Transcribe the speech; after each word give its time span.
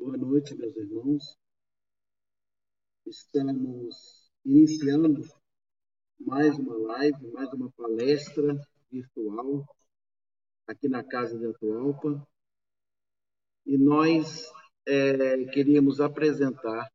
Boa 0.00 0.16
noite, 0.16 0.54
meus 0.54 0.74
irmãos. 0.78 1.36
Estamos 3.06 4.32
iniciando 4.46 5.20
mais 6.18 6.58
uma 6.58 6.74
live, 6.74 7.30
mais 7.32 7.52
uma 7.52 7.70
palestra 7.72 8.58
virtual 8.90 9.62
aqui 10.66 10.88
na 10.88 11.04
Casa 11.04 11.38
de 11.38 11.44
Atualpa. 11.48 12.26
E 13.66 13.76
nós 13.76 14.50
é, 14.86 15.44
queríamos 15.52 16.00
apresentar, 16.00 16.90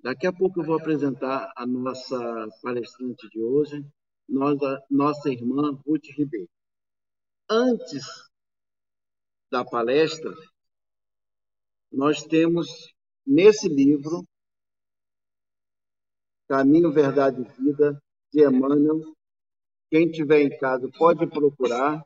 daqui 0.00 0.28
a 0.28 0.32
pouco 0.32 0.60
eu 0.60 0.66
vou 0.66 0.76
apresentar 0.76 1.52
a 1.56 1.66
nossa 1.66 2.48
palestrante 2.62 3.28
de 3.28 3.42
hoje, 3.42 3.84
nossa, 4.28 4.86
nossa 4.88 5.30
irmã 5.30 5.72
Ruth 5.84 6.06
Ribeiro. 6.16 6.48
Antes 7.50 8.04
da 9.50 9.64
palestra, 9.64 10.32
nós 11.90 12.22
temos 12.22 12.92
nesse 13.26 13.68
livro, 13.68 14.26
Caminho, 16.48 16.92
Verdade 16.92 17.40
e 17.40 17.62
Vida, 17.62 18.02
de 18.32 18.46
Emmanuel. 18.46 19.14
Quem 19.90 20.10
tiver 20.10 20.42
em 20.42 20.58
casa 20.58 20.88
pode 20.98 21.26
procurar. 21.26 22.04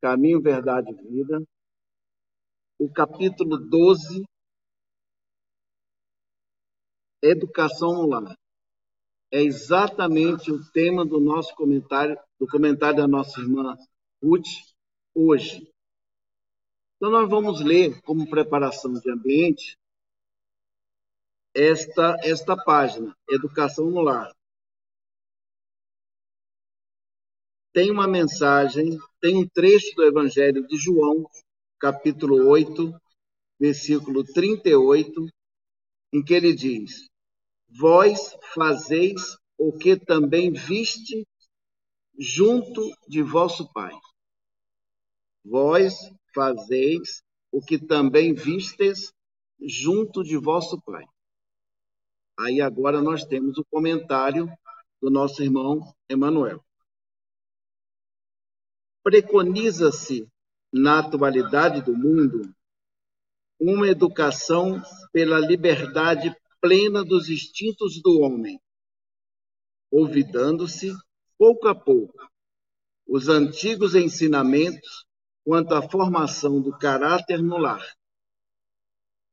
Caminho, 0.00 0.40
Verdade 0.40 0.90
e 0.90 0.94
Vida. 0.94 1.42
O 2.78 2.90
capítulo 2.90 3.56
12, 3.58 4.24
Educação 7.22 7.92
no 7.92 8.06
Lar. 8.06 8.36
É 9.30 9.40
exatamente 9.40 10.50
o 10.50 10.62
tema 10.72 11.06
do 11.06 11.18
nosso 11.18 11.54
comentário, 11.54 12.18
do 12.38 12.46
comentário 12.46 12.98
da 12.98 13.08
nossa 13.08 13.40
irmã 13.40 13.76
Ruth, 14.22 14.48
hoje. 15.14 15.71
Então, 17.02 17.10
nós 17.10 17.28
vamos 17.28 17.60
ler, 17.60 18.00
como 18.02 18.30
preparação 18.30 18.92
de 18.92 19.10
ambiente, 19.10 19.76
esta, 21.52 22.16
esta 22.22 22.56
página, 22.56 23.12
Educação 23.28 23.90
no 23.90 24.02
Lar. 24.02 24.32
Tem 27.72 27.90
uma 27.90 28.06
mensagem, 28.06 28.96
tem 29.20 29.36
um 29.36 29.48
trecho 29.48 29.92
do 29.96 30.04
Evangelho 30.04 30.64
de 30.68 30.76
João, 30.76 31.28
capítulo 31.80 32.48
8, 32.48 32.94
versículo 33.58 34.22
38, 34.22 35.26
em 36.12 36.22
que 36.22 36.32
ele 36.32 36.54
diz: 36.54 37.08
Vós 37.68 38.32
fazeis 38.54 39.36
o 39.58 39.76
que 39.76 39.98
também 39.98 40.52
viste 40.52 41.26
junto 42.16 42.80
de 43.08 43.24
vosso 43.24 43.72
Pai. 43.72 43.92
Vós 45.44 45.94
fazeis 46.34 47.22
o 47.50 47.60
que 47.60 47.78
também 47.78 48.34
vistes 48.34 49.12
junto 49.60 50.22
de 50.22 50.36
vosso 50.36 50.80
Pai. 50.82 51.04
Aí 52.38 52.60
agora 52.60 53.00
nós 53.00 53.24
temos 53.24 53.58
o 53.58 53.64
comentário 53.64 54.50
do 55.00 55.10
nosso 55.10 55.42
irmão 55.42 55.80
Emanuel. 56.08 56.64
Preconiza-se 59.02 60.28
na 60.72 61.00
atualidade 61.00 61.82
do 61.82 61.94
mundo 61.96 62.54
uma 63.60 63.86
educação 63.86 64.80
pela 65.12 65.38
liberdade 65.38 66.34
plena 66.60 67.04
dos 67.04 67.28
instintos 67.28 68.00
do 68.00 68.20
homem, 68.20 68.60
olvidando-se 69.90 70.92
pouco 71.36 71.68
a 71.68 71.74
pouco 71.74 72.16
os 73.06 73.28
antigos 73.28 73.94
ensinamentos 73.94 75.04
quanto 75.44 75.74
à 75.74 75.82
formação 75.88 76.60
do 76.60 76.76
caráter 76.76 77.42
no 77.42 77.56
lar. 77.56 77.84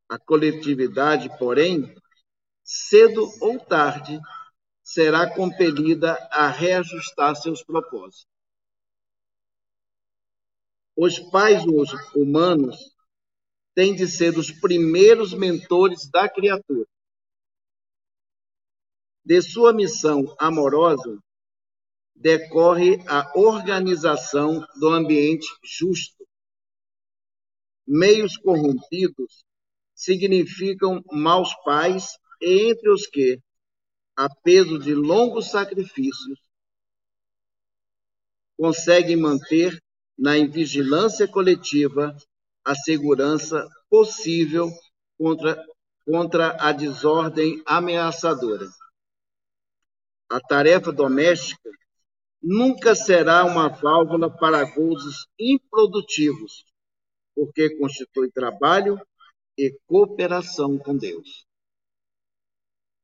A 0.09 0.17
coletividade, 0.17 1.29
porém, 1.37 1.95
cedo 2.63 3.27
ou 3.41 3.59
tarde, 3.59 4.19
será 4.83 5.31
compelida 5.33 6.13
a 6.31 6.49
reajustar 6.49 7.35
seus 7.35 7.63
propósitos. 7.63 8.27
Os 10.95 11.19
pais 11.31 11.63
humanos 12.15 12.77
têm 13.75 13.95
de 13.95 14.07
ser 14.07 14.37
os 14.37 14.51
primeiros 14.51 15.33
mentores 15.33 16.09
da 16.09 16.27
criatura. 16.27 16.85
De 19.23 19.41
sua 19.41 19.71
missão 19.71 20.35
amorosa, 20.39 21.19
decorre 22.19 23.01
a 23.07 23.31
organização 23.33 24.65
do 24.77 24.89
ambiente 24.89 25.47
justo. 25.63 26.27
Meios 27.87 28.35
corrompidos 28.35 29.45
significam 29.95 31.01
maus 31.11 31.55
pais, 31.63 32.17
entre 32.41 32.89
os 32.89 33.07
que, 33.07 33.39
a 34.17 34.29
peso 34.43 34.77
de 34.77 34.93
longos 34.93 35.49
sacrifícios, 35.49 36.39
conseguem 38.57 39.15
manter 39.15 39.81
na 40.17 40.33
vigilância 40.45 41.25
coletiva 41.25 42.13
a 42.65 42.75
segurança 42.75 43.65
possível 43.89 44.69
contra, 45.17 45.65
contra 46.05 46.57
a 46.61 46.73
desordem 46.73 47.63
ameaçadora. 47.65 48.67
A 50.29 50.39
tarefa 50.41 50.91
doméstica 50.91 51.78
nunca 52.41 52.95
será 52.95 53.45
uma 53.45 53.67
válvula 53.67 54.29
para 54.29 54.63
gozos 54.63 55.27
improdutivos, 55.37 56.65
porque 57.35 57.77
constitui 57.77 58.31
trabalho 58.31 58.99
e 59.57 59.77
cooperação 59.85 60.77
com 60.77 60.97
Deus. 60.97 61.45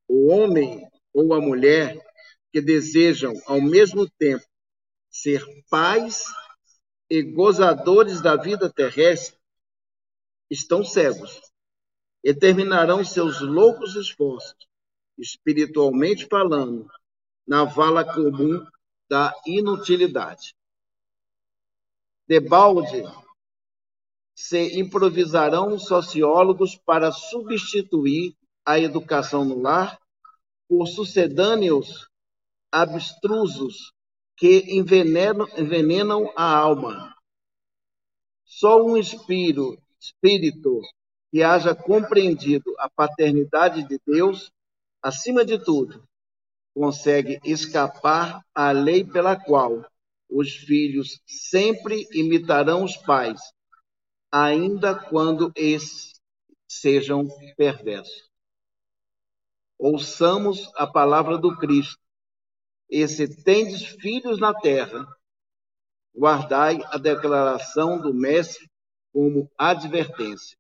O 0.08 0.32
homem 0.32 0.82
ou 1.14 1.34
a 1.34 1.42
mulher 1.42 2.00
que 2.52 2.62
desejam 2.62 3.34
ao 3.46 3.62
mesmo 3.62 4.10
tempo 4.18 4.46
ser 5.10 5.44
pais 5.70 6.24
e 7.10 7.22
gozadores 7.22 8.22
da 8.22 8.36
vida 8.36 8.72
terrestre 8.72 9.38
estão 10.50 10.84
cegos 10.84 11.42
e 12.24 12.34
terminarão 12.34 13.04
seus 13.04 13.42
loucos 13.42 13.96
esforços, 13.96 14.56
espiritualmente 15.18 16.28
falando, 16.28 16.90
na 17.46 17.64
vala 17.64 18.04
comum 18.04 18.66
da 19.10 19.34
inutilidade. 19.46 20.54
Debalde 22.28 23.04
se 24.36 24.80
improvisarão 24.80 25.78
sociólogos 25.80 26.76
para 26.76 27.12
substituir 27.12 28.36
a 28.66 28.80
educação 28.80 29.46
no 29.46 29.62
lar 29.62 30.00
por 30.68 30.88
sucedâneos 30.88 32.10
abstrusos 32.72 33.94
que 34.36 34.78
envenenam, 34.78 35.48
envenenam 35.58 36.34
a 36.36 36.58
alma. 36.58 37.16
Só 38.44 38.84
um 38.84 38.98
espírito, 38.98 39.78
espírito 40.00 40.82
que 41.32 41.42
haja 41.42 41.74
compreendido 41.74 42.74
a 42.80 42.90
paternidade 42.90 43.88
de 43.88 44.00
Deus, 44.06 44.52
acima 45.02 45.46
de 45.46 45.58
tudo, 45.64 46.04
consegue 46.76 47.40
escapar 47.46 48.46
à 48.54 48.72
lei 48.72 49.06
pela 49.06 49.40
qual 49.42 49.90
os 50.30 50.54
filhos 50.54 51.22
sempre 51.26 52.06
imitarão 52.12 52.84
os 52.84 52.98
pais, 52.98 53.40
ainda 54.30 54.94
quando 54.94 55.54
esses 55.56 56.20
sejam 56.68 57.26
perversos. 57.56 58.30
Ouçamos 59.80 60.70
a 60.76 60.86
palavra 60.86 61.38
do 61.38 61.58
Cristo. 61.58 62.04
E 62.90 63.08
se 63.08 63.44
tendes 63.44 63.86
filhos 63.86 64.38
na 64.38 64.54
terra, 64.54 65.08
guardai 66.14 66.82
a 66.86 66.98
declaração 66.98 68.00
do 68.00 68.14
Mestre 68.14 68.70
como 69.14 69.50
advertência. 69.58 70.58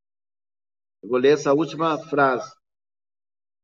Eu 1.03 1.09
vou 1.09 1.19
ler 1.19 1.33
essa 1.33 1.53
última 1.53 1.97
frase. 2.07 2.55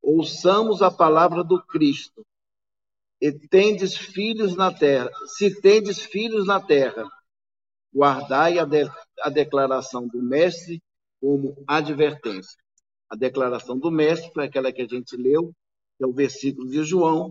Ouçamos 0.01 0.81
a 0.81 0.91
palavra 0.91 1.43
do 1.43 1.61
Cristo 1.65 2.25
e 3.21 3.31
tendes 3.31 3.95
filhos 3.95 4.55
na 4.55 4.73
terra, 4.73 5.11
se 5.27 5.61
tendes 5.61 6.01
filhos 6.01 6.47
na 6.47 6.59
terra, 6.59 7.07
guardai 7.93 8.57
a, 8.57 8.65
de, 8.65 8.89
a 9.21 9.29
declaração 9.29 10.07
do 10.07 10.21
mestre 10.23 10.81
como 11.19 11.63
advertência. 11.67 12.59
A 13.07 13.15
declaração 13.15 13.77
do 13.77 13.91
mestre 13.91 14.31
foi 14.33 14.45
aquela 14.45 14.71
que 14.71 14.81
a 14.81 14.87
gente 14.87 15.15
leu, 15.15 15.53
que 15.97 16.03
é 16.03 16.07
o 16.07 16.13
versículo 16.13 16.67
de 16.67 16.83
João: 16.83 17.29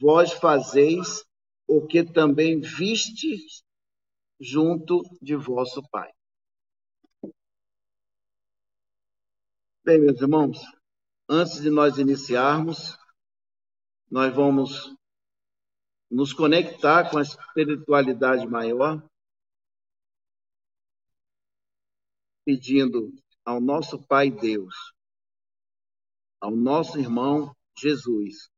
Vós 0.00 0.32
fazeis 0.32 1.24
o 1.68 1.86
que 1.86 2.02
também 2.02 2.60
vistes 2.60 3.62
junto 4.40 5.02
de 5.22 5.36
vosso 5.36 5.82
Pai. 5.90 6.10
Bem, 9.84 10.00
meus 10.00 10.20
irmãos, 10.20 10.58
antes 11.28 11.60
de 11.60 11.70
nós 11.70 11.98
iniciarmos, 11.98 12.98
nós 14.10 14.34
vamos 14.34 14.97
nos 16.10 16.32
conectar 16.32 17.10
com 17.10 17.18
a 17.18 17.22
espiritualidade 17.22 18.46
maior, 18.46 19.02
pedindo 22.44 23.12
ao 23.44 23.60
nosso 23.60 24.02
Pai 24.02 24.30
Deus, 24.30 24.74
ao 26.40 26.50
nosso 26.50 26.98
irmão 26.98 27.54
Jesus, 27.76 28.50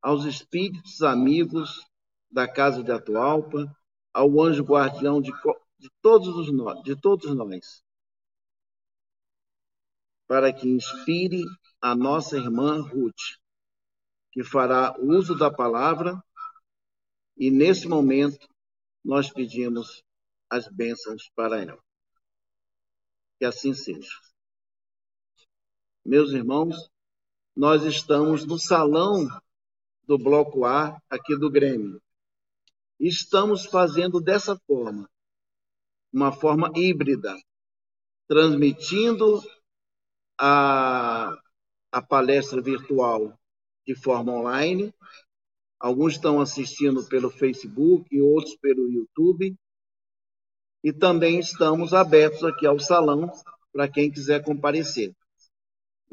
aos 0.00 0.24
espíritos 0.24 1.02
amigos 1.02 1.84
da 2.30 2.46
casa 2.46 2.82
de 2.82 2.92
Atualpa, 2.92 3.66
ao 4.12 4.40
anjo 4.40 4.62
guardião 4.62 5.20
de, 5.20 5.32
de, 5.78 5.90
todos, 6.00 6.28
os 6.28 6.82
de 6.84 6.94
todos 7.00 7.34
nós, 7.34 7.84
para 10.26 10.52
que 10.52 10.68
inspire 10.68 11.42
a 11.80 11.94
nossa 11.94 12.36
irmã 12.36 12.80
Ruth, 12.80 13.38
que 14.32 14.44
fará 14.44 14.94
uso 15.00 15.36
da 15.36 15.50
palavra, 15.50 16.22
e 17.40 17.50
nesse 17.50 17.88
momento 17.88 18.46
nós 19.02 19.32
pedimos 19.32 20.04
as 20.50 20.68
bênçãos 20.68 21.30
para 21.34 21.62
ela. 21.62 21.82
Que 23.38 23.46
assim 23.46 23.72
seja. 23.72 24.12
Meus 26.04 26.32
irmãos, 26.32 26.76
nós 27.56 27.82
estamos 27.84 28.44
no 28.44 28.58
salão 28.58 29.26
do 30.02 30.18
Bloco 30.18 30.66
A 30.66 31.00
aqui 31.08 31.34
do 31.34 31.50
Grêmio. 31.50 32.02
Estamos 32.98 33.64
fazendo 33.64 34.20
dessa 34.20 34.54
forma, 34.66 35.08
uma 36.12 36.32
forma 36.32 36.70
híbrida, 36.76 37.34
transmitindo 38.28 39.42
a, 40.38 41.34
a 41.90 42.02
palestra 42.02 42.60
virtual 42.60 43.34
de 43.86 43.94
forma 43.94 44.30
online. 44.32 44.92
Alguns 45.80 46.12
estão 46.12 46.40
assistindo 46.40 47.02
pelo 47.08 47.30
Facebook 47.30 48.20
outros 48.20 48.54
pelo 48.56 48.90
YouTube. 48.90 49.56
E 50.84 50.92
também 50.92 51.38
estamos 51.38 51.94
abertos 51.94 52.44
aqui 52.44 52.66
ao 52.66 52.78
salão 52.78 53.30
para 53.72 53.88
quem 53.88 54.10
quiser 54.10 54.44
comparecer. 54.44 55.14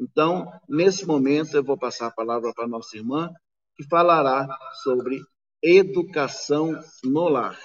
Então, 0.00 0.50
nesse 0.68 1.04
momento, 1.04 1.54
eu 1.54 1.64
vou 1.64 1.76
passar 1.76 2.06
a 2.06 2.12
palavra 2.12 2.52
para 2.54 2.64
a 2.64 2.68
nossa 2.68 2.96
irmã, 2.96 3.32
que 3.76 3.84
falará 3.88 4.48
sobre 4.82 5.20
educação 5.62 6.80
no 7.04 7.28
lar. 7.28 7.58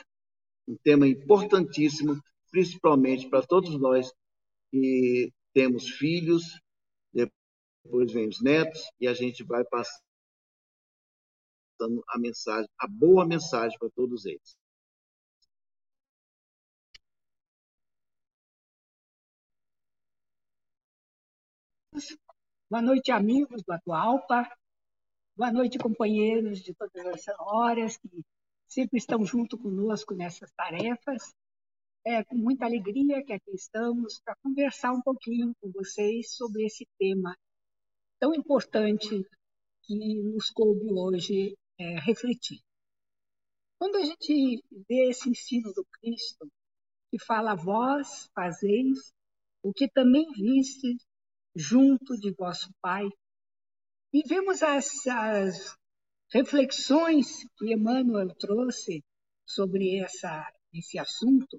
Um 0.67 0.75
tema 0.83 1.07
importantíssimo, 1.07 2.19
principalmente 2.51 3.29
para 3.29 3.45
todos 3.45 3.79
nós 3.79 4.11
que 4.71 5.31
temos 5.53 5.87
filhos, 5.89 6.59
depois 7.13 8.11
vem 8.11 8.27
os 8.27 8.41
netos, 8.41 8.81
e 8.99 9.07
a 9.07 9.13
gente 9.13 9.43
vai 9.43 9.63
passando 11.77 12.03
a 12.07 12.19
mensagem, 12.19 12.69
a 12.79 12.87
boa 12.87 13.25
mensagem 13.25 13.77
para 13.77 13.89
todos 13.89 14.25
eles. 14.25 14.57
Boa 22.69 22.81
noite, 22.81 23.11
amigos 23.11 23.61
do 23.63 23.71
Atualpa. 23.71 24.49
Boa 25.35 25.51
noite, 25.51 25.77
companheiros 25.77 26.59
de 26.59 26.73
todas 26.73 27.27
as 27.27 27.39
horas 27.39 27.97
que 27.97 28.23
sempre 28.67 28.97
estão 28.97 29.23
junto 29.25 29.57
conosco 29.57 30.13
nessas 30.15 30.51
tarefas. 30.51 31.33
É 32.05 32.23
com 32.23 32.35
muita 32.35 32.65
alegria 32.65 33.23
que 33.23 33.31
aqui 33.31 33.51
estamos 33.53 34.19
para 34.21 34.35
conversar 34.43 34.91
um 34.91 35.01
pouquinho 35.01 35.53
com 35.61 35.71
vocês 35.71 36.35
sobre 36.35 36.65
esse 36.65 36.87
tema 36.99 37.37
tão 38.19 38.33
importante 38.33 39.25
que 39.83 40.23
nos 40.23 40.49
coube 40.49 40.91
hoje 40.91 41.55
é, 41.83 41.99
refletir. 41.99 42.59
Quando 43.77 43.97
a 43.97 44.05
gente 44.05 44.63
vê 44.87 45.09
esse 45.09 45.29
ensino 45.29 45.73
do 45.73 45.85
Cristo, 45.85 46.49
que 47.11 47.19
fala, 47.19 47.55
vós 47.55 48.29
fazeis 48.33 49.13
o 49.61 49.73
que 49.73 49.89
também 49.89 50.31
viste 50.31 50.97
junto 51.55 52.17
de 52.17 52.31
vosso 52.33 52.73
Pai. 52.81 53.07
E 54.13 54.23
vemos 54.27 54.63
as, 54.63 55.05
as 55.07 55.77
reflexões 56.31 57.45
que 57.57 57.73
Emmanuel 57.73 58.33
trouxe 58.35 59.03
sobre 59.45 59.99
essa, 59.99 60.51
esse 60.73 60.97
assunto, 60.97 61.57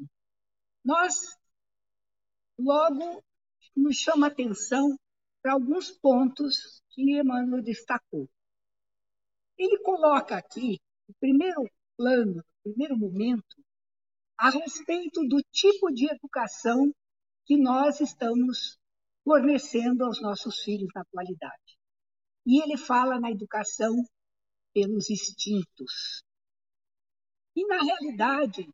nós 0.85 1.37
logo 2.59 3.23
nos 3.77 3.97
chama 3.97 4.29
atenção 4.29 4.97
para 5.43 5.53
alguns 5.53 5.91
pontos 5.91 6.83
que 6.91 7.03
Emmanuel 7.03 7.63
destacou. 7.63 8.29
Ele 9.57 9.79
coloca 9.81 10.37
aqui, 10.37 10.81
no 11.09 11.15
primeiro 11.21 11.69
plano, 11.97 12.37
no 12.37 12.45
primeiro 12.63 12.97
momento, 12.97 13.57
a 14.37 14.51
respeito 14.51 15.27
do 15.29 15.41
tipo 15.53 15.93
de 15.93 16.11
educação 16.11 16.93
que 17.47 17.57
nós 17.57 18.01
estamos 18.01 18.79
fornecendo 19.23 20.05
aos 20.05 20.21
nossos 20.21 20.61
filhos 20.63 20.89
na 20.95 21.03
atualidade. 21.03 21.79
E 22.47 22.63
ele 22.63 22.77
fala 22.77 23.19
na 23.21 23.31
educação 23.31 23.95
pelos 24.75 25.09
instintos. 25.09 26.23
E, 27.57 27.65
na 27.67 27.81
realidade, 27.81 28.69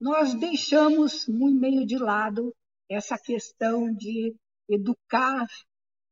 nós 0.00 0.34
deixamos 0.34 1.26
muito 1.28 1.58
meio 1.58 1.86
de 1.86 1.96
lado 1.96 2.54
essa 2.88 3.16
questão 3.16 3.92
de 3.94 4.34
educar 4.68 5.46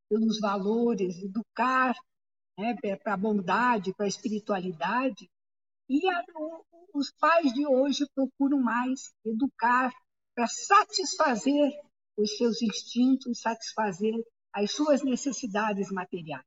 pelos 0.09 0.39
valores, 0.41 1.19
educar 1.23 1.95
né, 2.59 2.77
para 3.03 3.15
a 3.15 3.17
bondade, 3.17 3.95
para 3.95 4.07
a 4.07 4.09
espiritualidade. 4.09 5.31
E 5.89 6.09
a, 6.09 6.25
os 6.95 7.11
pais 7.13 7.53
de 7.53 7.67
hoje 7.67 8.07
procuram 8.15 8.61
mais 8.61 9.13
educar 9.25 9.93
para 10.35 10.47
satisfazer 10.47 11.73
os 12.17 12.37
seus 12.37 12.63
instintos, 12.63 13.41
satisfazer 13.41 14.15
as 14.53 14.71
suas 14.73 15.03
necessidades 15.03 15.91
materiais. 15.91 16.45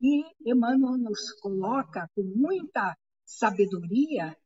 E 0.00 0.24
Emmanuel 0.44 0.98
nos 0.98 1.32
coloca 1.40 2.08
com 2.14 2.22
muita 2.22 2.96
sabedoria 3.24 4.36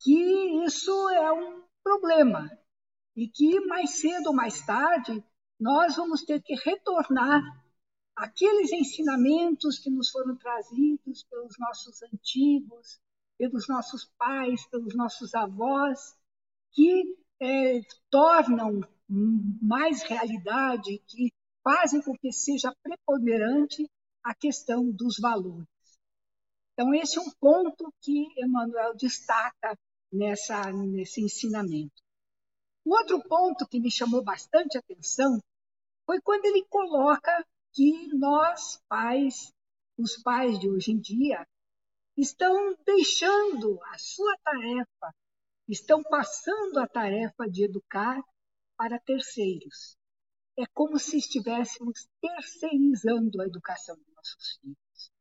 que 0.00 0.64
isso 0.64 1.08
é 1.10 1.32
um 1.32 1.62
problema 1.82 2.50
e 3.16 3.28
que 3.28 3.60
mais 3.60 4.00
cedo 4.00 4.28
ou 4.28 4.34
mais 4.34 4.64
tarde 4.66 5.24
nós 5.58 5.96
vamos 5.96 6.24
ter 6.24 6.42
que 6.42 6.54
retornar 6.54 7.42
aqueles 8.16 8.72
ensinamentos 8.72 9.78
que 9.78 9.90
nos 9.90 10.10
foram 10.10 10.36
trazidos 10.36 11.24
pelos 11.24 11.58
nossos 11.58 12.02
antigos, 12.02 13.00
pelos 13.38 13.68
nossos 13.68 14.04
pais, 14.18 14.66
pelos 14.68 14.94
nossos 14.94 15.34
avós, 15.34 16.16
que 16.72 17.16
é, 17.40 17.80
tornam 18.10 18.80
mais 19.08 20.02
realidade, 20.02 21.02
que 21.06 21.32
fazem 21.64 22.02
com 22.02 22.16
que 22.16 22.32
seja 22.32 22.74
preponderante 22.82 23.88
a 24.22 24.34
questão 24.34 24.90
dos 24.90 25.18
valores. 25.18 25.66
Então, 26.72 26.94
esse 26.94 27.18
é 27.18 27.20
um 27.20 27.30
ponto 27.40 27.92
que 28.00 28.26
Emmanuel 28.36 28.94
destaca 28.94 29.76
nessa, 30.12 30.72
nesse 30.72 31.22
ensinamento. 31.22 32.02
O 32.84 32.94
outro 32.94 33.22
ponto 33.28 33.66
que 33.66 33.80
me 33.80 33.90
chamou 33.90 34.22
bastante 34.22 34.78
atenção 34.78 35.38
foi 36.06 36.20
quando 36.20 36.44
ele 36.46 36.64
coloca 36.68 37.46
que 37.72 38.08
nós, 38.14 38.80
pais, 38.88 39.52
os 39.98 40.16
pais 40.22 40.58
de 40.58 40.68
hoje 40.68 40.92
em 40.92 41.00
dia, 41.00 41.46
estão 42.16 42.76
deixando 42.84 43.80
a 43.84 43.98
sua 43.98 44.36
tarefa, 44.44 45.14
estão 45.68 46.02
passando 46.02 46.78
a 46.78 46.86
tarefa 46.86 47.48
de 47.48 47.64
educar 47.64 48.20
para 48.76 48.98
terceiros. 48.98 49.96
É 50.58 50.64
como 50.74 50.98
se 50.98 51.16
estivéssemos 51.18 52.08
terceirizando 52.20 53.40
a 53.40 53.46
educação 53.46 53.96
dos 53.96 54.14
nossos 54.14 54.58
filhos. 54.60 55.12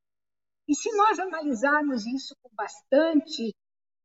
E 0.67 0.75
se 0.75 0.91
nós 0.95 1.19
analisarmos 1.19 2.05
isso 2.05 2.35
com 2.41 2.49
bastante 2.53 3.55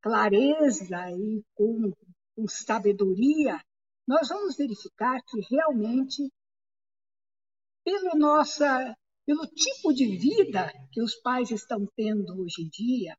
clareza 0.01 1.11
e 1.11 1.43
com, 1.55 1.93
com 2.37 2.49
sabedoria, 2.49 3.61
nós 4.07 4.29
vamos 4.29 4.57
verificar 4.57 5.21
que 5.23 5.41
realmente, 5.51 6.31
pelo, 7.85 8.17
nossa, 8.17 8.97
pelo 9.27 9.47
tipo 9.47 9.93
de 9.93 10.17
vida 10.17 10.73
que 10.91 11.03
os 11.03 11.15
pais 11.17 11.51
estão 11.51 11.87
tendo 11.95 12.41
hoje 12.41 12.63
em 12.63 12.69
dia, 12.69 13.17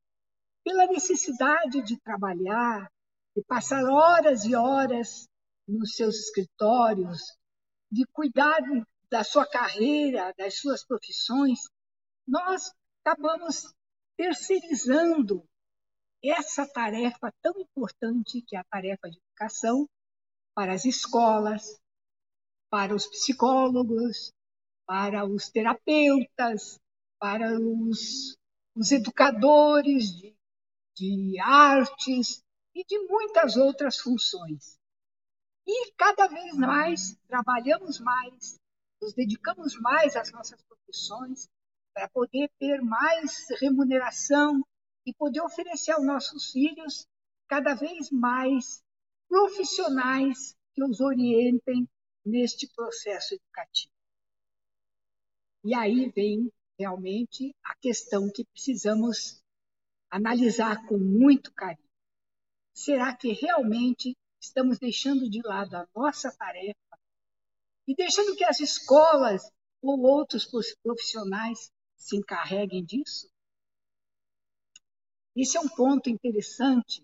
pela 0.63 0.87
necessidade 0.87 1.81
de 1.83 1.99
trabalhar, 2.01 2.91
de 3.35 3.43
passar 3.43 3.83
horas 3.83 4.43
e 4.45 4.55
horas 4.55 5.27
nos 5.67 5.95
seus 5.95 6.15
escritórios, 6.15 7.21
de 7.91 8.05
cuidar 8.11 8.59
da 9.09 9.23
sua 9.23 9.47
carreira, 9.47 10.33
das 10.37 10.59
suas 10.59 10.85
profissões, 10.85 11.59
nós 12.27 12.71
acabamos 13.03 13.73
terceirizando 14.17 15.47
essa 16.23 16.67
tarefa 16.67 17.31
tão 17.41 17.53
importante 17.59 18.41
que 18.41 18.55
é 18.55 18.59
a 18.59 18.63
tarefa 18.63 19.09
de 19.09 19.17
educação 19.17 19.87
para 20.55 20.73
as 20.73 20.85
escolas, 20.85 21.79
para 22.69 22.95
os 22.95 23.05
psicólogos, 23.05 24.31
para 24.85 25.25
os 25.25 25.49
terapeutas, 25.49 26.79
para 27.19 27.59
os, 27.59 28.37
os 28.75 28.91
educadores 28.91 30.15
de, 30.15 30.35
de 30.95 31.39
artes 31.39 32.43
e 32.73 32.83
de 32.85 32.99
muitas 33.07 33.55
outras 33.57 33.97
funções. 33.97 34.77
E 35.65 35.91
cada 35.93 36.27
vez 36.27 36.55
mais 36.55 37.17
trabalhamos 37.27 37.99
mais, 37.99 38.59
nos 39.01 39.13
dedicamos 39.13 39.79
mais 39.79 40.15
às 40.15 40.31
nossas 40.31 40.61
profissões 40.63 41.49
para 41.93 42.09
poder 42.09 42.51
ter 42.59 42.81
mais 42.81 43.47
remuneração 43.59 44.61
e 45.05 45.13
poder 45.13 45.41
oferecer 45.41 45.91
aos 45.93 46.05
nossos 46.05 46.51
filhos 46.51 47.07
cada 47.47 47.73
vez 47.73 48.11
mais 48.11 48.83
profissionais 49.27 50.55
que 50.73 50.83
os 50.83 50.99
orientem 50.99 51.87
neste 52.25 52.67
processo 52.75 53.33
educativo. 53.33 53.94
E 55.65 55.73
aí 55.73 56.11
vem 56.11 56.53
realmente 56.77 57.51
a 57.63 57.73
questão 57.77 58.31
que 58.31 58.45
precisamos 58.45 59.43
analisar 60.11 60.85
com 60.85 60.95
muito 60.95 61.51
carinho. 61.55 61.89
Será 62.71 63.17
que 63.17 63.31
realmente 63.31 64.15
estamos 64.39 64.77
deixando 64.77 65.27
de 65.27 65.41
lado 65.43 65.75
a 65.75 65.87
nossa 65.95 66.31
tarefa 66.37 66.99
e 67.87 67.95
deixando 67.95 68.35
que 68.35 68.43
as 68.43 68.59
escolas 68.59 69.41
ou 69.81 70.01
outros 70.01 70.47
profissionais 70.83 71.71
se 71.97 72.15
encarreguem 72.15 72.85
disso? 72.85 73.27
Esse 75.35 75.57
é 75.57 75.61
um 75.61 75.69
ponto 75.69 76.11
interessante, 76.11 77.03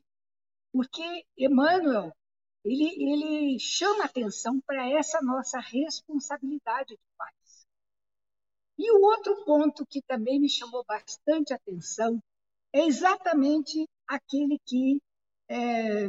porque 0.71 1.25
Emmanuel 1.35 2.15
ele, 2.63 3.11
ele 3.11 3.59
chama 3.59 4.05
atenção 4.05 4.61
para 4.61 4.87
essa 4.87 5.19
nossa 5.19 5.59
responsabilidade 5.59 6.89
de 6.89 6.99
pais. 7.17 7.40
E 8.83 8.91
o 8.93 8.99
outro 8.99 9.45
ponto 9.45 9.85
que 9.85 10.01
também 10.01 10.39
me 10.39 10.49
chamou 10.49 10.83
bastante 10.83 11.53
atenção 11.53 12.19
é 12.73 12.83
exatamente 12.83 13.87
aquele 14.07 14.57
que 14.65 14.99
é, 15.47 16.07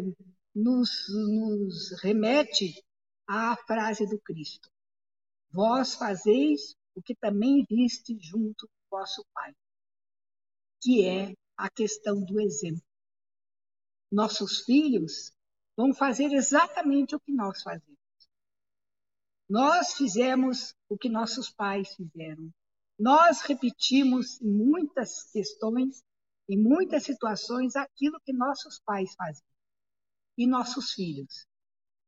nos, 0.55 1.07
nos 1.11 2.00
remete 2.00 2.83
à 3.29 3.55
frase 3.67 4.07
do 4.07 4.19
Cristo: 4.19 4.71
Vós 5.50 5.97
fazeis 5.97 6.75
o 6.95 7.02
que 7.02 7.14
também 7.14 7.62
viste 7.69 8.17
junto 8.19 8.67
com 8.67 8.97
vosso 8.97 9.23
Pai, 9.35 9.55
que 10.81 11.05
é 11.05 11.35
a 11.55 11.69
questão 11.69 12.25
do 12.25 12.41
exemplo. 12.41 12.83
Nossos 14.11 14.61
filhos 14.61 15.31
vão 15.76 15.93
fazer 15.93 16.33
exatamente 16.33 17.14
o 17.14 17.21
que 17.21 17.33
nós 17.33 17.61
fazemos. 17.62 17.99
Nós 19.47 19.93
fizemos 19.93 20.75
o 20.88 20.97
que 20.97 21.11
nossos 21.11 21.50
pais 21.50 21.95
fizeram. 21.95 22.50
Nós 23.02 23.40
repetimos 23.40 24.40
em 24.40 24.49
muitas 24.49 25.25
questões, 25.32 26.04
em 26.49 26.56
muitas 26.56 27.02
situações, 27.02 27.75
aquilo 27.75 28.21
que 28.25 28.32
nossos 28.32 28.78
pais 28.78 29.12
faziam. 29.16 29.44
E 30.38 30.47
nossos 30.47 30.92
filhos 30.92 31.44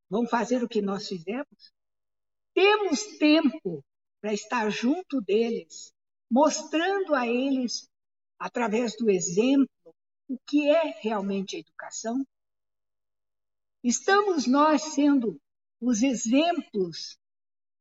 vão 0.09 0.25
fazer 0.25 0.63
o 0.63 0.69
que 0.69 0.81
nós 0.81 1.09
fizemos? 1.09 1.73
Temos 2.55 3.03
tempo 3.19 3.85
para 4.21 4.33
estar 4.33 4.71
junto 4.71 5.21
deles, 5.21 5.93
mostrando 6.31 7.13
a 7.13 7.27
eles, 7.27 7.91
através 8.39 8.97
do 8.97 9.11
exemplo, 9.11 9.93
o 10.29 10.39
que 10.47 10.71
é 10.71 10.97
realmente 11.01 11.57
a 11.57 11.59
educação? 11.59 12.25
Estamos 13.83 14.47
nós 14.47 14.81
sendo 14.95 15.43
os 15.81 16.05
exemplos, 16.05 17.19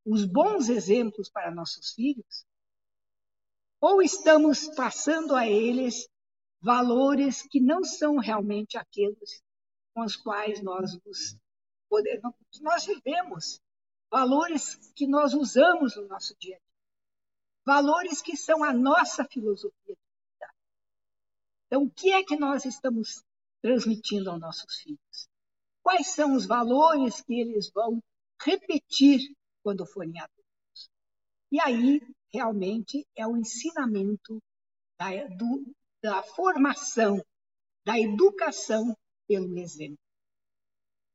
os 0.04 0.26
bons 0.26 0.68
exemplos 0.68 1.30
para 1.30 1.54
nossos 1.54 1.94
filhos? 1.94 2.44
Ou 3.84 4.02
estamos 4.02 4.70
passando 4.76 5.36
a 5.36 5.46
eles 5.46 6.08
valores 6.62 7.42
que 7.42 7.60
não 7.60 7.84
são 7.84 8.18
realmente 8.18 8.78
aqueles 8.78 9.44
com 9.94 10.04
os 10.04 10.16
quais 10.16 10.64
nós 10.64 10.98
nos 11.04 11.38
podemos, 11.90 12.34
nós 12.62 12.86
vivemos, 12.86 13.60
valores 14.10 14.76
que 14.96 15.06
nós 15.06 15.34
usamos 15.34 15.98
no 15.98 16.08
nosso 16.08 16.34
dia 16.40 16.56
a 16.56 16.60
dia, 16.60 16.66
valores 17.66 18.22
que 18.22 18.38
são 18.38 18.64
a 18.64 18.72
nossa 18.72 19.26
filosofia 19.26 19.96
de 19.96 19.96
vida. 19.96 20.54
Então, 21.68 21.84
o 21.84 21.92
que 21.92 22.14
é 22.14 22.24
que 22.24 22.38
nós 22.38 22.64
estamos 22.64 23.22
transmitindo 23.62 24.32
aos 24.32 24.40
nossos 24.40 24.78
filhos? 24.78 25.30
quais 25.84 26.08
são 26.08 26.34
os 26.34 26.46
valores 26.46 27.22
que 27.22 27.42
eles 27.42 27.70
vão 27.70 28.02
repetir 28.42 29.36
quando 29.62 29.86
forem 29.86 30.18
adultos. 30.18 30.90
E 31.52 31.60
aí, 31.60 32.02
realmente, 32.34 33.06
é 33.16 33.28
o 33.28 33.38
ensinamento 33.38 34.42
da, 34.98 35.10
do, 35.28 35.76
da 36.02 36.24
formação, 36.24 37.24
da 37.86 38.00
educação 38.00 38.98
pelo 39.28 39.58
exemplo. 39.58 39.98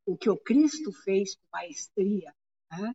O 0.07 0.17
que 0.17 0.31
o 0.31 0.39
Cristo 0.39 0.93
fez 0.93 1.35
com 1.35 1.47
maestria. 1.53 2.33
Né? 2.71 2.93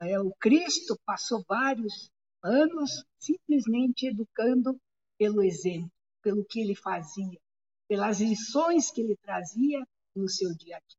É, 0.00 0.20
o 0.20 0.32
Cristo 0.34 0.98
passou 1.06 1.42
vários 1.48 2.10
anos 2.42 3.04
simplesmente 3.18 4.06
educando 4.06 4.78
pelo 5.16 5.42
exemplo, 5.42 5.90
pelo 6.20 6.44
que 6.44 6.60
ele 6.60 6.74
fazia, 6.74 7.40
pelas 7.88 8.20
lições 8.20 8.90
que 8.90 9.00
ele 9.00 9.16
trazia 9.16 9.86
no 10.14 10.28
seu 10.28 10.54
dia 10.56 10.76
a 10.76 10.80
dia. 10.80 10.98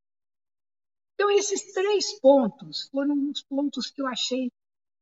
Então, 1.13 1.29
esses 1.31 1.71
três 1.73 2.19
pontos 2.19 2.87
foram 2.89 3.29
os 3.29 3.43
pontos 3.43 3.91
que 3.91 4.01
eu 4.01 4.07
achei 4.07 4.51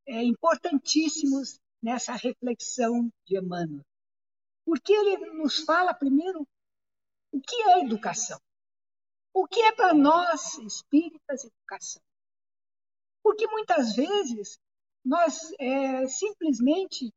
é, 0.07 0.23
importantíssimos 0.23 1.59
nessa 1.81 2.13
reflexão 2.13 3.11
de 3.25 3.37
Emmanuel. 3.37 3.83
Porque 4.65 4.93
ele 4.93 5.17
nos 5.31 5.59
fala, 5.59 5.93
primeiro, 5.93 6.47
o 7.31 7.41
que 7.41 7.55
é 7.63 7.79
educação. 7.81 8.39
O 9.33 9.47
que 9.47 9.61
é 9.61 9.71
para 9.71 9.93
nós, 9.93 10.57
espíritas, 10.59 11.45
educação? 11.45 12.01
Porque 13.23 13.47
muitas 13.47 13.95
vezes 13.95 14.59
nós 15.03 15.51
é, 15.59 16.07
simplesmente 16.07 17.13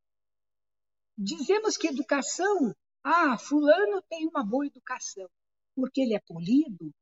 dizemos 1.16 1.76
que 1.76 1.88
educação, 1.88 2.74
ah, 3.02 3.36
fulano 3.36 4.02
tem 4.08 4.26
uma 4.26 4.44
boa 4.44 4.66
educação, 4.66 5.28
porque 5.74 6.00
ele 6.00 6.14
é 6.14 6.20
polido, 6.20 6.92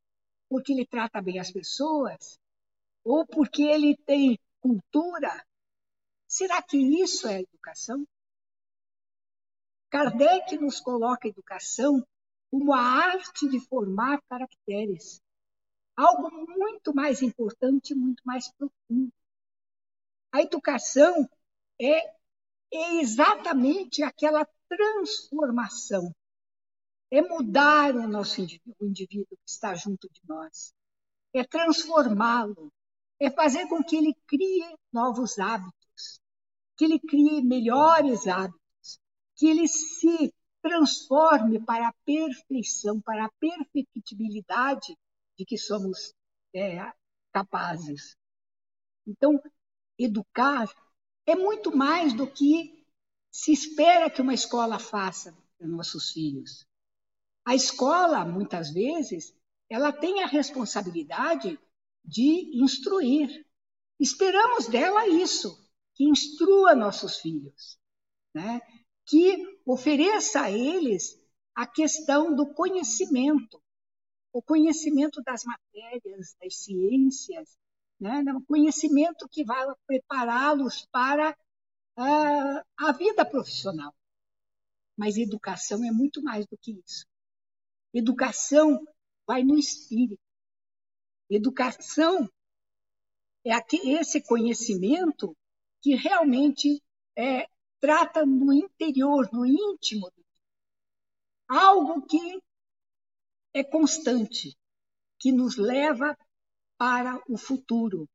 porque 0.49 0.73
ele 0.73 0.87
trata 0.87 1.21
bem 1.23 1.39
as 1.39 1.51
pessoas, 1.51 2.39
ou 3.05 3.27
porque 3.27 3.63
ele 3.63 3.97
tem 3.97 4.39
cultura. 4.61 5.45
Será 6.33 6.63
que 6.63 6.79
isso 6.79 7.29
é 7.29 7.43
educação? 7.43 8.09
Kardec 9.91 10.57
nos 10.57 10.81
coloca 10.81 11.29
a 11.29 11.31
educação 11.31 12.03
como 12.51 12.73
a 12.73 12.81
arte 12.81 13.47
de 13.51 13.61
formar 13.61 14.19
caracteres, 14.31 15.21
algo 15.95 16.31
muito 16.57 16.95
mais 16.95 17.21
importante, 17.21 17.95
muito 17.95 18.23
mais 18.25 18.51
profundo. 18.55 19.13
A 20.33 20.41
educação 20.41 21.29
é, 21.79 22.17
exatamente 22.99 24.03
aquela 24.03 24.49
transformação 24.71 26.15
é 27.11 27.21
mudar 27.21 27.95
o 27.95 28.09
nosso 28.09 28.41
indivíduo, 28.41 28.75
o 28.81 28.87
indivíduo 28.87 29.37
que 29.37 29.51
está 29.51 29.75
junto 29.75 30.09
de 30.11 30.23
nós, 30.27 30.73
é 31.35 31.45
transformá-lo, 31.45 32.73
é 33.21 33.31
fazer 33.31 33.69
com 33.69 33.85
que 33.85 33.97
ele 33.97 34.15
crie 34.27 34.75
novos 34.91 35.39
hábitos, 35.39 35.82
que 36.77 36.85
ele 36.85 36.99
crie 36.99 37.43
melhores 37.43 38.27
hábitos, 38.27 39.01
que 39.37 39.47
ele 39.47 39.69
se 39.69 40.33
transforme 40.63 41.61
para 41.65 41.89
a 41.89 41.95
perfeição, 42.05 43.01
para 43.01 43.27
a 43.27 43.33
perfectibilidade 43.41 44.97
de 45.37 45.45
que 45.45 45.59
somos 45.59 46.15
é, 46.55 46.93
capazes. 47.33 48.17
Então, 49.07 49.43
educar 49.99 50.73
é 51.27 51.35
muito 51.35 51.77
mais 51.77 52.13
do 52.13 52.31
que 52.31 52.87
se 53.31 53.53
espera 53.53 54.11
que 54.11 54.23
uma 54.23 54.35
escola 54.35 54.79
faça 54.79 55.37
para 55.59 55.67
nossos 55.67 56.13
filhos. 56.13 56.67
A 57.45 57.55
escola, 57.55 58.25
muitas 58.25 58.71
vezes, 58.71 59.35
ela 59.69 59.93
tem 59.93 60.23
a 60.23 60.27
responsabilidade 60.27 61.59
de 62.05 62.63
instruir. 62.63 63.45
Esperamos 63.99 64.67
dela 64.67 65.09
isso, 65.09 65.62
que 66.03 66.09
instrua 66.09 66.75
nossos 66.75 67.19
filhos, 67.19 67.79
né? 68.35 68.61
que 69.07 69.61
ofereça 69.65 70.43
a 70.43 70.51
eles 70.51 71.21
a 71.55 71.65
questão 71.65 72.35
do 72.35 72.53
conhecimento, 72.53 73.63
o 74.33 74.43
conhecimento 74.43 75.23
das 75.23 75.45
matérias, 75.45 76.35
das 76.41 76.57
ciências, 76.57 77.57
né? 78.01 78.21
o 78.35 78.45
conhecimento 78.45 79.29
que 79.29 79.45
vai 79.45 79.65
prepará-los 79.87 80.87
para 80.91 81.37
a, 81.97 82.65
a 82.79 82.93
vida 82.93 83.25
profissional. 83.25 83.95
Mas 84.97 85.17
educação 85.17 85.85
é 85.85 85.93
muito 85.93 86.21
mais 86.21 86.47
do 86.47 86.59
que 86.59 86.73
isso. 86.85 87.07
Educação 87.95 88.85
vai 89.25 89.45
no 89.45 89.57
espírito. 89.57 90.21
Educação 91.31 92.29
é 93.45 93.53
esse 93.85 94.21
conhecimento 94.23 95.37
que 95.83 95.97
realmente 95.97 96.81
é, 97.17 97.47
trata 97.81 98.25
no 98.25 98.53
interior, 98.53 99.29
no 99.33 99.45
íntimo, 99.45 100.11
algo 101.49 102.07
que 102.07 102.41
é 103.53 103.65
constante, 103.65 104.57
que 105.19 105.33
nos 105.33 105.57
leva 105.57 106.17
para 106.79 107.21
o 107.29 107.37
futuro 107.37 108.09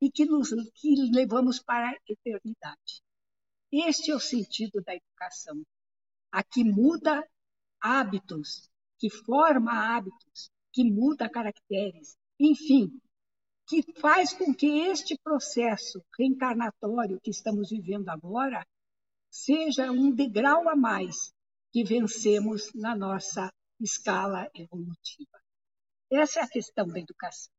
e 0.00 0.10
que 0.10 0.24
nos 0.24 0.50
que 0.74 0.94
levamos 1.12 1.62
para 1.62 1.90
a 1.90 1.98
eternidade. 2.08 3.02
Este 3.70 4.10
é 4.10 4.14
o 4.14 4.20
sentido 4.20 4.82
da 4.82 4.94
educação. 4.94 5.62
A 6.32 6.42
que 6.42 6.64
muda 6.64 7.26
hábitos, 7.80 8.68
que 8.98 9.08
forma 9.08 9.96
hábitos, 9.96 10.50
que 10.72 10.84
muda 10.84 11.28
caracteres, 11.28 12.16
enfim, 12.38 13.00
que 13.66 13.82
faz 14.00 14.32
com 14.32 14.54
que 14.54 14.66
este 14.88 15.18
processo 15.18 16.04
reencarnatório 16.18 17.20
que 17.20 17.30
estamos 17.30 17.70
vivendo 17.70 18.08
agora 18.08 18.66
seja 19.30 19.90
um 19.90 20.10
degrau 20.10 20.68
a 20.68 20.76
mais 20.76 21.32
que 21.72 21.82
vencemos 21.82 22.70
na 22.74 22.94
nossa 22.94 23.52
escala 23.80 24.48
evolutiva. 24.54 25.40
Essa 26.10 26.40
é 26.40 26.42
a 26.42 26.48
questão 26.48 26.86
da 26.86 27.00
educação. 27.00 27.52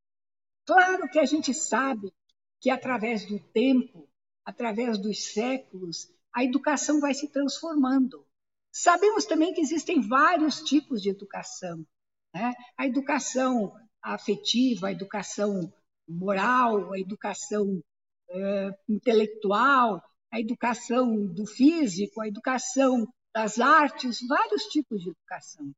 Claro 0.66 1.10
que 1.10 1.20
a 1.20 1.26
gente 1.26 1.54
sabe 1.54 2.14
que 2.62 2.70
através 2.70 3.26
do 3.26 3.40
tempo, 3.52 4.10
através 4.46 4.98
dos 4.98 5.34
séculos, 5.34 6.10
a 6.34 6.44
educação 6.44 7.00
vai 7.00 7.14
se 7.14 7.28
transformando. 7.30 8.26
Sabemos 8.72 9.26
também 9.26 9.54
que 9.54 9.62
existem 9.62 10.02
vários 10.08 10.62
tipos 10.62 11.02
de 11.02 11.10
educação. 11.10 11.86
Né? 12.34 12.54
A 12.78 12.86
educação 12.86 13.74
afetiva, 14.02 14.88
a 14.88 14.92
educação 14.92 15.74
moral, 16.08 16.94
a 16.94 17.00
educação 17.00 17.82
é, 18.30 18.70
intelectual, 18.90 20.02
a 20.32 20.40
educação 20.40 21.26
do 21.28 21.46
físico, 21.46 22.22
a 22.22 22.28
educação 22.28 23.08
das 23.34 23.60
artes, 23.60 24.20
vários 24.28 24.64
tipos 24.66 25.02
de 25.02 25.10
educação. 25.10 25.74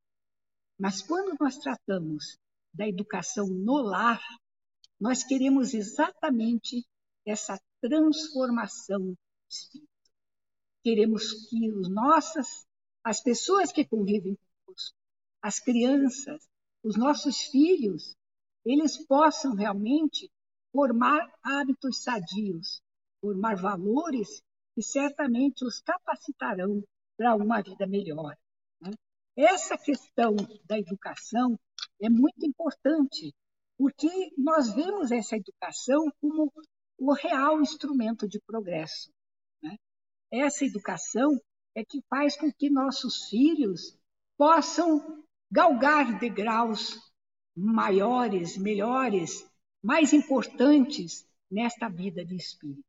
Mas 0.79 1.01
quando 1.01 1.35
nós 1.39 1.57
tratamos 1.57 2.37
da 2.73 2.87
educação 2.87 3.47
no 3.47 3.77
lar, 3.81 4.21
nós 4.99 5.23
queremos 5.23 5.73
exatamente 5.73 6.85
essa 7.25 7.59
transformação 7.81 9.15
espírita. 9.49 9.87
Queremos 10.83 11.47
que 11.49 11.71
os 11.71 11.89
nossas, 11.89 12.65
as 13.03 13.21
pessoas 13.21 13.71
que 13.71 13.85
convivem 13.85 14.37
conosco, 14.65 14.95
as 15.41 15.59
crianças, 15.59 16.47
os 16.83 16.95
nossos 16.95 17.41
filhos, 17.41 18.15
eles 18.67 18.97
possam 19.05 19.55
realmente 19.55 20.29
formar 20.73 21.33
hábitos 21.41 22.03
sadios, 22.03 22.81
formar 23.21 23.55
valores 23.55 24.41
que 24.75 24.81
certamente 24.81 25.65
os 25.65 25.79
capacitarão 25.79 26.83
para 27.17 27.33
uma 27.33 27.61
vida 27.61 27.87
melhor. 27.87 28.35
Né? 28.81 28.91
Essa 29.37 29.77
questão 29.77 30.35
da 30.65 30.77
educação 30.77 31.57
é 32.01 32.09
muito 32.09 32.45
importante, 32.45 33.33
porque 33.77 34.33
nós 34.37 34.73
vemos 34.75 35.11
essa 35.11 35.37
educação 35.37 36.11
como 36.19 36.51
o 36.99 37.13
real 37.13 37.61
instrumento 37.61 38.27
de 38.27 38.39
progresso. 38.41 39.09
Né? 39.63 39.77
Essa 40.29 40.65
educação 40.65 41.39
é 41.73 41.85
que 41.85 42.01
faz 42.09 42.35
com 42.35 42.51
que 42.51 42.69
nossos 42.69 43.29
filhos 43.29 43.97
possam 44.37 45.23
galgar 45.49 46.19
degraus 46.19 47.06
maiores, 47.57 48.55
melhores, 48.57 49.49
mais 49.81 50.13
importantes 50.13 51.27
nesta 51.49 51.89
vida 51.89 52.23
de 52.23 52.35
espírito. 52.35 52.85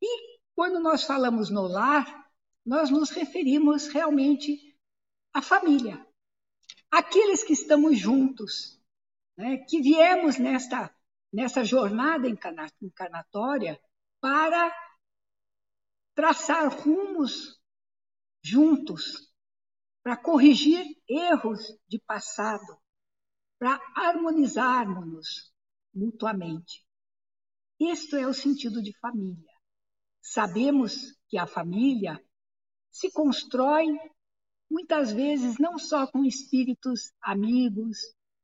E 0.00 0.38
quando 0.54 0.78
nós 0.78 1.02
falamos 1.02 1.50
no 1.50 1.62
lar, 1.66 2.30
nós 2.64 2.88
nos 2.88 3.10
referimos 3.10 3.88
realmente 3.88 4.74
a 5.32 5.42
família, 5.42 6.06
aqueles 6.90 7.42
que 7.42 7.52
estamos 7.52 7.98
juntos, 7.98 8.80
né, 9.36 9.58
que 9.58 9.80
viemos 9.80 10.38
nesta, 10.38 10.94
nessa 11.32 11.64
jornada 11.64 12.28
encarnatória 12.28 13.80
para 14.20 14.72
traçar 16.14 16.68
rumos 16.68 17.60
juntos, 18.40 19.32
para 20.02 20.16
corrigir 20.16 20.86
erros 21.08 21.76
de 21.88 21.98
passado, 21.98 22.78
para 23.64 23.80
harmonizarmos-nos 23.96 25.50
mutuamente. 25.94 26.84
Isto 27.80 28.14
é 28.16 28.26
o 28.26 28.34
sentido 28.34 28.82
de 28.82 28.92
família. 28.98 29.54
Sabemos 30.20 31.16
que 31.30 31.38
a 31.38 31.46
família 31.46 32.22
se 32.90 33.10
constrói 33.10 33.86
muitas 34.70 35.12
vezes 35.12 35.56
não 35.58 35.78
só 35.78 36.06
com 36.06 36.26
espíritos 36.26 37.10
amigos, 37.22 38.00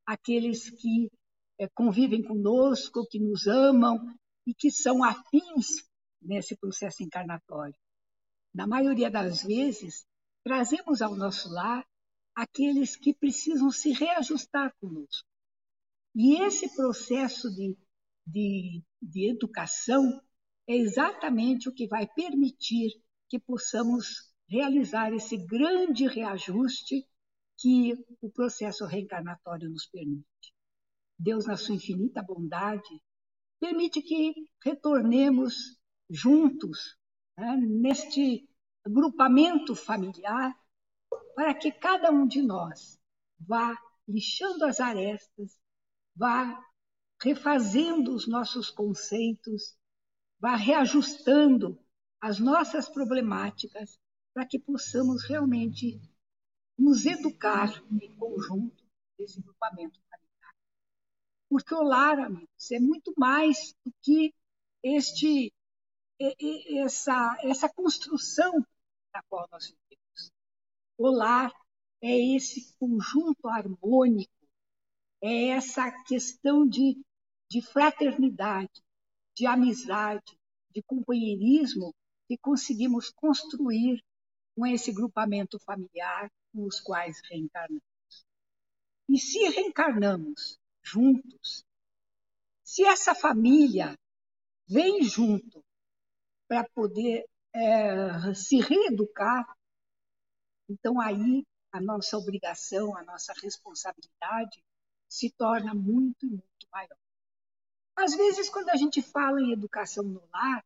aqueles 0.06 0.70
que 0.70 1.10
é, 1.58 1.68
convivem 1.68 2.22
conosco, 2.22 3.06
que 3.06 3.18
nos 3.18 3.46
amam 3.46 3.98
e 4.46 4.54
que 4.54 4.70
são 4.70 5.04
afins 5.04 5.86
nesse 6.22 6.56
processo 6.56 7.02
encarnatório. 7.02 7.76
Na 8.54 8.66
maioria 8.66 9.10
das 9.10 9.42
vezes, 9.42 10.06
trazemos 10.42 11.02
ao 11.02 11.14
nosso 11.14 11.50
lar 11.50 11.86
aqueles 12.42 12.96
que 12.96 13.12
precisam 13.12 13.70
se 13.70 13.92
reajustar 13.92 14.74
conosco. 14.80 15.28
E 16.14 16.36
esse 16.42 16.74
processo 16.74 17.50
de, 17.54 17.76
de, 18.26 18.82
de 19.00 19.30
educação 19.30 20.20
é 20.66 20.74
exatamente 20.74 21.68
o 21.68 21.74
que 21.74 21.86
vai 21.86 22.06
permitir 22.06 22.90
que 23.28 23.38
possamos 23.38 24.32
realizar 24.48 25.12
esse 25.12 25.36
grande 25.36 26.06
reajuste 26.08 27.06
que 27.58 27.94
o 28.20 28.30
processo 28.30 28.86
reencarnatório 28.86 29.68
nos 29.68 29.86
permite. 29.86 30.24
Deus, 31.18 31.46
na 31.46 31.56
sua 31.56 31.74
infinita 31.74 32.22
bondade, 32.22 33.02
permite 33.60 34.00
que 34.00 34.32
retornemos 34.64 35.78
juntos 36.08 36.96
né, 37.36 37.56
neste 37.58 38.48
grupamento 38.86 39.76
familiar 39.76 40.58
para 41.34 41.54
que 41.54 41.72
cada 41.72 42.10
um 42.10 42.26
de 42.26 42.42
nós 42.42 43.00
vá 43.38 43.76
lixando 44.06 44.64
as 44.64 44.80
arestas, 44.80 45.58
vá 46.14 46.62
refazendo 47.22 48.14
os 48.14 48.26
nossos 48.26 48.70
conceitos, 48.70 49.76
vá 50.38 50.56
reajustando 50.56 51.78
as 52.20 52.38
nossas 52.38 52.88
problemáticas 52.88 53.98
para 54.34 54.46
que 54.46 54.58
possamos 54.58 55.24
realmente 55.24 56.00
nos 56.78 57.04
educar 57.04 57.82
em 57.90 58.14
conjunto 58.16 58.84
desse 59.18 59.40
grupamento 59.42 60.00
familiar. 60.08 60.54
Porque 61.48 61.74
o 61.74 61.82
lar, 61.82 62.18
amigos, 62.18 62.70
é 62.70 62.80
muito 62.80 63.12
mais 63.16 63.74
do 63.84 63.92
que 64.02 64.34
este, 64.82 65.52
essa, 66.82 67.36
essa 67.42 67.68
construção 67.68 68.64
na 69.14 69.22
qual 69.24 69.46
nós 69.50 69.66
vivemos. 69.66 69.89
O 71.02 71.08
lar 71.08 71.50
é 72.02 72.14
esse 72.36 72.76
conjunto 72.78 73.48
harmônico, 73.48 74.30
é 75.22 75.46
essa 75.46 75.90
questão 76.04 76.68
de, 76.68 77.00
de 77.50 77.62
fraternidade, 77.62 78.82
de 79.34 79.46
amizade, 79.46 80.38
de 80.70 80.82
companheirismo 80.82 81.94
que 82.28 82.36
conseguimos 82.36 83.10
construir 83.12 84.04
com 84.54 84.66
esse 84.66 84.92
grupamento 84.92 85.58
familiar 85.60 86.30
com 86.52 86.66
os 86.66 86.78
quais 86.80 87.18
reencarnamos. 87.30 87.82
E 89.08 89.18
se 89.18 89.38
reencarnamos 89.38 90.58
juntos, 90.82 91.64
se 92.62 92.84
essa 92.84 93.14
família 93.14 93.98
vem 94.68 95.02
junto 95.02 95.64
para 96.46 96.68
poder 96.74 97.24
é, 97.54 98.34
se 98.34 98.60
reeducar, 98.60 99.50
então 100.70 101.00
aí 101.00 101.44
a 101.72 101.80
nossa 101.80 102.16
obrigação, 102.16 102.96
a 102.96 103.02
nossa 103.02 103.32
responsabilidade 103.42 104.62
se 105.08 105.30
torna 105.30 105.74
muito, 105.74 106.26
muito 106.26 106.68
maior. 106.72 106.96
Às 107.96 108.14
vezes, 108.14 108.48
quando 108.48 108.70
a 108.70 108.76
gente 108.76 109.02
fala 109.02 109.40
em 109.40 109.52
educação 109.52 110.04
no 110.04 110.22
lar, 110.32 110.64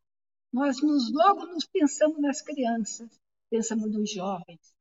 nós 0.52 0.80
nos, 0.82 1.10
logo 1.12 1.46
nos 1.46 1.64
pensamos 1.66 2.20
nas 2.20 2.40
crianças, 2.42 3.10
pensamos 3.50 3.90
nos 3.90 4.10
jovens. 4.10 4.74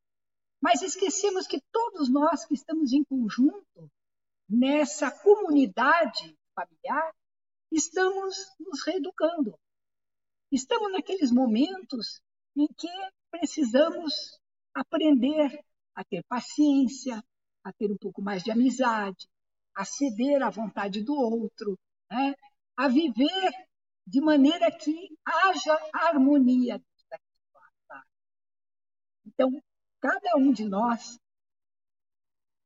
Mas 0.61 0.81
esquecemos 0.81 1.47
que 1.47 1.61
todos 1.71 2.09
nós 2.09 2.45
que 2.45 2.53
estamos 2.53 2.93
em 2.93 3.03
conjunto 3.03 3.91
nessa 4.47 5.09
comunidade 5.09 6.37
familiar, 6.53 7.13
estamos 7.71 8.35
nos 8.59 8.83
reeducando. 8.85 9.57
Estamos 10.51 10.91
naqueles 10.91 11.31
momentos 11.31 12.21
em 12.55 12.67
que 12.67 12.87
precisamos 13.31 14.39
aprender 14.73 15.63
a 15.95 16.03
ter 16.03 16.23
paciência, 16.23 17.23
a 17.63 17.71
ter 17.73 17.91
um 17.91 17.97
pouco 17.97 18.21
mais 18.21 18.43
de 18.43 18.51
amizade, 18.51 19.27
a 19.75 19.85
ceder 19.85 20.41
à 20.43 20.49
vontade 20.49 21.01
do 21.03 21.13
outro, 21.13 21.77
né? 22.09 22.35
a 22.75 22.87
viver 22.87 23.51
de 24.05 24.19
maneira 24.19 24.71
que 24.71 25.17
haja 25.25 25.77
harmonia 25.93 26.81
então, 29.33 29.63
cada 29.99 30.37
um 30.37 30.51
de 30.51 30.63
nós 30.63 31.19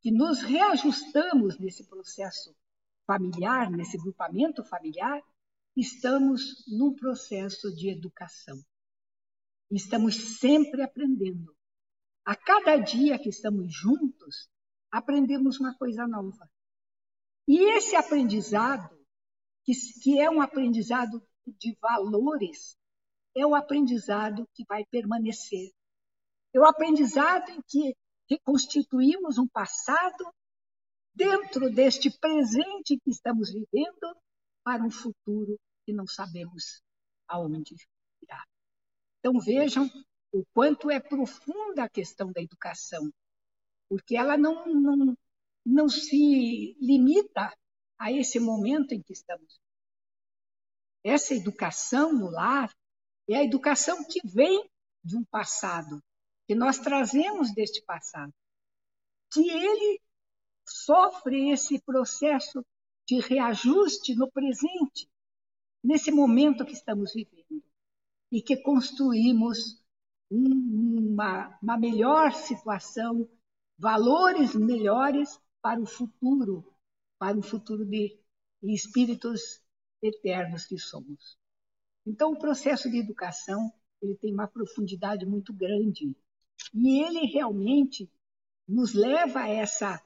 que 0.01 0.11
nos 0.11 0.41
reajustamos 0.41 1.57
nesse 1.57 1.87
processo 1.87 2.55
familiar, 3.05 3.71
nesse 3.71 3.97
grupamento 3.97 4.63
familiar, 4.65 5.21
estamos 5.75 6.65
num 6.67 6.93
processo 6.93 7.73
de 7.73 7.89
educação. 7.89 8.61
Estamos 9.71 10.39
sempre 10.39 10.81
aprendendo. 10.81 11.55
A 12.27 12.35
cada 12.35 12.75
dia 12.75 13.17
que 13.17 13.29
estamos 13.29 13.73
juntos, 13.73 14.49
aprendemos 14.91 15.61
uma 15.61 15.73
coisa 15.77 16.05
nova. 16.05 16.51
E 17.47 17.57
esse 17.77 17.95
aprendizado, 17.95 18.93
que, 19.63 19.71
que 20.03 20.19
é 20.19 20.29
um 20.29 20.41
aprendizado 20.41 21.25
de 21.47 21.77
valores, 21.81 22.77
é 23.33 23.47
o 23.47 23.55
aprendizado 23.55 24.45
que 24.53 24.65
vai 24.67 24.83
permanecer. 24.91 25.71
É 26.53 26.59
o 26.59 26.65
aprendizado 26.65 27.49
em 27.49 27.61
que 27.65 27.95
reconstituímos 28.29 29.37
um 29.37 29.47
passado 29.47 30.29
dentro 31.15 31.73
deste 31.73 32.11
presente 32.19 32.99
que 33.01 33.09
estamos 33.09 33.53
vivendo 33.53 34.17
para 34.65 34.83
um 34.83 34.91
futuro 34.91 35.57
que 35.85 35.93
não 35.93 36.05
sabemos 36.05 36.83
aonde 37.25 37.73
irá. 38.21 38.43
Então 39.19 39.39
vejam 39.39 39.89
o 40.37 40.45
quanto 40.53 40.91
é 40.91 40.99
profunda 40.99 41.83
a 41.83 41.89
questão 41.89 42.31
da 42.31 42.39
educação, 42.39 43.11
porque 43.89 44.15
ela 44.15 44.37
não, 44.37 44.67
não, 44.67 45.17
não 45.65 45.89
se 45.89 46.77
limita 46.79 47.51
a 47.97 48.11
esse 48.11 48.39
momento 48.39 48.93
em 48.93 49.01
que 49.01 49.13
estamos. 49.13 49.59
Essa 51.03 51.33
educação 51.33 52.13
no 52.13 52.29
lar 52.29 52.71
é 53.27 53.37
a 53.37 53.43
educação 53.43 54.03
que 54.03 54.19
vem 54.27 54.69
de 55.03 55.17
um 55.17 55.23
passado, 55.23 56.03
que 56.47 56.53
nós 56.53 56.77
trazemos 56.77 57.51
deste 57.51 57.81
passado, 57.81 58.33
que 59.31 59.49
ele 59.49 59.99
sofre 60.67 61.49
esse 61.49 61.79
processo 61.81 62.63
de 63.07 63.19
reajuste 63.21 64.13
no 64.13 64.29
presente, 64.29 65.09
nesse 65.83 66.11
momento 66.11 66.65
que 66.65 66.73
estamos 66.73 67.13
vivendo, 67.13 67.63
e 68.31 68.41
que 68.41 68.57
construímos 68.57 69.81
uma, 70.29 71.57
uma 71.61 71.77
melhor 71.77 72.33
situação, 72.33 73.29
valores 73.77 74.55
melhores 74.55 75.39
para 75.61 75.79
o 75.81 75.85
futuro, 75.85 76.65
para 77.17 77.37
o 77.37 77.41
futuro 77.41 77.85
de, 77.85 78.19
espíritos 78.63 79.61
eternos 80.01 80.65
que 80.65 80.77
somos. 80.77 81.37
Então, 82.05 82.31
o 82.31 82.39
processo 82.39 82.89
de 82.89 82.97
educação 82.97 83.71
ele 84.01 84.15
tem 84.15 84.33
uma 84.33 84.47
profundidade 84.47 85.25
muito 85.25 85.53
grande 85.53 86.15
e 86.73 87.03
ele 87.03 87.25
realmente 87.25 88.09
nos 88.67 88.93
leva 88.93 89.41
a 89.41 89.49
essa, 89.49 90.01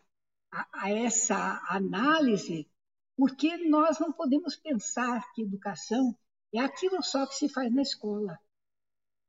a, 0.51 0.85
a 0.85 0.91
essa 0.91 1.61
análise, 1.69 2.69
porque 3.17 3.57
nós 3.69 3.99
não 3.99 4.11
podemos 4.11 4.55
pensar 4.55 5.31
que 5.33 5.43
educação 5.43 6.17
é 6.53 6.59
aquilo 6.59 7.01
só 7.01 7.25
que 7.25 7.35
se 7.35 7.49
faz 7.49 7.73
na 7.73 7.81
escola. 7.81 8.39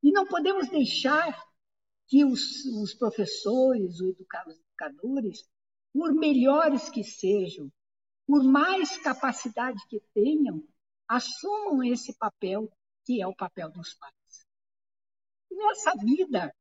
E 0.02 0.10
não 0.10 0.26
podemos 0.26 0.68
deixar 0.68 1.40
que 2.08 2.24
os, 2.24 2.64
os 2.66 2.94
professores, 2.94 4.00
os 4.00 4.16
educadores, 4.18 5.48
por 5.92 6.12
melhores 6.12 6.90
que 6.90 7.04
sejam, 7.04 7.70
por 8.26 8.42
mais 8.42 8.96
capacidade 8.98 9.78
que 9.88 10.00
tenham, 10.14 10.66
assumam 11.06 11.84
esse 11.84 12.16
papel 12.16 12.70
que 13.04 13.20
é 13.20 13.26
o 13.26 13.34
papel 13.34 13.70
dos 13.70 13.94
pais. 13.94 14.46
Nessa 15.50 15.92
vida 15.96 16.54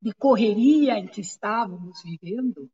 de 0.00 0.12
correria 0.14 0.98
em 0.98 1.06
que 1.06 1.20
estávamos 1.20 2.02
vivendo, 2.02 2.70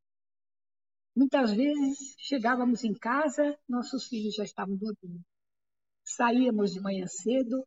muitas 1.15 1.53
vezes 1.53 2.15
chegávamos 2.19 2.85
em 2.85 2.95
casa, 2.95 3.59
nossos 3.69 4.07
filhos 4.07 4.35
já 4.35 4.45
estavam 4.45 4.77
dormindo. 4.77 5.25
Saíamos 6.05 6.73
de 6.73 6.81
manhã 6.81 7.07
cedo, 7.07 7.67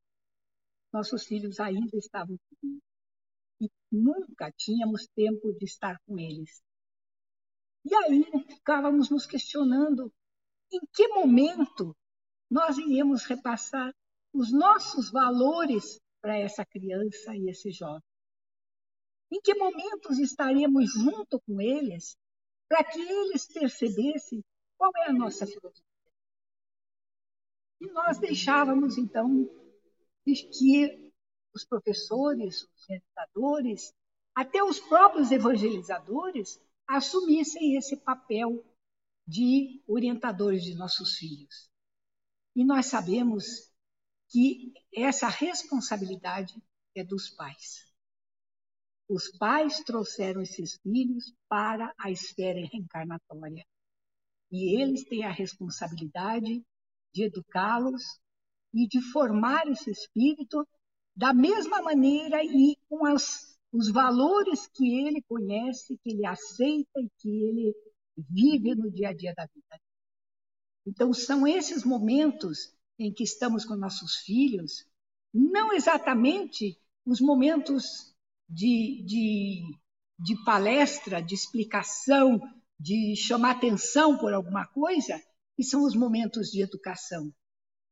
nossos 0.91 1.25
filhos 1.25 1.59
ainda 1.59 1.97
estavam 1.97 2.37
dormindo. 2.51 2.81
E 3.61 3.69
nunca 3.91 4.51
tínhamos 4.51 5.07
tempo 5.15 5.53
de 5.53 5.65
estar 5.65 5.99
com 6.05 6.17
eles. 6.17 6.61
E 7.85 7.93
aí 7.95 8.23
ficávamos 8.47 9.09
nos 9.09 9.25
questionando 9.25 10.11
em 10.71 10.79
que 10.93 11.07
momento 11.09 11.95
nós 12.49 12.77
iríamos 12.77 13.25
repassar 13.25 13.93
os 14.33 14.51
nossos 14.51 15.11
valores 15.11 15.99
para 16.21 16.37
essa 16.37 16.65
criança 16.65 17.35
e 17.35 17.49
esse 17.49 17.71
jovem. 17.71 18.03
Em 19.31 19.39
que 19.41 19.53
momentos 19.55 20.17
estaríamos 20.19 20.91
junto 20.93 21.39
com 21.41 21.61
eles 21.61 22.17
para 22.67 22.83
que 22.83 22.99
eles 22.99 23.47
percebessem 23.47 24.43
qual 24.77 24.91
é 24.97 25.09
a 25.09 25.13
nossa 25.13 25.45
filosofia? 25.45 25.83
E 27.81 27.87
nós 27.91 28.17
deixávamos, 28.17 28.97
então, 28.97 29.49
que 30.35 31.11
os 31.53 31.65
professores, 31.65 32.63
os 32.63 32.89
orientadores, 32.89 33.93
até 34.35 34.63
os 34.63 34.79
próprios 34.79 35.31
evangelizadores 35.31 36.61
assumissem 36.87 37.75
esse 37.75 37.97
papel 37.97 38.65
de 39.27 39.83
orientadores 39.87 40.63
de 40.63 40.75
nossos 40.75 41.17
filhos. 41.17 41.69
E 42.55 42.65
nós 42.65 42.87
sabemos 42.87 43.71
que 44.29 44.73
essa 44.93 45.27
responsabilidade 45.27 46.53
é 46.95 47.03
dos 47.03 47.29
pais. 47.29 47.87
Os 49.07 49.29
pais 49.37 49.83
trouxeram 49.83 50.41
esses 50.41 50.79
filhos 50.81 51.33
para 51.47 51.93
a 51.97 52.11
esfera 52.11 52.59
reencarnatória. 52.71 53.65
E 54.51 54.81
eles 54.81 55.03
têm 55.05 55.25
a 55.25 55.31
responsabilidade 55.31 56.63
de 57.13 57.23
educá-los 57.23 58.19
e 58.73 58.87
de 58.87 59.01
formar 59.11 59.67
esse 59.67 59.91
espírito 59.91 60.67
da 61.15 61.33
mesma 61.33 61.81
maneira 61.81 62.43
e 62.43 62.77
com 62.87 63.05
as, 63.05 63.57
os 63.71 63.91
valores 63.91 64.67
que 64.67 65.05
ele 65.05 65.21
conhece, 65.23 65.97
que 66.03 66.11
ele 66.11 66.25
aceita 66.25 66.99
e 66.99 67.09
que 67.17 67.29
ele 67.29 67.75
vive 68.17 68.75
no 68.75 68.91
dia 68.91 69.09
a 69.09 69.13
dia 69.13 69.33
da 69.35 69.45
vida. 69.45 69.81
Então, 70.85 71.13
são 71.13 71.45
esses 71.47 71.83
momentos 71.83 72.73
em 72.97 73.13
que 73.13 73.23
estamos 73.23 73.65
com 73.65 73.75
nossos 73.75 74.15
filhos, 74.17 74.85
não 75.33 75.73
exatamente 75.73 76.77
os 77.05 77.21
momentos 77.21 78.13
de, 78.47 79.03
de, 79.05 79.63
de 80.19 80.43
palestra, 80.43 81.21
de 81.21 81.35
explicação, 81.35 82.41
de 82.79 83.15
chamar 83.15 83.51
atenção 83.51 84.17
por 84.17 84.33
alguma 84.33 84.65
coisa, 84.67 85.21
que 85.55 85.63
são 85.63 85.83
os 85.83 85.95
momentos 85.95 86.49
de 86.49 86.61
educação, 86.61 87.31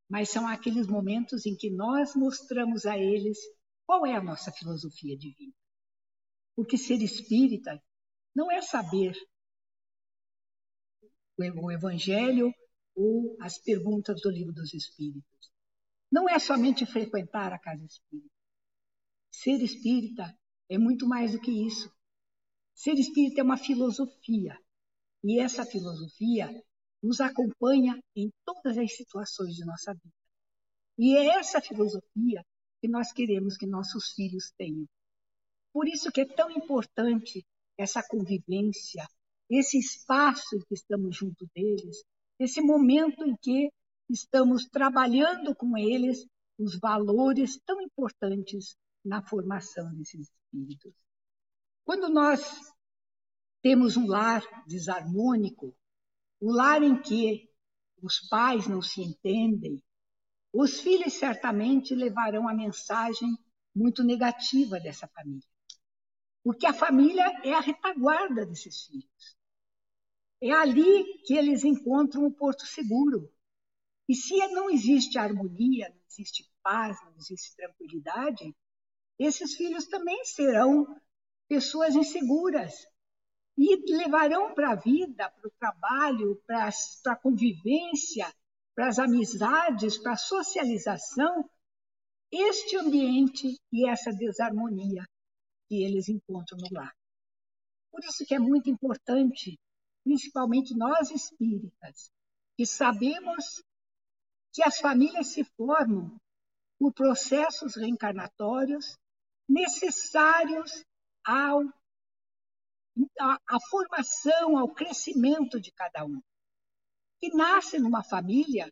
mas 0.09 0.29
são 0.29 0.47
aqueles 0.47 0.87
momentos 0.87 1.45
em 1.45 1.55
que 1.55 1.69
nós 1.69 2.15
mostramos 2.15 2.85
a 2.85 2.97
eles 2.97 3.37
qual 3.85 4.05
é 4.05 4.15
a 4.15 4.23
nossa 4.23 4.51
filosofia 4.51 5.17
de 5.17 5.31
vida. 5.33 5.55
Porque 6.55 6.77
ser 6.77 7.01
espírita 7.01 7.81
não 8.35 8.51
é 8.51 8.61
saber 8.61 9.15
o 11.37 11.71
Evangelho 11.71 12.51
ou 12.95 13.37
as 13.39 13.59
perguntas 13.59 14.21
do 14.21 14.31
Livro 14.31 14.53
dos 14.53 14.73
Espíritos. 14.73 15.51
Não 16.11 16.27
é 16.27 16.39
somente 16.39 16.85
frequentar 16.85 17.53
a 17.53 17.59
casa 17.59 17.85
espírita. 17.85 18.33
Ser 19.29 19.61
espírita 19.61 20.35
é 20.69 20.77
muito 20.77 21.07
mais 21.07 21.33
do 21.33 21.39
que 21.39 21.51
isso. 21.51 21.91
Ser 22.73 22.93
espírita 22.93 23.41
é 23.41 23.43
uma 23.43 23.57
filosofia. 23.57 24.57
E 25.23 25.39
essa 25.39 25.65
filosofia 25.65 26.49
nos 27.01 27.21
acompanha 27.21 28.01
em 28.15 28.31
todas 28.45 28.77
as 28.77 28.95
situações 28.95 29.55
de 29.55 29.65
nossa 29.65 29.93
vida. 29.93 30.15
E 30.97 31.15
é 31.15 31.37
essa 31.37 31.61
filosofia 31.61 32.43
que 32.81 32.87
nós 32.87 33.11
queremos 33.11 33.57
que 33.57 33.67
nossos 33.67 34.11
filhos 34.13 34.51
tenham. 34.57 34.87
Por 35.71 35.87
isso 35.87 36.11
que 36.11 36.21
é 36.21 36.25
tão 36.25 36.49
importante 36.51 37.45
essa 37.77 38.01
convivência, 38.01 39.07
esse 39.49 39.77
espaço 39.77 40.55
em 40.55 40.59
que 40.59 40.73
estamos 40.73 41.15
junto 41.15 41.47
deles, 41.53 42.03
esse 42.39 42.61
momento 42.61 43.23
em 43.23 43.35
que 43.37 43.71
estamos 44.09 44.67
trabalhando 44.67 45.55
com 45.55 45.77
eles 45.77 46.25
os 46.57 46.79
valores 46.79 47.59
tão 47.65 47.79
importantes 47.81 48.75
na 49.05 49.21
formação 49.21 49.93
desses 49.93 50.29
espíritos. 50.29 50.93
Quando 51.85 52.09
nós 52.09 52.41
temos 53.61 53.95
um 53.95 54.07
lar 54.07 54.43
desarmônico, 54.65 55.75
um 56.41 56.51
lar 56.51 56.83
em 56.83 57.01
que 57.01 57.49
os 58.01 58.19
pais 58.29 58.67
não 58.67 58.81
se 58.81 59.01
entendem, 59.01 59.81
os 60.53 60.79
filhos 60.79 61.13
certamente 61.13 61.93
levarão 61.93 62.47
a 62.47 62.53
mensagem 62.53 63.37
muito 63.75 64.03
negativa 64.03 64.79
dessa 64.79 65.07
família. 65.07 65.47
Porque 66.43 66.65
a 66.65 66.73
família 66.73 67.23
é 67.43 67.53
a 67.53 67.59
retaguarda 67.59 68.45
desses 68.45 68.85
filhos. 68.85 69.37
É 70.41 70.51
ali 70.51 71.21
que 71.25 71.33
eles 71.33 71.63
encontram 71.63 72.25
o 72.25 72.31
porto 72.31 72.65
seguro. 72.65 73.31
E 74.07 74.15
se 74.15 74.35
não 74.47 74.69
existe 74.69 75.17
harmonia, 75.17 75.89
não 75.89 76.01
existe 76.09 76.49
paz, 76.63 76.97
não 77.03 77.15
existe 77.17 77.55
tranquilidade, 77.55 78.55
esses 79.19 79.55
filhos 79.55 79.87
também 79.87 80.23
serão 80.25 80.85
pessoas 81.47 81.95
inseguras. 81.95 82.73
E 83.57 83.75
levarão 83.91 84.53
para 84.53 84.71
a 84.71 84.75
vida, 84.75 85.29
para 85.29 85.47
o 85.47 85.53
trabalho, 85.59 86.41
para 86.45 86.69
a 87.07 87.15
convivência, 87.15 88.31
para 88.75 88.87
as 88.87 88.99
amizades, 88.99 89.97
para 89.97 90.13
a 90.13 90.17
socialização, 90.17 91.49
este 92.31 92.77
ambiente 92.77 93.59
e 93.71 93.89
essa 93.89 94.11
desarmonia 94.11 95.03
que 95.67 95.83
eles 95.83 96.07
encontram 96.07 96.59
no 96.59 96.67
lar. 96.71 96.93
Por 97.91 98.03
isso 98.03 98.25
que 98.25 98.35
é 98.35 98.39
muito 98.39 98.69
importante, 98.69 99.57
principalmente 100.03 100.77
nós 100.77 101.09
espíritas, 101.09 102.11
que 102.55 102.65
sabemos 102.65 103.63
que 104.53 104.61
as 104.61 104.77
famílias 104.79 105.27
se 105.27 105.43
formam 105.43 106.15
por 106.79 106.93
processos 106.93 107.75
reencarnatórios 107.75 108.97
necessários 109.49 110.83
ao 111.25 111.63
a, 113.19 113.59
formação, 113.69 114.57
ao 114.57 114.73
crescimento 114.73 115.59
de 115.59 115.71
cada 115.71 116.05
um. 116.05 116.21
Que 117.19 117.29
nasce 117.29 117.79
numa 117.79 118.03
família, 118.03 118.71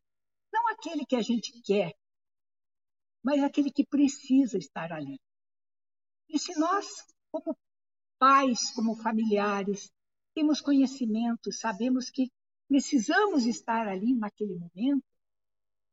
não 0.53 0.67
aquele 0.69 1.05
que 1.05 1.15
a 1.15 1.21
gente 1.21 1.61
quer, 1.63 1.93
mas 3.23 3.43
aquele 3.43 3.71
que 3.71 3.85
precisa 3.85 4.57
estar 4.57 4.91
ali. 4.91 5.19
E 6.29 6.39
se 6.39 6.57
nós, 6.59 6.87
como 7.31 7.57
pais, 8.19 8.71
como 8.71 8.95
familiares, 8.95 9.91
temos 10.33 10.61
conhecimento, 10.61 11.51
sabemos 11.51 12.09
que 12.09 12.31
precisamos 12.67 13.45
estar 13.45 13.87
ali 13.87 14.13
naquele 14.13 14.55
momento, 14.55 15.05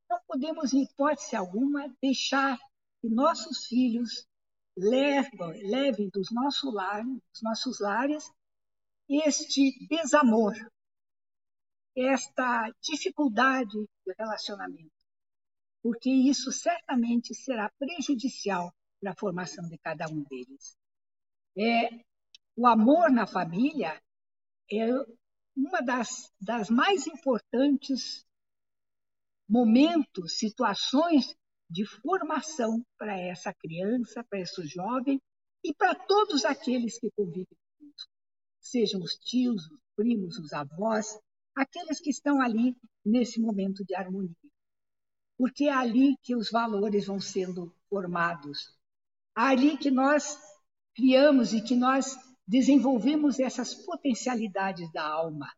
não 0.09 0.21
podemos, 0.27 0.75
em 0.75 0.83
hipótese 0.83 1.37
alguma, 1.37 1.89
deixar 2.03 2.59
que 3.01 3.09
nossos 3.09 3.67
filhos 3.67 4.27
levem, 4.77 5.71
levem 5.71 6.09
dos, 6.11 6.31
nosso 6.33 6.71
lar, 6.71 7.05
dos 7.05 7.43
nossos 7.43 7.81
lares 7.81 8.31
este 9.09 9.87
desamor, 9.89 10.55
esta 11.95 12.71
dificuldade 12.81 13.79
de 14.07 14.15
relacionamento 14.19 15.03
porque 15.83 16.09
isso 16.09 16.53
certamente 16.53 17.35
será 17.35 17.69
prejudicial 17.79 18.73
para 19.01 19.11
a 19.11 19.17
formação 19.17 19.69
de 19.69 19.77
cada 19.79 20.09
um 20.09 20.23
deles. 20.23 20.79
É, 21.59 22.05
o 22.57 22.67
amor 22.67 23.11
na 23.11 23.27
família 23.27 24.01
é 24.71 24.87
uma 25.57 25.81
das, 25.83 26.33
das 26.41 26.71
mais 26.71 27.07
importantes 27.07 28.25
momentos, 29.49 30.39
situações 30.39 31.37
de 31.73 31.87
formação 31.87 32.85
para 32.99 33.19
essa 33.19 33.53
criança, 33.55 34.23
para 34.29 34.41
esse 34.41 34.67
jovem 34.67 35.21
e 35.65 35.75
para 35.75 35.95
todos 35.95 36.45
aqueles 36.45 36.99
que 36.99 37.11
convivem 37.17 37.57
conosco, 37.79 38.11
sejam 38.61 39.01
os 39.01 39.15
tios, 39.15 39.65
os 39.71 39.81
primos, 39.97 40.39
os 40.39 40.53
avós, 40.53 41.19
aqueles 41.55 42.01
que 42.01 42.11
estão 42.11 42.41
ali 42.41 42.77
nesse 43.05 43.41
momento 43.41 43.85
de 43.85 43.95
harmonia 43.95 44.37
porque 45.43 45.65
é 45.65 45.73
ali 45.73 46.17
que 46.23 46.37
os 46.37 46.53
valores 46.53 47.07
vão 47.07 47.19
sendo 47.19 47.75
formados. 47.89 48.79
É 49.37 49.41
ali 49.41 49.77
que 49.77 49.91
nós 49.91 50.39
criamos 50.95 51.53
e 51.53 51.61
que 51.61 51.75
nós 51.75 52.17
desenvolvemos 52.47 53.41
essas 53.41 53.75
potencialidades 53.75 54.89
da 54.93 55.05
alma. 55.05 55.53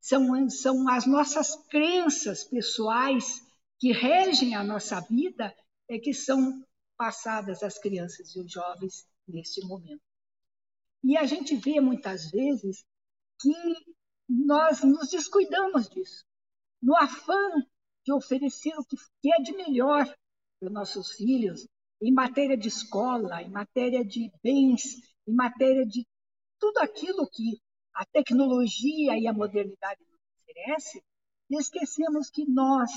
São, 0.00 0.48
são 0.48 0.88
as 0.88 1.06
nossas 1.06 1.56
crenças 1.68 2.44
pessoais 2.44 3.40
que 3.78 3.92
regem 3.92 4.54
a 4.54 4.64
nossa 4.64 5.00
vida 5.00 5.54
é 5.88 5.98
que 5.98 6.12
são 6.12 6.64
passadas 6.96 7.62
às 7.62 7.78
crianças 7.78 8.34
e 8.34 8.40
aos 8.40 8.50
jovens 8.50 9.06
neste 9.28 9.64
momento. 9.66 10.02
E 11.04 11.16
a 11.16 11.24
gente 11.26 11.54
vê 11.56 11.80
muitas 11.80 12.30
vezes 12.30 12.84
que 13.40 13.54
nós 14.28 14.82
nos 14.82 15.10
descuidamos 15.10 15.88
disso. 15.88 16.24
No 16.82 16.96
afã 16.96 17.38
de 18.04 18.12
oferecer 18.12 18.74
o 18.78 18.84
que 18.84 19.32
é 19.32 19.42
de 19.42 19.52
melhor 19.52 20.06
para 20.58 20.68
os 20.68 20.72
nossos 20.72 21.12
filhos 21.12 21.66
em 22.00 22.12
matéria 22.12 22.56
de 22.56 22.68
escola, 22.68 23.42
em 23.42 23.50
matéria 23.50 24.04
de 24.04 24.30
bens, 24.42 24.82
em 25.26 25.34
matéria 25.34 25.86
de 25.86 26.06
tudo 26.58 26.78
aquilo 26.78 27.28
que 27.30 27.60
a 27.94 28.04
tecnologia 28.06 29.18
e 29.18 29.26
a 29.26 29.32
modernidade 29.32 30.00
nos 30.04 30.20
oferece, 30.42 31.02
esquecemos 31.50 32.30
que 32.30 32.44
nós 32.48 32.90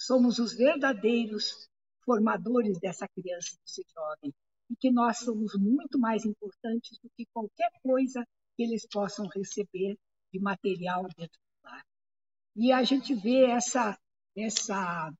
somos 0.00 0.38
os 0.38 0.54
verdadeiros 0.54 1.68
formadores 2.04 2.80
dessa 2.80 3.06
criança, 3.06 3.56
desse 3.62 3.84
jovem, 3.94 4.32
e 4.70 4.76
que 4.76 4.90
nós 4.90 5.18
somos 5.18 5.54
muito 5.58 5.98
mais 5.98 6.24
importantes 6.24 6.98
do 7.02 7.10
que 7.10 7.26
qualquer 7.34 7.70
coisa 7.82 8.26
que 8.56 8.62
eles 8.62 8.86
possam 8.86 9.26
receber 9.28 9.98
de 10.32 10.40
material 10.40 11.06
dentro 11.16 11.38
do 11.38 11.68
lar. 11.68 11.84
E 12.56 12.72
a 12.72 12.82
gente 12.82 13.14
vê 13.14 13.44
essa 13.44 13.98
essa 14.36 15.12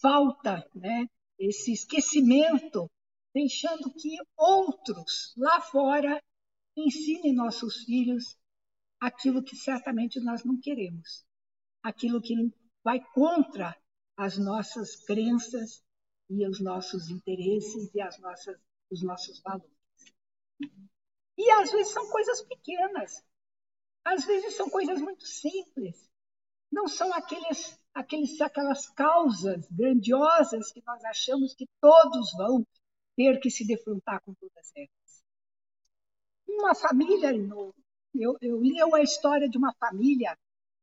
falta, 0.00 0.68
né, 0.74 1.06
esse 1.38 1.72
esquecimento, 1.72 2.88
deixando 3.34 3.92
que 3.94 4.16
outros 4.36 5.32
lá 5.36 5.60
fora 5.60 6.22
ensinem 6.76 7.34
nossos 7.34 7.84
filhos 7.84 8.36
aquilo 9.00 9.42
que 9.42 9.56
certamente 9.56 10.20
nós 10.20 10.44
não 10.44 10.60
queremos, 10.60 11.24
aquilo 11.82 12.20
que 12.20 12.34
vai 12.84 13.00
contra 13.12 13.76
as 14.16 14.38
nossas 14.38 14.96
crenças 15.04 15.82
e 16.28 16.46
os 16.46 16.60
nossos 16.60 17.10
interesses 17.10 17.92
e 17.94 18.00
as 18.00 18.18
nossas, 18.18 18.58
os 18.90 19.02
nossos 19.02 19.40
valores. 19.40 19.70
E 21.36 21.50
às 21.50 21.70
vezes 21.70 21.92
são 21.92 22.08
coisas 22.10 22.42
pequenas, 22.42 23.24
às 24.04 24.24
vezes 24.24 24.54
são 24.54 24.68
coisas 24.70 25.00
muito 25.00 25.26
simples, 25.26 26.08
não 26.70 26.86
são 26.86 27.12
aqueles 27.12 27.78
aqueles, 27.94 28.40
aquelas 28.40 28.88
causas 28.90 29.66
grandiosas 29.70 30.72
que 30.72 30.82
nós 30.86 31.04
achamos 31.04 31.54
que 31.54 31.68
todos 31.80 32.32
vão 32.32 32.66
ter 33.16 33.38
que 33.40 33.50
se 33.50 33.66
defrontar 33.66 34.22
com 34.22 34.34
todas 34.34 34.72
elas. 34.74 35.24
Uma 36.48 36.74
família, 36.74 37.32
eu, 38.14 38.36
eu 38.40 38.60
li 38.60 38.80
a 38.80 39.02
história 39.02 39.48
de 39.48 39.58
uma 39.58 39.74
família 39.74 40.36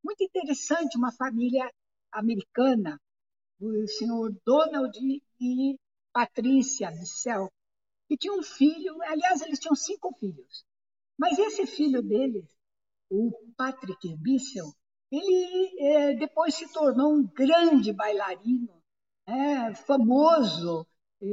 muito 0.04 0.24
interessante, 0.24 0.98
uma 0.98 1.12
família 1.12 1.72
americana, 2.12 3.00
o 3.60 3.88
senhor 3.88 4.34
Donald 4.46 4.98
e 5.40 5.80
Patrícia 6.14 6.90
Bissell, 6.92 7.52
que 8.08 8.18
tinha 8.18 8.34
um 8.34 8.42
filho, 8.42 9.02
aliás, 9.04 9.42
eles 9.42 9.60
tinham 9.60 9.76
cinco 9.76 10.14
filhos, 10.20 10.66
mas 11.18 11.38
esse 11.38 11.68
filho 11.68 12.02
deles, 12.02 12.46
o 13.10 13.32
Patrick 13.58 14.16
Bissell, 14.18 14.72
ele 15.12 15.80
é, 15.80 16.16
depois 16.16 16.56
se 16.56 16.72
tornou 16.72 17.14
um 17.14 17.28
grande 17.28 17.92
bailarino, 17.92 18.82
é, 19.26 19.76
famoso, 19.76 20.88
é, 21.22 21.28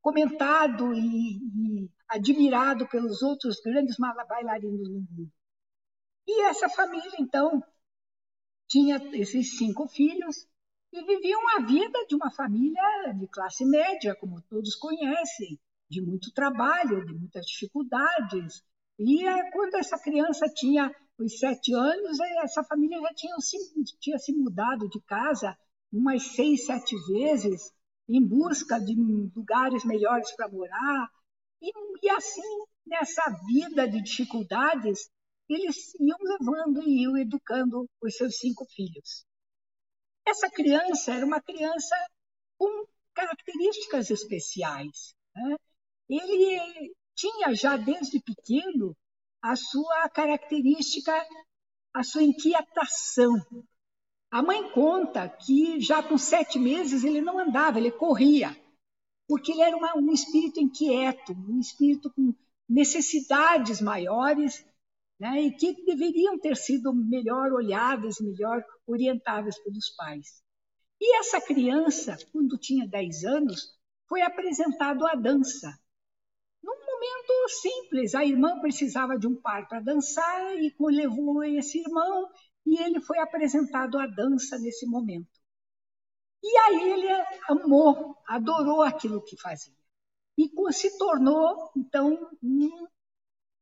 comentado 0.00 0.94
e, 0.94 1.36
e, 1.36 1.90
admirado 2.08 2.88
pelos 2.88 3.22
outros 3.22 3.60
grandes 3.60 3.96
bailarinos 3.98 4.88
no 4.88 5.00
mundo. 5.00 5.32
E 6.26 6.42
essa 6.44 6.68
família, 6.68 7.10
então, 7.18 7.62
tinha 8.66 8.96
esses 9.14 9.56
cinco 9.56 9.88
filhos 9.88 10.46
e 10.92 11.04
viviam 11.04 11.40
a 11.56 11.60
vida 11.60 12.06
de 12.08 12.14
uma 12.14 12.30
família 12.30 13.12
de 13.14 13.26
classe 13.28 13.64
média, 13.64 14.16
como 14.16 14.40
todos 14.42 14.74
conhecem, 14.74 15.58
de 15.88 16.00
muito 16.00 16.32
trabalho, 16.32 17.04
de 17.04 17.14
muitas 17.14 17.46
dificuldades. 17.46 18.62
E 18.98 19.26
é, 19.26 19.50
quando 19.50 19.74
essa 19.76 19.98
criança 19.98 20.46
tinha 20.48 20.94
os 21.18 21.38
sete 21.38 21.74
anos, 21.74 22.18
essa 22.42 22.64
família 22.64 23.00
já 23.00 23.14
tinha 23.14 23.36
se, 23.40 23.58
tinha 24.00 24.18
se 24.18 24.32
mudado 24.32 24.88
de 24.88 25.00
casa 25.02 25.56
umas 25.92 26.22
seis, 26.34 26.66
sete 26.66 26.94
vezes 27.10 27.72
em 28.08 28.24
busca 28.24 28.78
de 28.80 28.94
lugares 29.34 29.84
melhores 29.84 30.34
para 30.34 30.48
morar. 30.48 31.10
E, 31.60 31.70
e 32.02 32.10
assim, 32.10 32.64
nessa 32.86 33.22
vida 33.46 33.86
de 33.88 34.02
dificuldades, 34.02 35.10
eles 35.48 35.94
iam 36.00 36.18
levando 36.20 36.82
e 36.82 37.02
iam 37.02 37.16
educando 37.16 37.88
os 38.02 38.16
seus 38.16 38.38
cinco 38.38 38.64
filhos. 38.74 39.26
Essa 40.28 40.50
criança 40.50 41.14
era 41.14 41.24
uma 41.24 41.40
criança 41.40 41.96
com 42.58 42.86
características 43.14 44.10
especiais. 44.10 45.14
Né? 45.34 45.56
Ele 46.06 46.94
tinha 47.14 47.54
já 47.54 47.78
desde 47.78 48.20
pequeno 48.20 48.94
a 49.42 49.56
sua 49.56 50.06
característica, 50.10 51.12
a 51.94 52.02
sua 52.02 52.22
inquietação. 52.22 53.34
A 54.30 54.42
mãe 54.42 54.70
conta 54.70 55.26
que 55.26 55.80
já 55.80 56.02
com 56.02 56.18
sete 56.18 56.58
meses 56.58 57.04
ele 57.04 57.22
não 57.22 57.38
andava, 57.38 57.78
ele 57.78 57.90
corria, 57.90 58.54
porque 59.26 59.52
ele 59.52 59.62
era 59.62 59.74
uma, 59.74 59.96
um 59.96 60.12
espírito 60.12 60.60
inquieto, 60.60 61.32
um 61.32 61.58
espírito 61.58 62.12
com 62.12 62.34
necessidades 62.68 63.80
maiores 63.80 64.62
né, 65.18 65.40
e 65.40 65.52
que 65.52 65.84
deveriam 65.84 66.38
ter 66.38 66.56
sido 66.56 66.94
melhor 66.94 67.52
olhadas, 67.52 68.20
melhor 68.20 68.62
orientadas 68.86 69.58
pelos 69.58 69.90
pais. 69.96 70.42
E 71.00 71.16
essa 71.18 71.40
criança, 71.40 72.16
quando 72.32 72.58
tinha 72.58 72.86
10 72.86 73.24
anos, 73.24 73.76
foi 74.08 74.22
apresentado 74.22 75.06
à 75.06 75.14
dança 75.14 75.68
momento 76.98 77.48
simples. 77.48 78.14
A 78.14 78.24
irmã 78.24 78.60
precisava 78.60 79.18
de 79.18 79.26
um 79.26 79.40
par 79.40 79.68
para 79.68 79.80
dançar 79.80 80.56
e 80.56 80.74
levou 80.80 81.42
esse 81.44 81.78
irmão 81.78 82.28
e 82.66 82.80
ele 82.82 83.00
foi 83.00 83.18
apresentado 83.18 83.98
à 83.98 84.06
dança 84.06 84.58
nesse 84.58 84.86
momento. 84.86 85.28
E 86.42 86.58
aí 86.58 86.92
ele 86.92 87.08
amou, 87.48 88.16
adorou 88.26 88.82
aquilo 88.82 89.24
que 89.24 89.40
fazia. 89.40 89.74
E 90.36 90.48
se 90.72 90.96
tornou, 90.98 91.70
então, 91.76 92.30
um, 92.42 92.86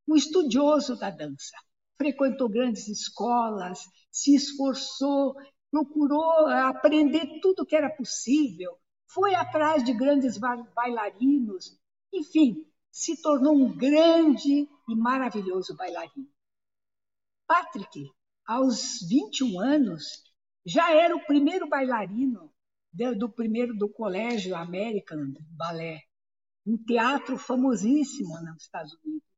um 0.09 0.15
estudioso 0.15 0.97
da 0.97 1.11
dança. 1.11 1.57
Frequentou 1.97 2.49
grandes 2.49 2.89
escolas, 2.89 3.81
se 4.11 4.35
esforçou, 4.35 5.35
procurou 5.71 6.47
aprender 6.49 7.41
tudo 7.41 7.67
que 7.67 7.77
era 7.77 7.91
possível, 7.91 8.79
foi 9.09 9.35
atrás 9.35 9.85
de 9.85 9.93
grandes 9.93 10.39
bailarinos, 10.39 11.79
enfim, 12.13 12.67
se 12.91 13.21
tornou 13.21 13.55
um 13.55 13.77
grande 13.77 14.69
e 14.89 14.95
maravilhoso 14.95 15.77
bailarino. 15.77 16.29
Patrick, 17.47 18.11
aos 18.47 19.01
21 19.09 19.61
anos, 19.61 20.23
já 20.65 20.93
era 20.95 21.15
o 21.15 21.25
primeiro 21.27 21.69
bailarino 21.69 22.53
do 23.19 23.29
primeiro 23.29 23.77
do 23.77 23.89
colégio 23.89 24.57
American 24.57 25.35
Ballet, 25.51 26.03
um 26.67 26.77
teatro 26.77 27.37
famosíssimo 27.37 28.41
nos 28.43 28.63
Estados 28.63 28.95
Unidos. 29.05 29.36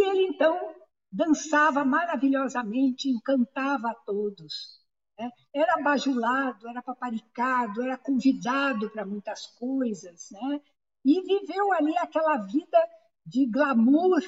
E 0.00 0.08
ele 0.08 0.28
então 0.28 0.74
dançava 1.12 1.84
maravilhosamente, 1.84 3.10
encantava 3.10 3.90
a 3.90 3.94
todos. 3.94 4.80
Né? 5.18 5.30
Era 5.52 5.82
bajulado, 5.82 6.66
era 6.66 6.80
paparicado, 6.80 7.82
era 7.82 7.98
convidado 7.98 8.88
para 8.88 9.04
muitas 9.04 9.46
coisas, 9.58 10.30
né? 10.30 10.62
e 11.04 11.20
viveu 11.20 11.70
ali 11.74 11.94
aquela 11.98 12.38
vida 12.38 12.78
de 13.26 13.44
glamour 13.44 14.22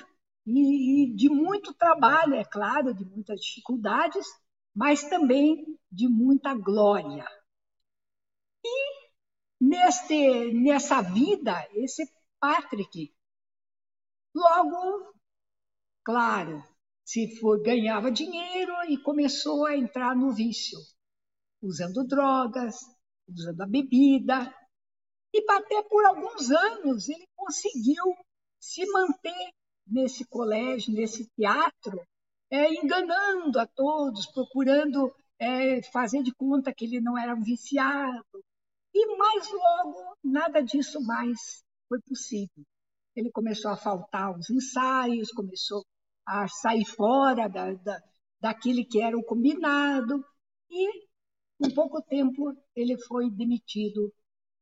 e, 0.44 1.04
e 1.04 1.14
de 1.14 1.30
muito 1.30 1.72
trabalho, 1.72 2.34
é 2.34 2.44
claro, 2.44 2.92
de 2.92 3.06
muitas 3.06 3.40
dificuldades, 3.40 4.26
mas 4.74 5.04
também 5.04 5.78
de 5.90 6.06
muita 6.06 6.52
glória. 6.52 7.26
E 8.62 9.08
neste, 9.58 10.52
nessa 10.52 11.00
vida, 11.00 11.66
esse 11.72 12.04
Patrick, 12.38 13.14
logo, 14.34 15.14
claro, 16.04 16.62
se 17.04 17.38
for, 17.38 17.60
ganhava 17.62 18.10
dinheiro 18.10 18.72
e 18.88 18.96
começou 18.98 19.66
a 19.66 19.76
entrar 19.76 20.14
no 20.16 20.32
vício, 20.32 20.78
usando 21.62 22.06
drogas, 22.06 22.76
usando 23.28 23.60
a 23.60 23.66
bebida. 23.66 24.54
E 25.34 25.44
até 25.50 25.82
por 25.82 26.04
alguns 26.04 26.50
anos 26.50 27.08
ele 27.08 27.26
conseguiu 27.34 28.04
se 28.60 28.84
manter 28.86 29.52
nesse 29.86 30.24
colégio, 30.26 30.92
nesse 30.94 31.28
teatro, 31.36 32.00
é, 32.50 32.72
enganando 32.74 33.58
a 33.58 33.66
todos, 33.66 34.26
procurando 34.26 35.12
é, 35.38 35.82
fazer 35.90 36.22
de 36.22 36.32
conta 36.34 36.72
que 36.72 36.84
ele 36.84 37.00
não 37.00 37.18
era 37.18 37.34
um 37.34 37.42
viciado. 37.42 38.44
E 38.94 39.16
mais 39.16 39.50
logo, 39.50 40.16
nada 40.22 40.60
disso 40.62 41.00
mais 41.00 41.64
foi 41.88 42.00
possível. 42.02 42.64
Ele 43.14 43.30
começou 43.30 43.70
a 43.70 43.76
faltar 43.76 44.28
aos 44.28 44.48
ensaios, 44.50 45.30
começou 45.32 45.84
a 46.26 46.48
sair 46.48 46.84
fora 46.84 47.48
da, 47.48 47.72
da, 47.74 48.00
daquele 48.40 48.84
que 48.84 49.00
era 49.00 49.16
o 49.16 49.24
combinado, 49.24 50.24
e, 50.70 51.06
em 51.60 51.74
pouco 51.74 52.00
tempo, 52.02 52.56
ele 52.74 52.98
foi 52.98 53.30
demitido 53.30 54.12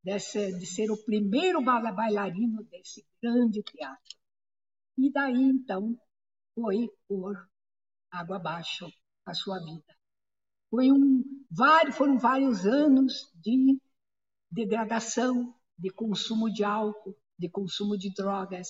desse, 0.03 0.59
de 0.59 0.67
ser 0.67 0.91
o 0.91 1.05
primeiro 1.05 1.63
bailarino 1.63 2.65
desse 2.65 3.07
grande 3.23 3.63
teatro. 3.63 4.19
E 4.99 5.11
daí, 5.11 5.43
então, 5.43 5.97
foi 6.55 6.89
por 7.07 7.49
água 8.11 8.37
abaixo 8.37 8.87
a 9.25 9.33
sua 9.35 9.59
vida. 9.61 9.97
Foi 10.69 10.91
um, 10.91 11.23
vários, 11.51 11.97
foram 11.97 12.19
vários 12.19 12.67
anos 12.67 13.31
de 13.35 13.81
degradação, 14.51 15.55
de 15.79 15.91
consumo 15.91 16.53
de 16.53 16.65
álcool, 16.65 17.17
de 17.41 17.49
consumo 17.49 17.97
de 17.97 18.13
drogas, 18.13 18.69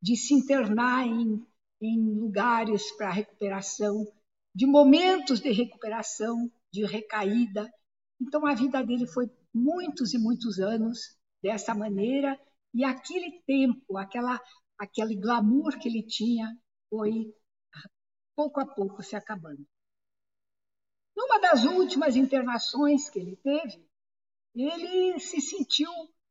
de 0.00 0.14
se 0.14 0.34
internar 0.34 1.06
em, 1.06 1.42
em 1.80 2.14
lugares 2.14 2.92
para 2.92 3.10
recuperação, 3.10 4.06
de 4.54 4.66
momentos 4.66 5.40
de 5.40 5.50
recuperação, 5.50 6.50
de 6.70 6.84
recaída. 6.84 7.72
Então 8.20 8.46
a 8.46 8.54
vida 8.54 8.84
dele 8.84 9.06
foi 9.06 9.30
muitos 9.54 10.12
e 10.12 10.18
muitos 10.18 10.58
anos 10.58 11.16
dessa 11.42 11.74
maneira 11.74 12.38
e 12.74 12.84
aquele 12.84 13.40
tempo, 13.46 13.96
aquela 13.96 14.38
aquele 14.78 15.16
glamour 15.16 15.78
que 15.78 15.88
ele 15.88 16.02
tinha 16.02 16.46
foi 16.88 17.34
pouco 18.36 18.60
a 18.60 18.66
pouco 18.66 19.02
se 19.02 19.16
acabando. 19.16 19.66
Numa 21.16 21.38
das 21.38 21.64
últimas 21.64 22.16
internações 22.16 23.10
que 23.10 23.18
ele 23.18 23.36
teve, 23.36 23.86
ele 24.54 25.18
se 25.20 25.40
sentiu 25.40 25.90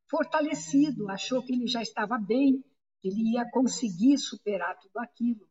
fortalecido, 0.10 1.10
achou 1.10 1.44
que 1.44 1.54
ele 1.54 1.68
já 1.68 1.82
estava 1.82 2.18
bem, 2.18 2.64
que 3.02 3.08
ele 3.08 3.34
ia 3.34 3.50
conseguir 3.52 4.18
superar 4.18 4.78
tudo 4.80 4.98
aquilo. 4.98 5.48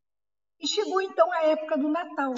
E 0.61 0.67
chegou 0.67 1.01
então 1.01 1.33
a 1.33 1.45
época 1.45 1.79
do 1.79 1.89
Natal. 1.89 2.35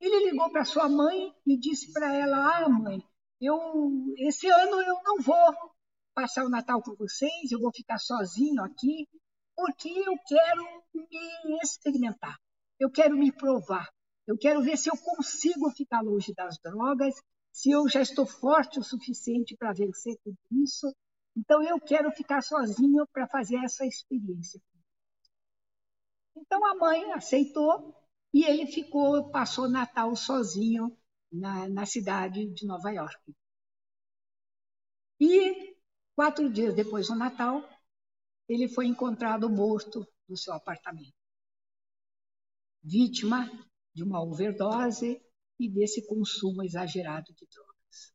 Ele 0.00 0.30
ligou 0.30 0.50
para 0.50 0.64
sua 0.64 0.88
mãe 0.88 1.34
e 1.46 1.58
disse 1.58 1.92
para 1.92 2.14
ela: 2.14 2.56
"Ah, 2.56 2.68
mãe, 2.68 3.02
eu 3.40 3.56
esse 4.18 4.48
ano 4.48 4.80
eu 4.80 5.02
não 5.04 5.20
vou 5.20 5.72
passar 6.14 6.44
o 6.44 6.50
Natal 6.50 6.82
com 6.82 6.94
vocês, 6.94 7.50
eu 7.50 7.60
vou 7.60 7.72
ficar 7.74 7.98
sozinho 7.98 8.62
aqui, 8.62 9.08
porque 9.56 9.88
eu 9.88 10.14
quero 10.26 10.82
me 10.94 11.58
experimentar. 11.62 12.36
Eu 12.78 12.90
quero 12.90 13.16
me 13.16 13.32
provar. 13.32 13.88
Eu 14.26 14.36
quero 14.38 14.62
ver 14.62 14.76
se 14.76 14.88
eu 14.88 14.96
consigo 14.96 15.70
ficar 15.70 16.00
longe 16.00 16.32
das 16.34 16.58
drogas, 16.58 17.14
se 17.52 17.70
eu 17.70 17.88
já 17.88 18.00
estou 18.00 18.26
forte 18.26 18.78
o 18.78 18.84
suficiente 18.84 19.56
para 19.56 19.72
vencer 19.72 20.16
tudo 20.22 20.38
isso. 20.50 20.92
Então, 21.36 21.62
eu 21.62 21.80
quero 21.80 22.10
ficar 22.12 22.42
sozinho 22.42 23.06
para 23.12 23.26
fazer 23.26 23.56
essa 23.56 23.86
experiência. 23.86 24.60
Então, 26.36 26.64
a 26.66 26.74
mãe 26.74 27.12
aceitou 27.12 27.94
e 28.32 28.44
ele 28.44 28.66
ficou, 28.66 29.30
passou 29.30 29.68
Natal 29.68 30.14
sozinho 30.16 30.96
na, 31.30 31.68
na 31.68 31.86
cidade 31.86 32.46
de 32.52 32.66
Nova 32.66 32.90
York. 32.90 33.34
E 35.20 35.76
quatro 36.14 36.50
dias 36.52 36.74
depois 36.74 37.08
do 37.08 37.14
Natal, 37.14 37.62
ele 38.48 38.68
foi 38.68 38.86
encontrado 38.86 39.48
morto 39.48 40.06
no 40.28 40.36
seu 40.36 40.52
apartamento, 40.52 41.14
vítima 42.82 43.48
de 43.94 44.02
uma 44.02 44.22
overdose 44.22 45.22
e 45.58 45.68
desse 45.68 46.06
consumo 46.06 46.62
exagerado 46.62 47.32
de 47.34 47.46
drogas. 47.46 48.14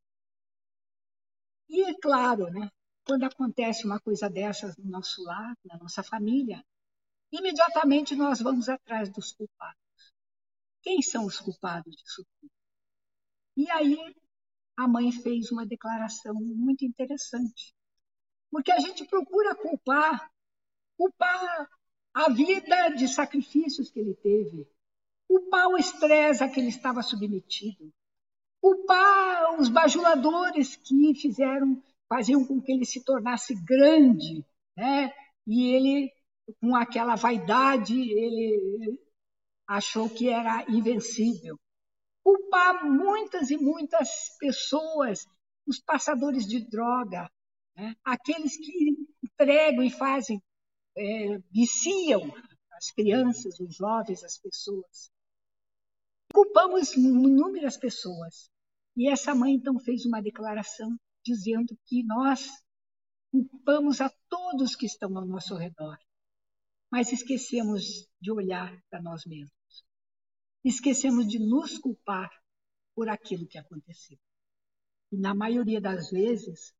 E 1.69 1.83
é 1.83 1.93
claro, 1.99 2.49
né, 2.51 2.69
quando 3.07 3.23
acontece 3.23 3.85
uma 3.85 4.01
coisa 4.01 4.29
dessas 4.29 4.75
no 4.75 4.91
nosso 4.91 5.23
lar, 5.23 5.57
na 5.63 5.77
nossa 5.77 6.03
família, 6.03 6.61
imediatamente 7.31 8.13
nós 8.15 8.41
vamos 8.41 8.67
atrás 8.67 9.09
dos 9.09 9.31
culpados. 9.31 9.79
Quem 10.81 11.01
são 11.01 11.25
os 11.25 11.39
culpados 11.39 11.95
disso 11.95 12.25
tudo? 12.39 12.51
E 13.55 13.71
aí 13.71 13.97
a 14.75 14.87
mãe 14.87 15.09
fez 15.11 15.51
uma 15.51 15.65
declaração 15.65 16.35
muito 16.35 16.83
interessante. 16.83 17.73
Porque 18.51 18.71
a 18.71 18.79
gente 18.79 19.05
procura 19.05 19.55
culpar, 19.55 20.29
culpar 20.97 21.69
a 22.13 22.29
vida 22.29 22.89
de 22.89 23.07
sacrifícios 23.07 23.89
que 23.89 23.99
ele 23.99 24.15
teve, 24.15 24.67
culpar 25.27 25.67
o 25.67 25.77
estresse 25.77 26.43
a 26.43 26.49
que 26.49 26.59
ele 26.59 26.69
estava 26.69 27.01
submetido, 27.01 27.91
culpar 28.61 29.59
os 29.59 29.69
bajuladores 29.69 30.75
que 30.75 31.15
fizeram, 31.15 31.81
faziam 32.09 32.45
com 32.45 32.61
que 32.61 32.71
ele 32.71 32.85
se 32.85 33.03
tornasse 33.03 33.53
grande, 33.63 34.45
né? 34.75 35.11
E 35.45 35.73
ele, 35.73 36.11
com 36.61 36.75
aquela 36.75 37.15
vaidade, 37.15 37.93
ele 37.93 38.99
achou 39.67 40.09
que 40.09 40.29
era 40.29 40.65
invencível. 40.69 41.59
Culpar 42.23 42.85
muitas 42.85 43.49
e 43.49 43.57
muitas 43.57 44.37
pessoas, 44.39 45.25
os 45.65 45.79
passadores 45.79 46.45
de 46.45 46.59
droga, 46.69 47.29
né? 47.75 47.95
aqueles 48.03 48.57
que 48.57 48.95
entregam 49.23 49.83
e 49.83 49.89
fazem, 49.89 50.41
é, 50.97 51.37
viciam 51.51 52.33
as 52.73 52.91
crianças, 52.91 53.59
os 53.59 53.75
jovens, 53.75 54.23
as 54.23 54.37
pessoas. 54.37 55.09
Culpamos 56.33 56.93
inúmeras 56.93 57.77
pessoas. 57.77 58.49
E 58.95 59.09
essa 59.09 59.33
mãe 59.33 59.53
então 59.53 59.79
fez 59.79 60.05
uma 60.05 60.21
declaração 60.21 60.97
dizendo 61.27 61.77
que 61.85 62.03
nós 62.03 62.49
culpamos 63.29 63.99
a 63.99 64.09
todos 64.29 64.75
que 64.75 64.85
estão 64.85 65.17
ao 65.17 65.25
nosso 65.25 65.55
redor, 65.55 65.97
mas 66.89 67.11
esquecemos 67.11 68.07
de 68.19 68.31
olhar 68.31 68.81
para 68.89 69.01
nós 69.01 69.25
mesmos. 69.25 69.85
Esquecemos 70.63 71.27
de 71.27 71.37
nos 71.37 71.77
culpar 71.77 72.31
por 72.95 73.09
aquilo 73.09 73.45
que 73.45 73.57
aconteceu. 73.57 74.17
E 75.11 75.17
na 75.17 75.35
maioria 75.35 75.81
das 75.81 76.09
vezes, 76.09 76.73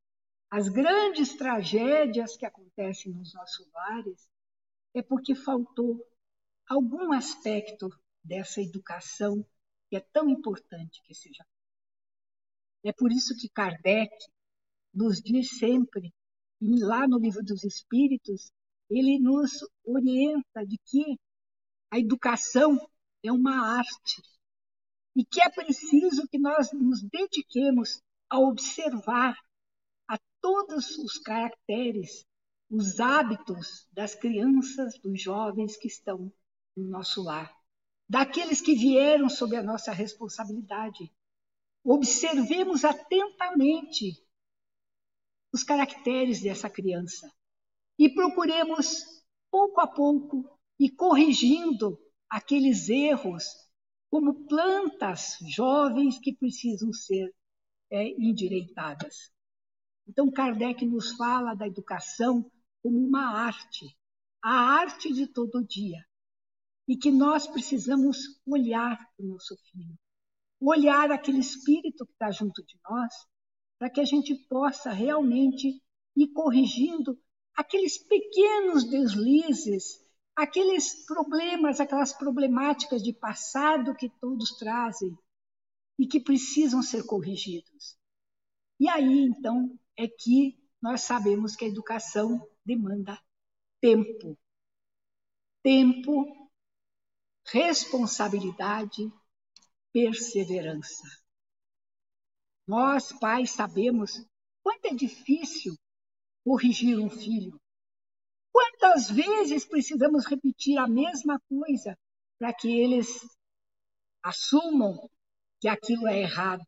as 0.50 0.70
grandes 0.70 1.36
tragédias 1.36 2.38
que 2.38 2.45
acontecem 2.45 3.12
nos 3.12 3.34
nossos 3.34 3.70
lares 3.74 4.32
é 4.93 5.02
porque 5.02 5.36
faltou 5.36 6.02
algum 6.68 7.12
aspecto 7.12 7.89
dessa 8.24 8.62
educação 8.62 9.45
que 9.89 9.98
é 9.98 10.00
tão 10.00 10.30
importante 10.30 11.02
que 11.04 11.14
seja. 11.14 11.45
É 12.84 12.93
por 12.93 13.12
isso 13.12 13.36
que 13.38 13.50
Kardec 13.50 14.12
nos 14.98 15.22
diz 15.22 15.60
sempre, 15.60 16.12
e 16.60 16.84
lá 16.84 17.08
no 17.08 17.20
Livro 17.20 17.43
dos 17.43 17.64
Espíritos, 17.64 18.52
ele 18.89 19.20
nos 19.20 19.52
orienta 19.86 20.66
de 20.66 20.76
que 20.84 21.20
a 21.91 22.00
educação 22.00 22.80
é 23.24 23.32
uma 23.32 23.78
arte 23.78 24.24
e 25.16 25.24
que 25.24 25.39
é 25.39 25.50
preciso 25.50 26.28
que 26.28 26.39
nós 26.39 26.72
nos 26.74 27.04
dediquemos 27.04 28.02
a 28.28 28.39
observar 28.39 29.38
a 30.08 30.18
todos 30.41 30.98
os 30.98 31.20
caracteres, 31.20 32.26
os 32.68 33.00
hábitos 33.00 33.88
das 33.91 34.16
crianças, 34.16 34.98
dos 34.98 35.22
jovens 35.22 35.78
que 35.78 35.88
estão 35.88 36.34
no 36.76 36.89
nosso 36.89 37.22
lar, 37.22 37.56
daqueles 38.10 38.62
que 38.62 38.74
vieram 38.74 39.30
sob 39.30 39.56
a 39.56 39.64
nossa 39.64 39.91
responsabilidade. 39.91 41.12
Observemos 41.84 42.84
atentamente 42.84 44.26
os 45.54 45.64
caracteres 45.64 46.41
dessa 46.41 46.70
criança 46.70 47.32
e 47.98 48.10
procuremos, 48.10 49.04
pouco 49.50 49.82
a 49.82 49.88
pouco, 49.88 50.58
e 50.80 50.89
corrigindo 50.89 52.00
aqueles 52.30 52.89
erros, 52.89 53.45
como 54.10 54.45
plantas 54.48 55.38
jovens 55.48 56.20
que 56.20 56.36
precisam 56.36 56.93
ser 56.93 57.34
é, 57.89 58.10
endireitadas. 58.10 59.32
Então, 60.08 60.32
Kardec 60.32 60.86
nos 60.86 61.12
fala 61.18 61.56
da 61.56 61.68
educação 61.68 62.50
como 62.82 62.98
uma 62.98 63.45
arte, 63.45 63.98
a 64.41 64.52
arte 64.52 65.12
de 65.12 65.28
todo 65.28 65.66
dia, 65.66 66.06
e 66.88 66.95
que 66.95 67.12
nós 67.12 67.48
precisamos 67.48 68.18
olhar 68.45 68.98
para 68.98 69.26
o 69.26 69.30
nosso 69.30 69.58
filho, 69.70 69.98
olhar 70.60 71.12
aquele 71.12 71.39
espírito 71.39 72.06
que 72.06 72.14
está 72.14 72.32
junto 72.32 72.64
de 72.64 72.80
nós, 72.89 73.14
para 73.78 73.90
que 73.90 74.02
a 74.02 74.06
gente 74.06 74.36
possa 74.36 74.92
realmente 74.92 75.82
ir 76.16 76.28
corrigindo 76.30 77.20
aqueles 77.56 77.98
pequenos 77.98 78.84
deslizes, 78.90 80.00
aqueles 80.36 81.06
problemas, 81.06 81.80
aquelas 81.80 82.14
problemáticas 82.14 83.04
de 83.04 83.14
passado 83.14 83.96
que 83.96 84.10
todos 84.20 84.58
trazem 84.58 85.18
e 85.98 86.08
que 86.08 86.20
precisam 86.20 86.82
ser 86.82 87.06
corrigidos. 87.06 87.98
E 88.80 88.88
aí, 88.88 89.22
então, 89.26 89.78
é 89.98 90.08
que 90.08 90.58
nós 90.82 91.02
sabemos 91.02 91.56
que 91.56 91.66
a 91.66 91.68
educação 91.68 92.48
demanda 92.64 93.20
tempo. 93.82 94.38
Tempo, 95.64 96.52
responsabilidade, 97.46 99.12
perseverança. 99.92 101.27
Nós, 102.68 103.13
pais, 103.13 103.51
sabemos 103.51 104.26
quanto 104.61 104.86
é 104.88 104.93
difícil 104.93 105.74
corrigir 106.43 106.99
um 106.99 107.09
filho. 107.09 107.57
Quantas 108.51 109.09
vezes 109.09 109.65
precisamos 109.65 110.26
repetir 110.26 110.78
a 110.78 110.88
mesma 110.88 111.39
coisa 111.47 111.97
para 112.38 112.53
que 112.53 112.70
eles 112.70 113.07
assumam 114.22 115.09
que 115.61 115.70
aquilo 115.70 116.07
é 116.07 116.20
errado? 116.20 116.65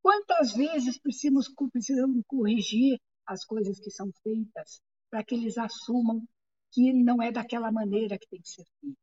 Quantas 0.00 0.54
vezes 0.54 0.98
precisamos, 0.98 1.52
precisamos 1.70 2.22
corrigir 2.26 2.98
as 3.26 3.44
coisas 3.44 3.78
que 3.78 3.90
são 3.90 4.10
feitas 4.22 4.80
para 5.10 5.22
que 5.22 5.34
eles 5.34 5.58
assumam 5.58 6.26
que 6.70 6.90
não 6.92 7.22
é 7.22 7.30
daquela 7.30 7.70
maneira 7.70 8.18
que 8.18 8.28
tem 8.28 8.40
que 8.40 8.48
ser 8.48 8.64
feita? 8.80 8.98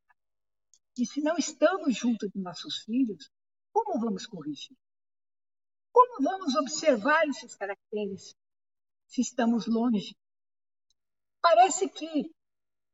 E 0.98 1.06
se 1.06 1.20
não 1.20 1.36
estamos 1.36 1.96
junto 1.96 2.28
de 2.28 2.40
nossos 2.40 2.82
filhos, 2.82 3.30
como 3.72 4.00
vamos 4.00 4.26
corrigir? 4.26 4.76
Como 5.92 6.22
vamos 6.22 6.54
observar 6.54 7.26
esses 7.26 7.54
caracteres 7.54 8.36
se 9.06 9.20
estamos 9.20 9.66
longe. 9.66 10.16
Parece 11.40 11.88
que 11.88 12.32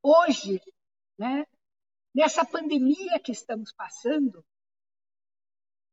hoje, 0.03 0.61
né, 1.19 1.47
nessa 2.15 2.45
pandemia 2.45 3.21
que 3.21 3.33
estamos 3.33 3.73
passando, 3.73 4.45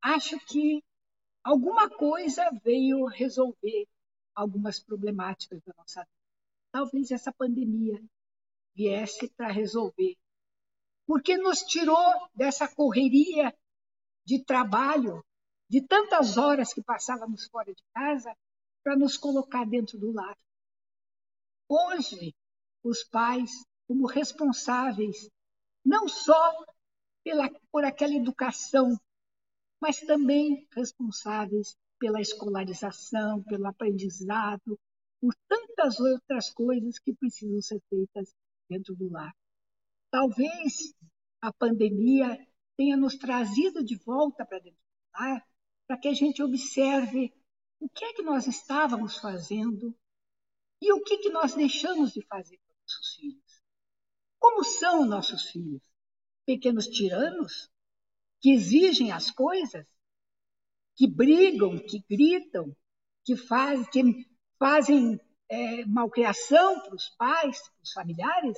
acho 0.02 0.40
que 0.46 0.84
alguma 1.44 1.90
coisa 1.90 2.50
veio 2.64 3.06
resolver 3.06 3.88
algumas 4.34 4.80
problemáticas 4.80 5.62
da 5.64 5.74
nossa 5.78 6.02
vida. 6.02 6.24
Talvez 6.72 7.12
essa 7.12 7.32
pandemia 7.32 8.02
viesse 8.74 9.30
para 9.30 9.52
resolver. 9.52 10.18
Porque 11.06 11.38
nos 11.38 11.60
tirou 11.64 12.30
dessa 12.34 12.68
correria 12.74 13.56
de 14.26 14.44
trabalho, 14.44 15.24
de 15.74 15.82
tantas 15.82 16.38
horas 16.38 16.72
que 16.72 16.84
passávamos 16.84 17.48
fora 17.48 17.74
de 17.74 17.82
casa, 17.96 18.32
para 18.84 18.96
nos 18.96 19.18
colocar 19.18 19.66
dentro 19.66 19.98
do 19.98 20.12
lar. 20.12 20.38
Hoje, 21.68 22.36
os 22.84 23.04
pais, 23.06 23.50
como 23.88 24.06
responsáveis, 24.06 25.28
não 25.84 26.08
só 26.08 26.54
pela, 27.24 27.50
por 27.72 27.84
aquela 27.84 28.14
educação, 28.14 28.96
mas 29.82 30.00
também 30.02 30.68
responsáveis 30.76 31.76
pela 31.98 32.22
escolarização, 32.22 33.42
pelo 33.42 33.66
aprendizado, 33.66 34.80
por 35.20 35.34
tantas 35.48 36.00
outras 36.00 36.52
coisas 36.52 37.00
que 37.00 37.16
precisam 37.16 37.60
ser 37.64 37.82
feitas 37.90 38.32
dentro 38.70 38.94
do 38.96 39.10
lar. 39.10 39.36
Talvez 40.12 40.94
a 41.42 41.52
pandemia 41.52 42.38
tenha 42.78 42.96
nos 42.96 43.16
trazido 43.16 43.84
de 43.84 43.96
volta 43.96 44.46
para 44.46 44.60
dentro 44.60 44.78
do 44.78 45.20
lar 45.20 45.53
para 45.94 46.00
que 46.00 46.08
a 46.08 46.14
gente 46.14 46.42
observe 46.42 47.32
o 47.80 47.88
que 47.88 48.04
é 48.04 48.14
que 48.14 48.24
nós 48.24 48.48
estávamos 48.48 49.16
fazendo 49.18 49.96
e 50.82 50.92
o 50.92 51.04
que, 51.04 51.20
que 51.20 51.30
nós 51.30 51.54
deixamos 51.54 52.12
de 52.12 52.26
fazer 52.26 52.58
para 52.66 52.76
nossos 52.82 53.16
filhos. 53.16 53.64
Como 54.40 54.64
são 54.64 55.06
nossos 55.06 55.52
filhos? 55.52 55.84
Pequenos 56.48 56.88
tiranos 56.88 57.70
que 58.42 58.52
exigem 58.54 59.12
as 59.12 59.30
coisas, 59.30 59.86
que 60.96 61.08
brigam, 61.08 61.78
que 61.78 62.04
gritam, 62.10 62.76
que, 63.24 63.38
faz, 63.38 63.88
que 63.90 64.02
fazem 64.58 65.20
é, 65.48 65.86
malcriação 65.86 66.80
para 66.80 66.96
os 66.96 67.10
pais, 67.10 67.62
para 67.62 67.84
os 67.84 67.92
familiares? 67.92 68.58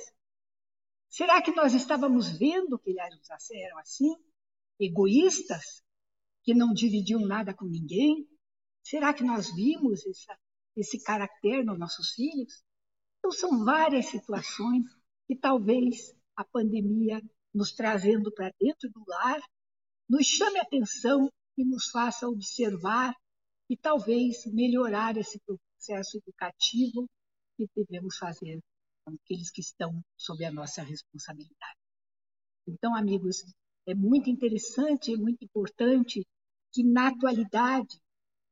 Será 1.10 1.42
que 1.42 1.50
nós 1.50 1.74
estávamos 1.74 2.30
vendo 2.30 2.78
que 2.78 2.88
eles 2.88 3.50
eram 3.50 3.78
assim? 3.78 4.16
Egoístas, 4.80 5.84
que 6.46 6.54
não 6.54 6.72
dividiam 6.72 7.20
nada 7.20 7.52
com 7.52 7.66
ninguém, 7.66 8.26
Será 8.88 9.12
que 9.12 9.24
nós 9.24 9.52
vimos 9.52 10.06
essa, 10.06 10.38
esse 10.76 11.02
caráter 11.02 11.64
nos 11.64 11.76
nossos 11.76 12.10
filhos? 12.10 12.62
Então, 13.18 13.32
são 13.32 13.64
várias 13.64 14.06
situações 14.06 14.84
que 15.26 15.34
talvez 15.34 16.14
a 16.36 16.44
pandemia 16.44 17.20
nos 17.52 17.72
trazendo 17.72 18.32
para 18.32 18.52
dentro 18.60 18.88
do 18.90 19.02
lar 19.08 19.40
nos 20.08 20.24
chame 20.24 20.60
a 20.60 20.62
atenção 20.62 21.28
e 21.58 21.64
nos 21.64 21.90
faça 21.90 22.28
observar 22.28 23.12
e 23.68 23.76
talvez 23.76 24.46
melhorar 24.46 25.16
esse 25.16 25.40
processo 25.40 26.18
educativo 26.18 27.10
que 27.56 27.68
devemos 27.74 28.16
fazer 28.16 28.60
com 29.04 29.14
aqueles 29.14 29.50
que 29.50 29.62
estão 29.62 30.00
sob 30.16 30.44
a 30.44 30.52
nossa 30.52 30.80
responsabilidade. 30.84 31.80
Então, 32.68 32.94
amigos, 32.94 33.44
é 33.84 33.96
muito 33.96 34.30
interessante, 34.30 35.12
é 35.12 35.16
muito 35.16 35.44
importante 35.44 36.24
que 36.72 36.82
na 36.84 37.08
atualidade 37.08 38.00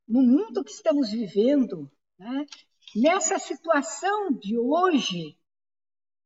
no 0.06 0.22
mundo 0.22 0.64
que 0.64 0.70
estamos 0.70 1.10
vivendo, 1.10 1.90
né? 2.18 2.46
nessa 2.94 3.38
situação 3.38 4.32
de 4.32 4.58
hoje, 4.58 5.38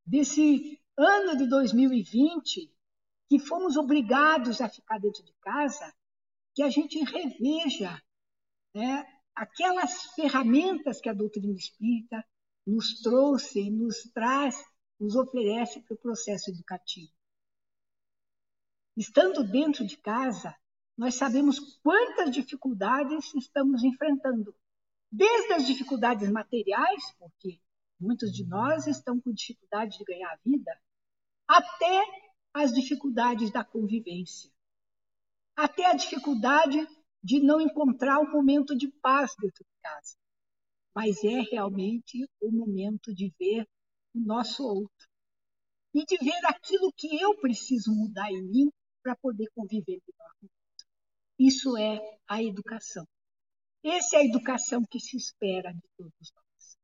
desse 0.05 0.79
ano 0.97 1.37
de 1.37 1.47
2020, 1.47 2.71
que 3.29 3.39
fomos 3.39 3.77
obrigados 3.77 4.59
a 4.59 4.67
ficar 4.67 4.99
dentro 4.99 5.23
de 5.23 5.33
casa, 5.41 5.93
que 6.53 6.61
a 6.61 6.69
gente 6.69 6.99
reveja 7.03 8.01
né, 8.73 9.05
aquelas 9.35 10.13
ferramentas 10.15 10.99
que 10.99 11.09
a 11.09 11.13
doutrina 11.13 11.53
espírita 11.53 12.25
nos 12.65 13.01
trouxe 13.01 13.61
e 13.61 13.71
nos 13.71 14.03
traz, 14.13 14.61
nos 14.99 15.15
oferece 15.15 15.81
para 15.81 15.95
o 15.95 15.99
processo 15.99 16.51
educativo. 16.51 17.11
Estando 18.97 19.43
dentro 19.43 19.85
de 19.85 19.95
casa, 19.97 20.53
nós 20.99 21.15
sabemos 21.15 21.79
quantas 21.81 22.29
dificuldades 22.29 23.33
estamos 23.33 23.85
enfrentando. 23.85 24.53
Desde 25.09 25.53
as 25.53 25.65
dificuldades 25.65 26.29
materiais, 26.29 27.15
porque 27.17 27.57
muitos 27.97 28.33
de 28.33 28.45
nós 28.45 28.85
estão 28.85 29.17
com 29.21 29.31
dificuldade 29.31 29.97
de 29.97 30.03
ganhar 30.03 30.37
vida, 30.45 30.77
até 31.47 32.03
as 32.53 32.73
dificuldades 32.73 33.49
da 33.49 33.63
convivência, 33.63 34.51
até 35.55 35.85
a 35.85 35.95
dificuldade 35.95 36.85
de 37.23 37.39
não 37.39 37.61
encontrar 37.61 38.19
um 38.19 38.29
momento 38.29 38.75
de 38.75 38.89
paz 39.01 39.33
dentro 39.39 39.63
de 39.63 39.81
casa. 39.81 40.17
Mas 40.93 41.23
é 41.23 41.39
realmente 41.49 42.29
o 42.41 42.51
momento 42.51 43.15
de 43.15 43.33
ver 43.39 43.65
o 44.13 44.19
nosso 44.19 44.63
outro, 44.63 45.07
e 45.93 46.03
de 46.03 46.17
ver 46.17 46.45
aquilo 46.45 46.91
que 46.91 47.21
eu 47.21 47.39
preciso 47.39 47.89
mudar 47.95 48.29
em 48.29 48.43
mim 48.43 48.69
para 49.01 49.15
poder 49.15 49.47
conviver. 49.55 50.01
Isso 51.39 51.77
é 51.77 51.97
a 52.27 52.43
educação. 52.43 53.07
Essa 53.81 54.17
é 54.17 54.19
a 54.19 54.25
educação 54.25 54.83
que 54.83 54.99
se 54.99 55.15
espera 55.15 55.71
de 55.71 55.87
todos 55.97 56.33
nós. 56.35 56.77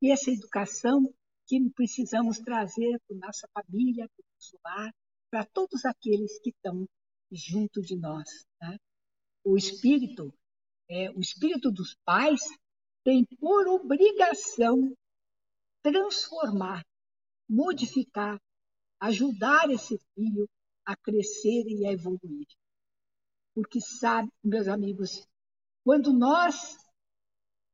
E 0.00 0.12
essa 0.12 0.30
educação 0.30 1.12
que 1.44 1.58
precisamos 1.70 2.38
trazer 2.38 3.00
para 3.08 3.16
nossa 3.16 3.48
família, 3.52 4.08
para 4.08 4.22
o 4.22 4.28
nosso 4.34 4.58
lar, 4.64 4.94
para 5.28 5.44
todos 5.44 5.84
aqueles 5.84 6.38
que 6.40 6.50
estão 6.50 6.86
junto 7.32 7.82
de 7.82 7.96
nós. 7.96 8.46
Né? 8.62 8.78
O 9.44 9.56
espírito, 9.56 10.32
é, 10.88 11.10
o 11.10 11.20
espírito 11.20 11.72
dos 11.72 11.96
pais 12.04 12.42
tem 13.02 13.24
por 13.40 13.66
obrigação 13.66 14.96
transformar, 15.82 16.84
modificar, 17.48 18.40
ajudar 19.00 19.68
esse 19.70 19.98
filho 20.14 20.48
a 20.84 20.94
crescer 20.96 21.64
e 21.66 21.86
a 21.86 21.92
evoluir. 21.92 22.46
Porque 23.54 23.80
sabe, 23.80 24.30
meus 24.42 24.68
amigos, 24.68 25.26
quando 25.84 26.12
nós 26.12 26.76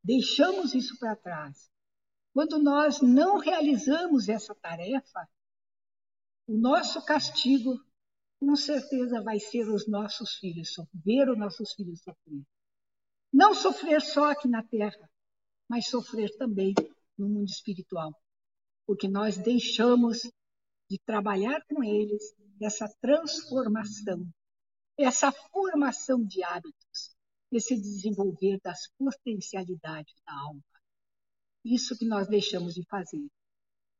deixamos 0.02 0.74
isso 0.74 0.98
para 0.98 1.16
trás, 1.16 1.70
quando 2.32 2.58
nós 2.58 3.00
não 3.00 3.38
realizamos 3.38 4.28
essa 4.28 4.54
tarefa, 4.54 5.28
o 6.46 6.56
nosso 6.56 7.04
castigo 7.04 7.74
com 8.38 8.54
certeza 8.54 9.22
vai 9.22 9.40
ser 9.40 9.68
os 9.68 9.88
nossos 9.88 10.34
filhos, 10.36 10.74
ver 10.94 11.28
os 11.28 11.38
nossos 11.38 11.72
filhos 11.72 12.02
sofrer. 12.02 12.42
Não 13.32 13.54
sofrer 13.54 14.00
só 14.00 14.30
aqui 14.30 14.48
na 14.48 14.62
terra, 14.62 15.10
mas 15.68 15.88
sofrer 15.88 16.30
também 16.36 16.74
no 17.18 17.28
mundo 17.28 17.48
espiritual, 17.48 18.14
porque 18.86 19.08
nós 19.08 19.36
deixamos 19.38 20.20
de 20.88 20.98
trabalhar 21.04 21.64
com 21.66 21.82
eles 21.82 22.34
essa 22.60 22.88
transformação, 23.00 24.26
essa 24.98 25.30
formação 25.30 26.24
de 26.24 26.42
hábitos, 26.42 27.14
esse 27.52 27.76
desenvolver 27.76 28.58
das 28.62 28.88
potencialidades 28.98 30.14
da 30.26 30.32
alma. 30.32 30.62
Isso 31.64 31.96
que 31.96 32.06
nós 32.06 32.28
deixamos 32.28 32.74
de 32.74 32.84
fazer. 32.86 33.26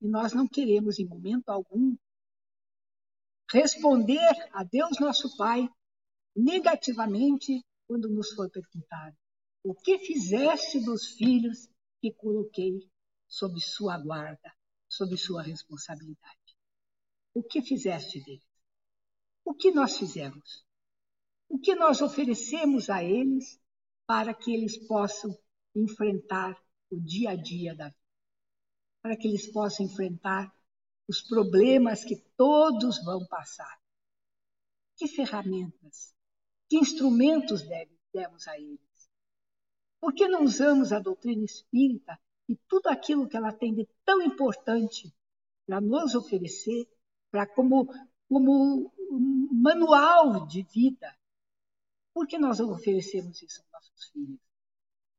E 0.01 0.09
nós 0.09 0.33
não 0.33 0.49
queremos, 0.49 0.99
em 0.99 1.07
momento 1.07 1.49
algum, 1.49 1.97
responder 3.51 4.33
a 4.53 4.63
Deus 4.65 4.99
nosso 4.99 5.37
Pai 5.37 5.69
negativamente 6.35 7.65
quando 7.87 8.09
nos 8.09 8.31
for 8.33 8.51
perguntado: 8.51 9.17
O 9.63 9.75
que 9.75 9.99
fizeste 9.99 10.81
dos 10.81 11.07
filhos 11.13 11.69
que 12.01 12.13
coloquei 12.13 12.89
sob 13.27 13.61
sua 13.61 13.99
guarda, 13.99 14.55
sob 14.89 15.17
sua 15.17 15.43
responsabilidade? 15.43 16.57
O 17.35 17.43
que 17.43 17.63
fizeste 17.63 18.23
deles? 18.23 18.43
O 19.45 19.55
que 19.55 19.71
nós 19.71 19.97
fizemos? 19.97 20.66
O 21.49 21.59
que 21.59 21.75
nós 21.75 22.01
oferecemos 22.01 22.91
a 22.91 23.03
eles 23.03 23.61
para 24.07 24.35
que 24.35 24.53
eles 24.53 24.77
possam 24.87 25.37
enfrentar 25.75 26.57
o 26.91 27.01
dia 27.01 27.31
a 27.31 27.37
dia 27.37 27.75
da 27.75 27.89
vida? 27.89 28.01
Para 29.03 29.17
que 29.17 29.29
eles 29.29 29.51
possam 29.53 29.87
enfrentar 29.87 30.53
os 31.09 31.23
problemas 31.23 32.05
que 32.05 32.17
todos 32.37 33.03
vão 33.05 33.25
passar. 33.27 33.81
Que 34.97 35.07
ferramentas, 35.07 36.15
que 36.69 36.77
instrumentos 36.77 37.63
demos 38.13 38.49
a 38.49 38.59
eles? 38.59 39.11
Por 40.01 40.15
que 40.15 40.29
não 40.29 40.45
usamos 40.45 40.93
a 40.93 40.99
doutrina 40.99 41.45
espírita 41.45 42.19
e 42.49 42.57
tudo 42.69 42.89
aquilo 42.89 43.29
que 43.29 43.37
ela 43.37 43.53
tem 43.53 43.75
de 43.75 43.89
tão 44.05 44.21
importante 44.23 45.13
para 45.67 45.81
nos 45.81 46.15
oferecer, 46.15 46.89
para 47.31 47.47
como, 47.47 47.89
como 48.29 48.93
manual 49.53 50.47
de 50.47 50.63
vida? 50.63 51.17
Por 52.17 52.27
que 52.27 52.39
nós 52.39 52.61
oferecemos 52.61 53.43
isso 53.43 53.61
aos 53.61 53.71
nossos 53.73 54.09
filhos? 54.11 54.41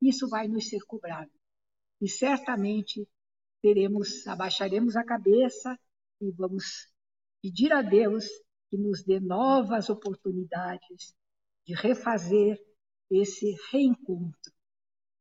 Isso 0.02 0.28
vai 0.28 0.48
nos 0.48 0.68
ser 0.68 0.80
cobrado. 0.88 1.30
E 2.02 2.10
certamente 2.10 3.08
teremos, 3.62 4.26
abaixaremos 4.26 4.96
a 4.96 5.04
cabeça 5.04 5.80
e 6.20 6.32
vamos 6.32 6.92
pedir 7.40 7.72
a 7.72 7.84
Deus 7.84 8.26
que 8.72 8.78
nos 8.78 9.04
dê 9.04 9.20
novas 9.20 9.92
oportunidades 9.92 11.16
de 11.68 11.76
refazer 11.76 12.58
esse 13.12 13.56
reencontro, 13.72 14.52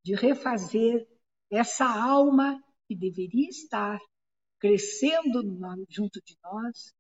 de 0.02 0.14
refazer 0.14 1.06
essa 1.50 1.84
alma 1.84 2.58
que 2.88 2.96
deveria 2.96 3.50
estar 3.50 4.00
crescendo 4.58 5.42
junto 5.90 6.22
de 6.24 6.38
nós, 6.42 6.94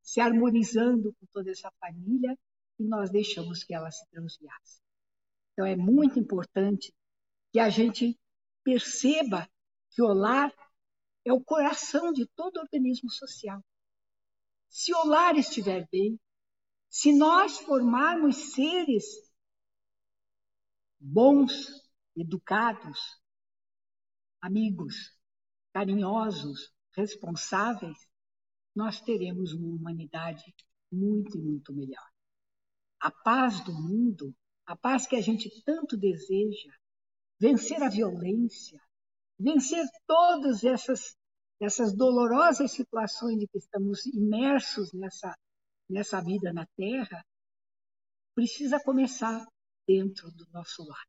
se 0.00 0.20
harmonizando 0.20 1.12
com 1.14 1.26
toda 1.32 1.50
essa 1.50 1.72
família 1.80 2.38
e 2.78 2.84
nós 2.84 3.10
deixamos 3.10 3.64
que 3.64 3.74
ela 3.74 3.90
se 3.90 4.06
transviasse. 4.10 4.80
Então 5.52 5.66
é 5.66 5.76
muito 5.76 6.18
importante 6.18 6.94
que 7.52 7.58
a 7.58 7.68
gente 7.70 8.18
perceba 8.62 9.48
que 9.90 10.02
o 10.02 10.12
lar 10.12 10.52
é 11.24 11.32
o 11.32 11.42
coração 11.42 12.12
de 12.12 12.26
todo 12.26 12.60
organismo 12.60 13.10
social. 13.10 13.64
Se 14.68 14.92
o 14.94 15.04
lar 15.06 15.36
estiver 15.36 15.88
bem, 15.90 16.20
se 16.88 17.12
nós 17.12 17.58
formarmos 17.58 18.52
seres 18.52 19.04
bons, 20.98 21.70
educados, 22.14 23.20
amigos, 24.40 25.16
carinhosos, 25.72 26.72
responsáveis, 26.92 27.98
nós 28.74 29.00
teremos 29.00 29.52
uma 29.52 29.68
humanidade 29.68 30.54
muito, 30.90 31.38
muito 31.38 31.72
melhor. 31.72 32.15
A 33.06 33.10
paz 33.12 33.62
do 33.62 33.72
mundo, 33.72 34.34
a 34.66 34.74
paz 34.74 35.06
que 35.06 35.14
a 35.14 35.20
gente 35.20 35.62
tanto 35.62 35.96
deseja, 35.96 36.72
vencer 37.38 37.80
a 37.80 37.88
violência, 37.88 38.82
vencer 39.38 39.86
todas 40.08 40.64
essas, 40.64 41.16
essas 41.60 41.94
dolorosas 41.94 42.72
situações 42.72 43.38
de 43.38 43.46
que 43.46 43.58
estamos 43.58 44.04
imersos 44.06 44.92
nessa, 44.92 45.38
nessa 45.88 46.20
vida 46.20 46.52
na 46.52 46.66
Terra, 46.76 47.24
precisa 48.34 48.82
começar 48.82 49.46
dentro 49.86 50.28
do 50.32 50.44
nosso 50.50 50.82
lar. 50.82 51.06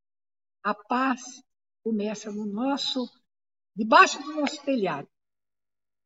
A 0.62 0.76
paz 0.76 1.24
começa 1.84 2.32
no 2.32 2.46
nosso, 2.46 3.10
debaixo 3.76 4.22
do 4.22 4.36
nosso 4.36 4.64
telhado. 4.64 5.10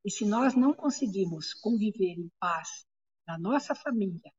E 0.05 0.09
se 0.09 0.23
nós 0.23 0.55
não 0.55 0.73
conseguimos 0.73 1.53
conviver 1.53 2.13
em 2.13 2.31
paz 2.39 2.85
na 3.27 3.37
nossa 3.37 3.75
família, 3.75 4.31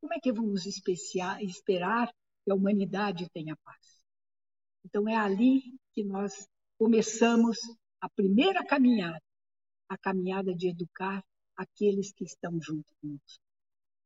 como 0.00 0.14
é 0.14 0.20
que 0.20 0.32
vamos 0.32 0.64
esperar 0.66 2.12
que 2.44 2.50
a 2.50 2.54
humanidade 2.54 3.28
tenha 3.30 3.56
paz? 3.64 4.04
Então 4.84 5.08
é 5.08 5.16
ali 5.16 5.78
que 5.92 6.04
nós 6.04 6.48
começamos 6.78 7.58
a 8.00 8.08
primeira 8.08 8.64
caminhada, 8.64 9.22
a 9.88 9.98
caminhada 9.98 10.54
de 10.54 10.68
educar 10.68 11.22
aqueles 11.56 12.12
que 12.12 12.24
estão 12.24 12.60
junto 12.60 12.86
conosco. 13.00 13.42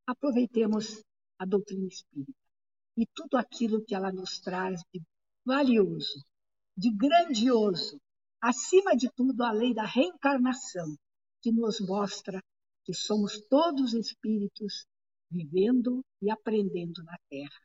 Aproveitemos 0.07 1.03
a 1.39 1.45
doutrina 1.45 1.87
espírita 1.87 2.33
e 2.97 3.07
tudo 3.15 3.37
aquilo 3.37 3.85
que 3.85 3.95
ela 3.95 4.11
nos 4.11 4.41
traz 4.41 4.81
de 4.93 5.03
valioso, 5.45 6.25
de 6.77 6.91
grandioso, 6.91 8.01
acima 8.41 8.97
de 8.97 9.11
tudo 9.15 9.43
a 9.43 9.53
lei 9.53 9.75
da 9.75 9.85
reencarnação, 9.85 10.97
que 11.43 11.53
nos 11.53 11.81
mostra 11.81 12.43
que 12.85 12.95
somos 12.95 13.41
todos 13.49 13.93
espíritos 13.95 14.87
vivendo 15.33 16.05
e 16.21 16.31
aprendendo 16.31 17.03
na 17.05 17.17
Terra 17.29 17.61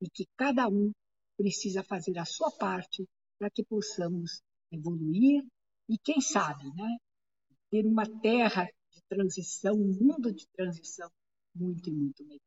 e 0.00 0.08
que 0.08 0.26
cada 0.36 0.68
um 0.68 0.92
precisa 1.36 1.82
fazer 1.82 2.18
a 2.18 2.24
sua 2.24 2.50
parte 2.50 3.06
para 3.38 3.50
que 3.50 3.64
possamos 3.64 4.40
evoluir 4.70 5.44
e, 5.88 5.98
quem 5.98 6.20
sabe, 6.20 6.64
né, 6.74 6.96
ter 7.70 7.84
uma 7.86 8.04
terra 8.20 8.64
de 8.64 9.00
transição, 9.08 9.74
um 9.74 9.92
mundo 9.98 10.32
de 10.32 10.46
transição 10.48 11.10
muito 11.54 11.88
e 11.88 11.92
muito 11.92 12.24
melhor. 12.24 12.40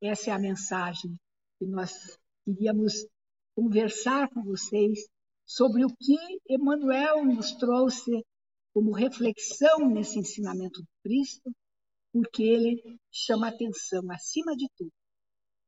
Essa 0.00 0.30
é 0.30 0.32
a 0.32 0.38
mensagem 0.38 1.18
que 1.58 1.66
nós 1.66 2.18
queríamos 2.44 3.06
conversar 3.54 4.28
com 4.30 4.42
vocês 4.42 5.06
sobre 5.46 5.84
o 5.84 5.88
que 5.88 6.16
Emmanuel 6.48 7.24
nos 7.24 7.52
trouxe 7.52 8.24
como 8.72 8.92
reflexão 8.92 9.88
nesse 9.88 10.18
ensinamento 10.18 10.80
do 10.80 10.88
Cristo, 11.02 11.54
porque 12.14 12.44
ele 12.44 13.00
chama 13.10 13.48
atenção, 13.48 14.08
acima 14.12 14.56
de 14.56 14.68
tudo, 14.76 14.92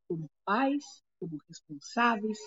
como 0.07 0.30
pais, 0.44 0.84
como 1.18 1.38
responsáveis, 1.49 2.38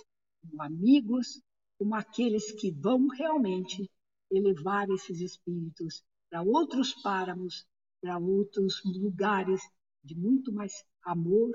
como 0.41 0.64
amigos, 0.64 1.41
como 1.78 1.93
aqueles 1.95 2.50
que 2.54 2.72
vão 2.72 3.10
realmente 3.10 3.91
elevar 4.32 4.89
esses 4.89 5.20
espíritos 5.20 6.02
para 6.30 6.41
outros 6.41 6.93
páramos, 7.04 7.68
para 8.00 8.18
outros 8.18 8.82
lugares 8.86 9.60
de 10.02 10.16
muito 10.16 10.54
mais 10.54 10.72
amor, 11.04 11.52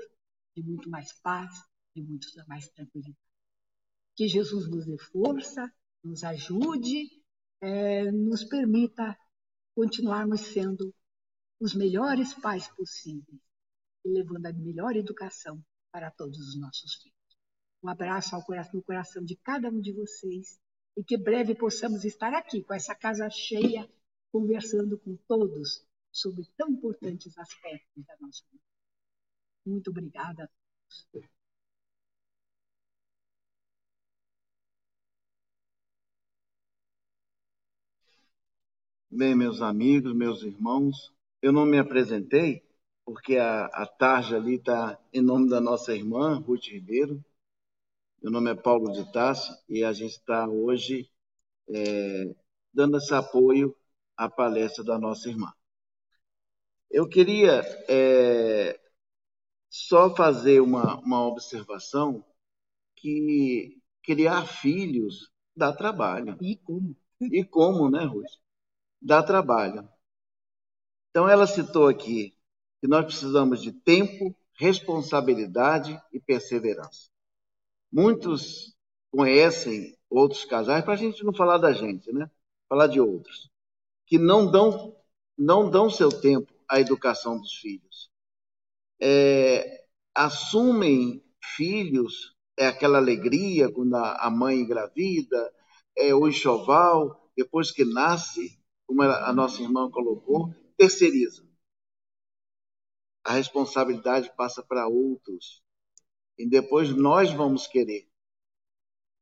de 0.55 0.61
muito 0.61 0.87
mais 0.87 1.19
paz, 1.21 1.51
de 1.95 2.03
muito 2.03 2.27
mais 2.47 2.69
tranquilidade. 2.69 3.17
Que 4.15 4.27
Jesus 4.27 4.69
nos 4.69 4.85
dê 4.85 4.99
força, 4.99 5.67
nos 6.03 6.23
ajude, 6.23 7.09
é, 7.59 8.11
nos 8.11 8.43
permita 8.43 9.17
continuarmos 9.73 10.41
sendo 10.41 10.93
os 11.65 11.73
melhores 11.73 12.31
pais 12.35 12.67
possíveis 12.67 13.41
e 14.05 14.09
levando 14.09 14.45
a 14.45 14.53
melhor 14.53 14.95
educação 14.95 15.59
para 15.91 16.11
todos 16.11 16.37
os 16.37 16.59
nossos 16.59 16.93
filhos. 17.01 17.17
Um 17.81 17.89
abraço 17.89 18.39
coração, 18.43 18.75
no 18.75 18.83
coração 18.83 19.25
de 19.25 19.35
cada 19.37 19.69
um 19.69 19.81
de 19.81 19.91
vocês 19.91 20.61
e 20.95 21.03
que 21.03 21.17
breve 21.17 21.55
possamos 21.55 22.05
estar 22.05 22.35
aqui 22.35 22.61
com 22.63 22.71
essa 22.71 22.93
casa 22.93 23.27
cheia, 23.31 23.89
conversando 24.31 24.99
com 24.99 25.17
todos 25.27 25.83
sobre 26.11 26.47
tão 26.55 26.69
importantes 26.69 27.35
aspectos 27.35 28.05
da 28.05 28.15
nossa 28.21 28.43
vida. 28.51 28.63
Muito 29.65 29.89
obrigada. 29.89 30.47
Bem, 39.09 39.33
meus 39.33 39.61
amigos, 39.61 40.13
meus 40.13 40.43
irmãos, 40.43 41.14
eu 41.45 41.51
não 41.51 41.63
me 41.63 41.77
apresentei, 41.77 42.63
porque 43.05 43.37
a, 43.37 43.65
a 43.65 43.85
tarja 43.85 44.35
ali 44.35 44.55
está 44.55 44.99
em 45.13 45.21
nome 45.21 45.47
da 45.47 45.61
nossa 45.61 45.93
irmã, 45.93 46.39
Ruth 46.39 46.65
Ribeiro. 46.69 47.23
Meu 48.19 48.31
nome 48.31 48.49
é 48.49 48.55
Paulo 48.55 48.91
de 48.91 49.11
Tassi 49.11 49.51
e 49.69 49.83
a 49.83 49.93
gente 49.93 50.13
está 50.13 50.47
hoje 50.49 51.07
é, 51.69 52.35
dando 52.73 52.97
esse 52.97 53.13
apoio 53.13 53.75
à 54.17 54.27
palestra 54.27 54.83
da 54.83 54.97
nossa 54.97 55.29
irmã. 55.29 55.53
Eu 56.89 57.07
queria 57.07 57.61
é, 57.87 58.79
só 59.69 60.15
fazer 60.15 60.61
uma, 60.61 60.97
uma 61.01 61.27
observação 61.27 62.25
que 62.95 63.79
criar 64.01 64.47
filhos 64.47 65.29
dá 65.55 65.71
trabalho. 65.71 66.39
E 66.41 66.55
como? 66.55 66.97
E 67.21 67.43
como, 67.43 67.87
né, 67.87 68.03
Ruth? 68.03 68.31
Dá 68.99 69.21
trabalho. 69.21 69.87
Então, 71.15 71.29
ela 71.29 71.47
citou 71.47 71.87
aqui 71.87 72.33
que 72.81 72.89
nós 72.89 73.05
precisamos 73.05 73.61
de 73.61 73.71
tempo, 73.71 74.35
responsabilidade 74.59 75.97
e 76.11 76.19
perseverança. 76.19 77.09
Muitos 77.89 78.75
conhecem 79.09 79.97
outros 80.09 80.43
casais, 80.43 80.83
para 80.83 80.91
a 80.91 80.97
gente 80.97 81.23
não 81.23 81.33
falar 81.33 81.57
da 81.57 81.71
gente, 81.71 82.11
né? 82.11 82.29
Falar 82.67 82.87
de 82.87 82.99
outros, 82.99 83.49
que 84.05 84.17
não 84.17 84.51
dão, 84.51 84.93
não 85.37 85.69
dão 85.69 85.89
seu 85.89 86.09
tempo 86.09 86.53
à 86.67 86.81
educação 86.81 87.39
dos 87.39 87.53
filhos. 87.53 88.11
É, 88.99 89.85
assumem 90.13 91.23
filhos, 91.55 92.35
é 92.57 92.67
aquela 92.67 92.97
alegria 92.97 93.71
quando 93.71 93.95
a 93.95 94.29
mãe 94.29 94.59
engravida, 94.59 95.53
é 95.97 96.13
o 96.13 96.27
enxoval, 96.27 97.31
depois 97.37 97.71
que 97.71 97.85
nasce, 97.85 98.59
como 98.85 99.01
a 99.01 99.31
nossa 99.31 99.61
irmã 99.61 99.89
colocou, 99.89 100.53
terceiriza. 100.77 101.45
A 103.23 103.33
responsabilidade 103.33 104.31
passa 104.35 104.63
para 104.63 104.87
outros. 104.87 105.63
E 106.37 106.47
depois 106.47 106.95
nós 106.95 107.31
vamos 107.31 107.65
querer. 107.67 108.07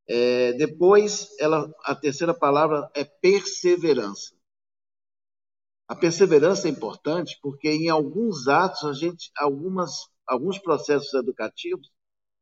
É, 0.08 0.54
depois, 0.54 1.30
ela, 1.40 1.74
a 1.84 1.96
terceira 1.96 2.34
palavra 2.34 2.90
é 2.94 3.06
perseverança. 3.06 4.36
A 5.88 5.96
perseverança 5.96 6.68
é 6.68 6.72
importante 6.72 7.40
porque 7.42 7.70
em 7.70 7.90
alguns 7.90 8.48
atos, 8.48 8.84
a 8.84 8.94
gente, 8.94 9.32
algumas, 9.38 10.10
alguns 10.28 10.58
processos 10.60 11.14
educativos, 11.14 11.90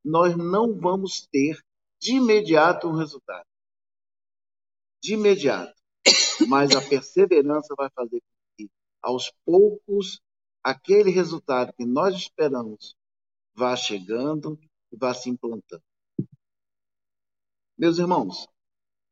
nós 0.04 0.36
não 0.36 0.80
vamos 0.80 1.28
ter 1.28 1.64
de 2.00 2.16
imediato 2.16 2.88
um 2.88 2.96
resultado. 2.96 3.46
De 5.04 5.14
imediato. 5.14 5.80
Mas 6.48 6.76
a 6.76 6.82
perseverança 6.82 7.76
vai 7.78 7.90
fazer 7.92 8.22
aos 9.02 9.32
poucos, 9.46 10.22
aquele 10.64 11.12
resultado 11.12 11.74
que 11.74 11.86
nós 11.86 12.16
esperamos 12.16 12.96
vá 13.54 13.76
chegando 13.76 14.60
e 14.92 14.98
vá 14.98 15.14
se 15.14 15.30
implantando. 15.30 15.84
Meus 17.78 17.98
irmãos, 17.98 18.48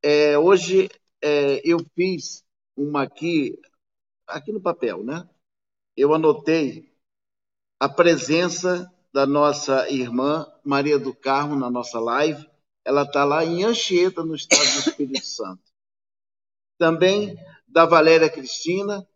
é, 0.01 0.37
hoje 0.37 0.89
é, 1.21 1.61
eu 1.63 1.79
fiz 1.95 2.43
uma 2.75 3.03
aqui, 3.03 3.59
aqui 4.27 4.51
no 4.51 4.61
papel, 4.61 5.03
né? 5.03 5.27
Eu 5.95 6.13
anotei 6.13 6.93
a 7.79 7.89
presença 7.89 8.93
da 9.11 9.25
nossa 9.25 9.89
irmã 9.89 10.45
Maria 10.63 10.99
do 10.99 11.13
Carmo 11.13 11.55
na 11.55 11.69
nossa 11.69 11.99
live. 11.99 12.47
Ela 12.85 13.03
está 13.03 13.25
lá 13.25 13.43
em 13.43 13.63
Anchieta, 13.63 14.23
no 14.23 14.35
estado 14.35 14.61
do 14.61 14.89
Espírito 14.89 15.25
Santo. 15.25 15.63
Também 16.77 17.35
da 17.67 17.85
Valéria 17.85 18.29
Cristina, 18.29 19.07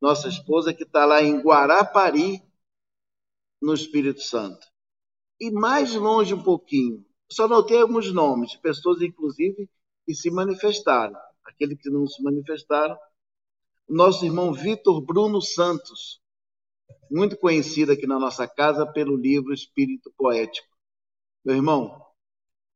nossa 0.00 0.28
esposa, 0.28 0.74
que 0.74 0.82
está 0.82 1.04
lá 1.04 1.22
em 1.22 1.40
Guarapari, 1.40 2.42
no 3.60 3.72
Espírito 3.72 4.20
Santo. 4.20 4.66
E 5.40 5.50
mais 5.50 5.94
longe 5.94 6.34
um 6.34 6.42
pouquinho, 6.42 7.04
só 7.30 7.48
notei 7.48 7.80
alguns 7.80 8.12
nomes, 8.12 8.50
de 8.52 8.58
pessoas, 8.60 9.00
inclusive, 9.00 9.68
que 10.06 10.14
se 10.14 10.30
manifestaram. 10.30 11.18
Aqueles 11.44 11.80
que 11.80 11.90
não 11.90 12.06
se 12.06 12.22
manifestaram, 12.22 12.96
nosso 13.88 14.24
irmão 14.24 14.52
Vitor 14.52 15.00
Bruno 15.00 15.40
Santos, 15.40 16.20
muito 17.10 17.36
conhecido 17.36 17.92
aqui 17.92 18.06
na 18.06 18.18
nossa 18.18 18.46
casa 18.46 18.86
pelo 18.86 19.16
livro 19.16 19.52
Espírito 19.52 20.12
Poético. 20.16 20.68
Meu 21.44 21.56
irmão, 21.56 22.04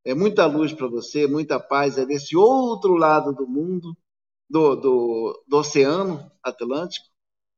é 0.04 0.14
muita 0.14 0.46
luz 0.46 0.72
para 0.72 0.86
você, 0.86 1.26
muita 1.26 1.58
paz, 1.60 1.98
é 1.98 2.06
desse 2.06 2.36
outro 2.36 2.94
lado 2.94 3.34
do 3.34 3.46
mundo, 3.46 3.96
do, 4.48 4.74
do, 4.76 5.44
do 5.46 5.56
Oceano 5.58 6.30
Atlântico, 6.42 7.07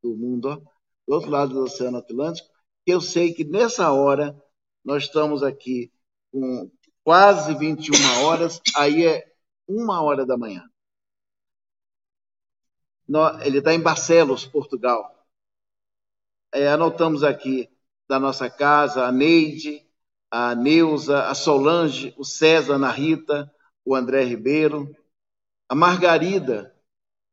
do 0.02 0.16
mundo, 0.16 0.48
ó, 0.48 0.56
do 0.56 1.14
outro 1.14 1.30
lado 1.30 1.54
do 1.54 1.62
Oceano 1.62 1.98
Atlântico, 1.98 2.48
que 2.84 2.92
eu 2.92 3.00
sei 3.00 3.32
que 3.32 3.44
nessa 3.44 3.92
hora 3.92 4.40
nós 4.84 5.04
estamos 5.04 5.42
aqui 5.42 5.92
com 6.32 6.70
quase 7.04 7.54
21 7.54 8.24
horas, 8.24 8.60
aí 8.76 9.06
é 9.06 9.32
uma 9.66 10.02
hora 10.02 10.24
da 10.24 10.36
manhã. 10.36 10.64
Ele 13.44 13.58
está 13.58 13.74
em 13.74 13.80
Barcelos, 13.80 14.46
Portugal. 14.46 15.26
É, 16.52 16.68
anotamos 16.68 17.24
aqui 17.24 17.68
da 18.08 18.18
nossa 18.18 18.48
casa 18.48 19.04
a 19.04 19.12
Neide, 19.12 19.84
a 20.30 20.54
Neuza, 20.54 21.24
a 21.24 21.34
Solange, 21.34 22.14
o 22.16 22.24
César, 22.24 22.82
a 22.82 22.90
Rita, 22.90 23.52
o 23.84 23.94
André 23.96 24.24
Ribeiro, 24.24 24.94
a 25.68 25.74
Margarida, 25.74 26.74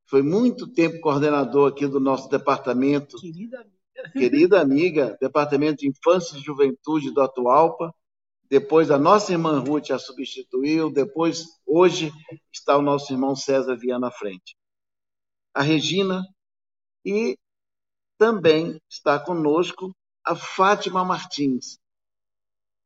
foi 0.07 0.21
muito 0.21 0.67
tempo 0.67 1.01
coordenador 1.01 1.71
aqui 1.71 1.85
do 1.85 1.99
nosso 1.99 2.29
departamento. 2.29 3.17
Querida 3.17 3.59
amiga. 3.59 4.11
Querida 4.13 4.61
amiga, 4.61 5.17
Departamento 5.19 5.79
de 5.81 5.89
Infância 5.89 6.37
e 6.37 6.41
Juventude 6.41 7.11
do 7.11 7.21
Atualpa. 7.21 7.93
Depois 8.49 8.89
a 8.89 8.97
nossa 8.97 9.33
irmã 9.33 9.59
Ruth 9.59 9.91
a 9.91 9.99
substituiu. 9.99 10.89
Depois, 10.89 11.45
hoje, 11.65 12.11
está 12.51 12.77
o 12.77 12.81
nosso 12.81 13.11
irmão 13.11 13.35
César 13.35 13.75
Viana 13.75 14.07
à 14.07 14.11
frente. 14.11 14.55
A 15.53 15.61
Regina 15.61 16.23
e 17.03 17.37
também 18.17 18.79
está 18.89 19.19
conosco 19.19 19.93
a 20.23 20.35
Fátima 20.35 21.03
Martins. 21.03 21.79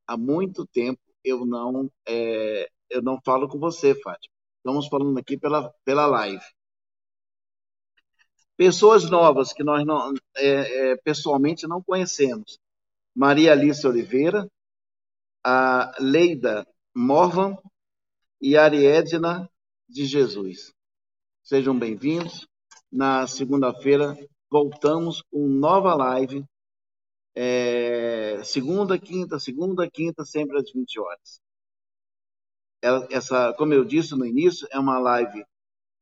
Há 0.07 0.17
muito 0.17 0.65
tempo 0.65 0.99
eu 1.23 1.45
não 1.45 1.89
é, 2.07 2.67
eu 2.89 3.01
não 3.01 3.19
falo 3.23 3.47
com 3.47 3.59
você, 3.59 3.93
Fátima. 3.93 4.33
Estamos 4.57 4.87
falando 4.87 5.17
aqui 5.17 5.37
pela, 5.37 5.71
pela 5.85 6.05
live. 6.07 6.43
Pessoas 8.61 9.09
novas 9.09 9.51
que 9.51 9.63
nós 9.63 9.83
não, 9.83 10.13
é, 10.37 10.91
é, 10.91 10.95
pessoalmente 10.97 11.65
não 11.65 11.81
conhecemos. 11.81 12.59
Maria 13.15 13.53
Alice 13.53 13.87
Oliveira, 13.87 14.47
a 15.43 15.91
Leida 15.99 16.63
Morvan 16.95 17.57
e 18.39 18.55
Ariedna 18.55 19.49
de 19.89 20.05
Jesus. 20.05 20.71
Sejam 21.41 21.75
bem-vindos. 21.75 22.47
Na 22.91 23.25
segunda-feira 23.25 24.15
voltamos 24.47 25.23
com 25.23 25.47
nova 25.47 25.95
live. 25.95 26.45
É, 27.33 28.43
segunda, 28.43 28.95
quinta, 28.99 29.39
segunda, 29.39 29.89
quinta, 29.89 30.23
sempre 30.23 30.59
às 30.59 30.71
20 30.71 30.99
horas. 30.99 31.41
Essa, 33.09 33.53
como 33.53 33.73
eu 33.73 33.83
disse 33.83 34.13
no 34.13 34.23
início, 34.23 34.67
é 34.69 34.77
uma 34.77 34.99
live 34.99 35.43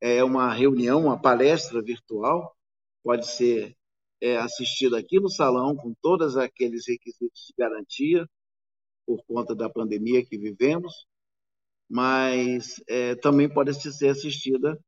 é 0.02 0.24
uma 0.24 0.54
reunião, 0.54 1.06
uma 1.06 1.22
palestra 1.22 1.82
virtual, 1.82 2.56
pode 3.04 3.28
ser 3.28 3.76
é, 4.22 4.38
assistida 4.38 4.98
aqui 4.98 5.20
no 5.20 5.30
salão, 5.30 5.76
com 5.76 5.94
todos 6.02 6.38
aqueles 6.38 6.88
requisitos 6.88 7.48
de 7.48 7.54
garantia, 7.58 8.30
por 9.06 9.24
conta 9.26 9.56
da 9.56 9.70
pandemia 9.70 10.26
que 10.26 10.38
vivemos, 10.38 11.08
mas 11.90 12.82
é, 12.88 13.16
também 13.16 13.52
pode 13.52 13.74
ser 13.74 14.10
assistida 14.10 14.80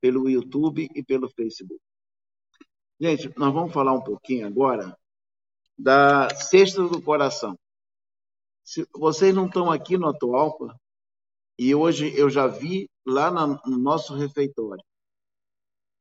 pelo 0.00 0.28
YouTube 0.28 0.88
e 0.94 1.02
pelo 1.02 1.28
Facebook. 1.30 1.80
Gente, 3.00 3.32
nós 3.36 3.52
vamos 3.52 3.72
falar 3.72 3.92
um 3.92 4.02
pouquinho 4.02 4.46
agora 4.46 4.96
da 5.76 6.28
Cesta 6.36 6.86
do 6.86 7.02
Coração. 7.02 7.58
Se 8.62 8.86
vocês 8.94 9.34
não 9.34 9.46
estão 9.46 9.70
aqui 9.70 9.98
no 9.98 10.08
Atualpa, 10.08 10.78
e 11.58 11.74
hoje 11.74 12.16
eu 12.16 12.30
já 12.30 12.46
vi 12.46 12.88
lá 13.06 13.30
no 13.30 13.78
nosso 13.78 14.14
refeitório. 14.14 14.82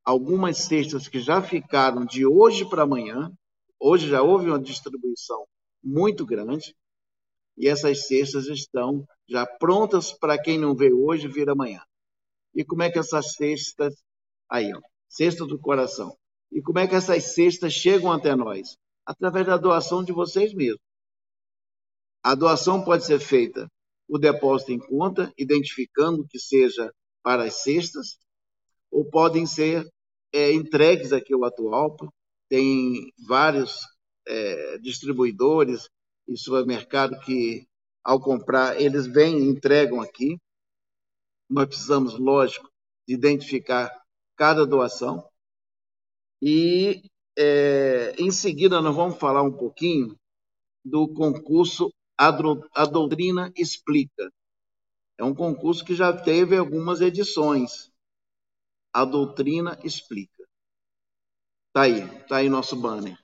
algumas 0.04 0.58
cestas 0.60 1.08
que 1.08 1.20
já 1.20 1.41
ficaram 1.41 2.06
de 2.06 2.26
hoje 2.26 2.68
para 2.70 2.84
amanhã. 2.84 3.32
Hoje 3.80 4.08
já 4.10 4.22
houve 4.22 4.47
uma 4.49 4.62
distribuição 4.62 5.45
muito 5.84 6.26
grande 6.26 6.76
e 7.58 7.68
essas 7.68 8.08
cestas 8.08 8.47
estão 8.47 9.06
já 9.28 9.45
prontas 9.45 10.12
para 10.12 10.41
quem 10.41 10.58
não 10.58 10.76
vê 10.76 10.91
hoje 10.91 11.28
vir 11.28 11.49
amanhã. 11.49 11.82
E 12.54 12.64
como 12.64 12.84
é 12.84 12.91
que 12.91 12.99
essas 12.99 13.34
cestas 13.34 13.95
aí, 14.49 14.74
ó, 14.74 14.82
cesta 15.10 15.45
do 15.45 15.60
coração. 15.60 16.16
E 16.51 16.62
como 16.62 16.80
é 16.80 16.88
que 16.88 16.95
essas 16.95 17.34
cestas 17.34 17.74
chegam 17.74 18.12
até 18.12 18.36
nós? 18.36 18.78
Através 19.06 19.45
da 19.45 19.58
doação 19.58 20.04
de 20.04 20.12
vocês 20.14 20.54
mesmos. 20.54 20.82
A 22.24 22.36
doação 22.36 22.84
pode 22.84 23.06
ser 23.06 23.20
feita 23.20 23.70
o 24.08 24.18
depósito 24.18 24.72
em 24.72 24.80
conta, 24.80 25.34
identificando 25.38 26.28
que 26.28 26.39
seja 26.39 26.93
para 27.22 27.43
as 27.43 27.64
cestas, 27.64 28.18
ou 28.91 29.06
podem 29.06 29.45
ser 29.45 29.88
é, 30.32 30.51
entregues 30.51 31.14
aqui 31.14 31.34
ao 31.34 31.45
atual. 31.45 31.95
Tem 32.49 33.12
vários 33.28 33.80
é, 34.28 34.78
distribuidores 34.80 35.89
e 36.28 36.38
supermercado 36.38 37.20
que, 37.22 37.66
ao 38.04 38.20
comprar, 38.20 38.80
eles 38.80 39.08
vêm 39.08 39.39
e 39.39 39.49
entregam 39.49 40.01
aqui. 40.01 40.38
Nós 41.49 41.68
precisamos, 41.68 42.20
lógico, 42.20 42.70
de 43.08 43.14
identificar 43.14 43.91
cada 44.36 44.66
doação. 44.66 45.28
E, 46.41 47.04
é, 47.38 48.16
em 48.18 48.32
seguida, 48.32 48.82
nós 48.82 48.95
vamos 48.95 49.18
falar 49.18 49.41
um 49.43 49.56
pouquinho 49.56 50.16
do 50.84 51.08
concurso 51.08 51.91
A 52.18 52.86
Doutrina 52.86 53.51
Explica. 53.55 54.32
É 55.18 55.24
um 55.24 55.34
concurso 55.34 55.84
que 55.86 55.95
já 55.95 56.11
teve 56.14 56.57
algumas 56.57 57.01
edições. 57.01 57.91
A 58.93 59.05
doutrina 59.05 59.80
explica. 59.84 60.43
Tá 61.74 61.84
aí, 61.84 62.07
tá 62.28 62.38
aí 62.38 62.49
nosso 62.49 62.76
banner. 62.76 63.18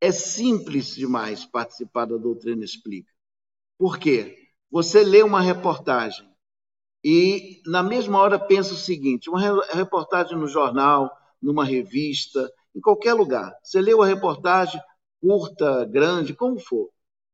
É 0.00 0.10
simples 0.10 0.94
demais 0.94 1.44
participar 1.44 2.06
da 2.06 2.16
doutrina 2.16 2.64
explica. 2.64 3.12
Por 3.78 3.98
quê? 3.98 4.36
Você 4.70 5.04
lê 5.04 5.22
uma 5.22 5.40
reportagem 5.40 6.28
e 7.04 7.62
na 7.66 7.82
mesma 7.82 8.18
hora 8.18 8.38
pensa 8.38 8.74
o 8.74 8.78
seguinte: 8.78 9.30
uma 9.30 9.40
reportagem 9.74 10.38
no 10.38 10.48
jornal, 10.48 11.10
numa 11.40 11.64
revista, 11.64 12.52
em 12.74 12.80
qualquer 12.80 13.14
lugar. 13.14 13.56
Você 13.62 13.80
leu 13.80 14.02
a 14.02 14.06
reportagem, 14.06 14.80
curta, 15.20 15.84
grande, 15.86 16.34
como 16.34 16.58
for. 16.58 16.90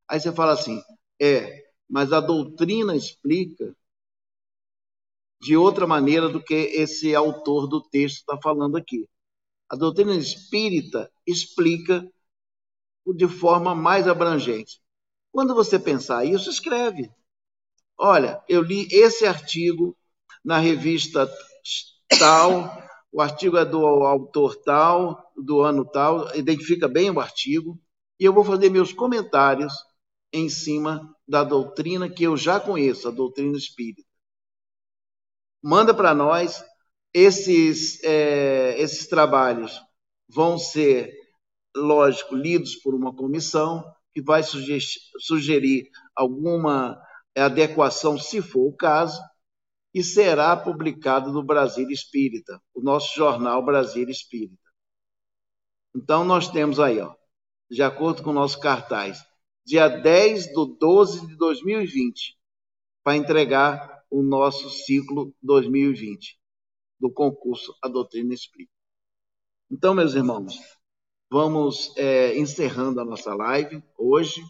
Aí 0.08 0.20
você 0.20 0.32
fala 0.32 0.52
assim: 0.52 0.80
é, 1.20 1.64
mas 1.88 2.12
a 2.12 2.20
doutrina 2.20 2.94
explica 2.96 3.74
de 5.40 5.56
outra 5.56 5.86
maneira 5.86 6.28
do 6.28 6.42
que 6.42 6.54
esse 6.54 7.14
autor 7.14 7.68
do 7.68 7.80
texto 7.82 8.16
está 8.18 8.38
falando 8.42 8.76
aqui. 8.76 9.08
A 9.68 9.76
doutrina 9.76 10.14
espírita 10.14 11.10
explica 11.26 12.06
de 13.14 13.28
forma 13.28 13.74
mais 13.74 14.08
abrangente. 14.08 14.80
Quando 15.30 15.54
você 15.54 15.78
pensar 15.78 16.24
isso, 16.24 16.48
escreve. 16.48 17.10
Olha, 17.98 18.42
eu 18.48 18.62
li 18.62 18.88
esse 18.90 19.26
artigo 19.26 19.96
na 20.44 20.58
revista 20.58 21.28
tal, 22.18 22.82
o 23.12 23.20
artigo 23.20 23.56
é 23.56 23.64
do 23.64 23.84
autor 23.86 24.56
tal, 24.56 25.32
do 25.36 25.60
ano 25.60 25.84
tal, 25.84 26.34
identifica 26.36 26.88
bem 26.88 27.10
o 27.10 27.20
artigo, 27.20 27.78
e 28.18 28.24
eu 28.24 28.32
vou 28.32 28.44
fazer 28.44 28.70
meus 28.70 28.92
comentários 28.92 29.72
em 30.32 30.48
cima 30.48 31.14
da 31.26 31.42
doutrina 31.44 32.08
que 32.08 32.24
eu 32.24 32.36
já 32.36 32.60
conheço, 32.60 33.08
a 33.08 33.10
doutrina 33.10 33.56
espírita 33.56 34.06
manda 35.66 35.92
para 35.92 36.14
nós. 36.14 36.64
Esses, 37.12 38.02
é, 38.04 38.78
esses 38.78 39.06
trabalhos 39.08 39.80
vão 40.28 40.58
ser, 40.58 41.12
lógico, 41.74 42.34
lidos 42.36 42.76
por 42.76 42.94
uma 42.94 43.14
comissão 43.14 43.84
que 44.12 44.22
vai 44.22 44.42
sugerir, 44.42 45.90
alguma 46.14 47.00
adequação, 47.36 48.18
se 48.18 48.40
for 48.40 48.68
o 48.68 48.76
caso, 48.76 49.20
e 49.94 50.04
será 50.04 50.56
publicado 50.56 51.32
no 51.32 51.42
Brasil 51.42 51.90
Espírita, 51.90 52.60
o 52.74 52.82
nosso 52.82 53.14
jornal 53.16 53.64
Brasil 53.64 54.08
Espírita. 54.08 54.70
Então, 55.94 56.22
nós 56.24 56.48
temos 56.48 56.78
aí, 56.78 57.00
ó, 57.00 57.14
de 57.70 57.82
acordo 57.82 58.22
com 58.22 58.30
o 58.30 58.34
nosso 58.34 58.60
cartaz, 58.60 59.24
dia 59.66 59.88
10 59.88 60.46
de 60.46 60.78
12 60.78 61.26
de 61.26 61.36
2020, 61.36 62.38
para 63.02 63.16
entregar 63.16 64.04
o 64.08 64.22
nosso 64.22 64.70
ciclo 64.70 65.34
2020 65.42 66.38
do 67.00 67.12
concurso 67.12 67.76
A 67.82 67.88
Doutrina 67.88 68.32
Explica. 68.32 68.70
Então, 69.68 69.92
meus 69.92 70.14
irmãos, 70.14 70.54
vamos 71.28 71.92
é, 71.96 72.38
encerrando 72.38 73.00
a 73.00 73.04
nossa 73.04 73.34
live 73.34 73.82
hoje 73.98 74.40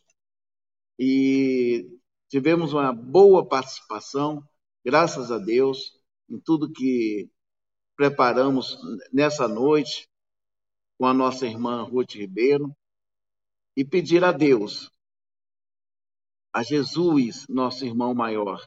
e 0.98 1.98
tivemos 2.28 2.74
uma 2.74 2.92
boa 2.92 3.48
participação, 3.48 4.46
graças 4.84 5.32
a 5.32 5.38
Deus, 5.38 5.98
em 6.28 6.38
tudo 6.38 6.70
que 6.70 7.30
preparamos 7.96 8.78
nessa 9.10 9.48
noite 9.48 10.10
com 10.98 11.06
a 11.06 11.14
nossa 11.14 11.46
irmã 11.46 11.82
Ruth 11.84 12.12
Ribeiro 12.16 12.76
e 13.74 13.82
pedir 13.82 14.22
a 14.22 14.32
Deus, 14.32 14.90
a 16.56 16.62
Jesus, 16.62 17.46
nosso 17.50 17.84
irmão 17.84 18.14
maior, 18.14 18.66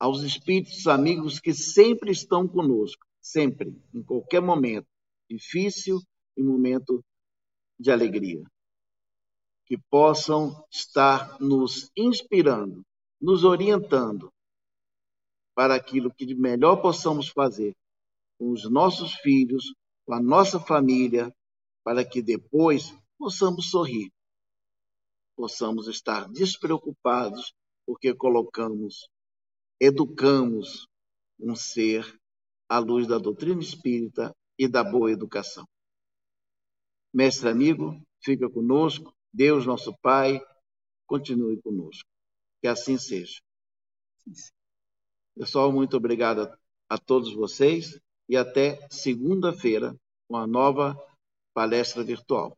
aos 0.00 0.22
espíritos 0.22 0.86
amigos 0.86 1.38
que 1.38 1.52
sempre 1.52 2.10
estão 2.10 2.48
conosco, 2.48 3.04
sempre, 3.20 3.78
em 3.92 4.02
qualquer 4.02 4.40
momento, 4.40 4.86
difícil 5.28 6.00
e 6.34 6.42
momento 6.42 7.04
de 7.78 7.90
alegria. 7.90 8.42
Que 9.66 9.76
possam 9.90 10.64
estar 10.70 11.38
nos 11.38 11.90
inspirando, 11.94 12.80
nos 13.20 13.44
orientando 13.44 14.32
para 15.54 15.74
aquilo 15.74 16.10
que 16.10 16.24
de 16.24 16.34
melhor 16.34 16.76
possamos 16.76 17.28
fazer 17.28 17.74
com 18.38 18.50
os 18.50 18.70
nossos 18.70 19.12
filhos, 19.16 19.74
com 20.06 20.14
a 20.14 20.22
nossa 20.22 20.58
família, 20.58 21.30
para 21.84 22.02
que 22.02 22.22
depois 22.22 22.96
possamos 23.18 23.68
sorrir, 23.68 24.10
possamos 25.36 25.88
estar 25.88 26.28
despreocupados, 26.28 27.54
porque 27.86 28.14
colocamos 28.14 29.08
educamos 29.80 30.86
um 31.38 31.54
ser 31.54 32.04
à 32.68 32.78
luz 32.78 33.06
da 33.06 33.18
doutrina 33.18 33.60
espírita 33.60 34.34
e 34.58 34.68
da 34.68 34.82
boa 34.82 35.10
educação. 35.10 35.66
Mestre 37.12 37.48
amigo, 37.48 38.00
fica 38.22 38.48
conosco, 38.48 39.12
Deus 39.32 39.66
nosso 39.66 39.94
Pai, 40.00 40.40
continue 41.06 41.60
conosco. 41.60 42.08
Que 42.60 42.68
assim 42.68 42.96
seja. 42.96 43.40
Pessoal, 45.36 45.70
muito 45.72 45.96
obrigado 45.96 46.42
a, 46.42 46.58
a 46.88 46.98
todos 46.98 47.34
vocês 47.34 48.00
e 48.28 48.36
até 48.36 48.86
segunda-feira 48.90 49.94
com 50.26 50.36
a 50.36 50.46
nova 50.46 50.96
palestra 51.52 52.02
virtual. 52.02 52.56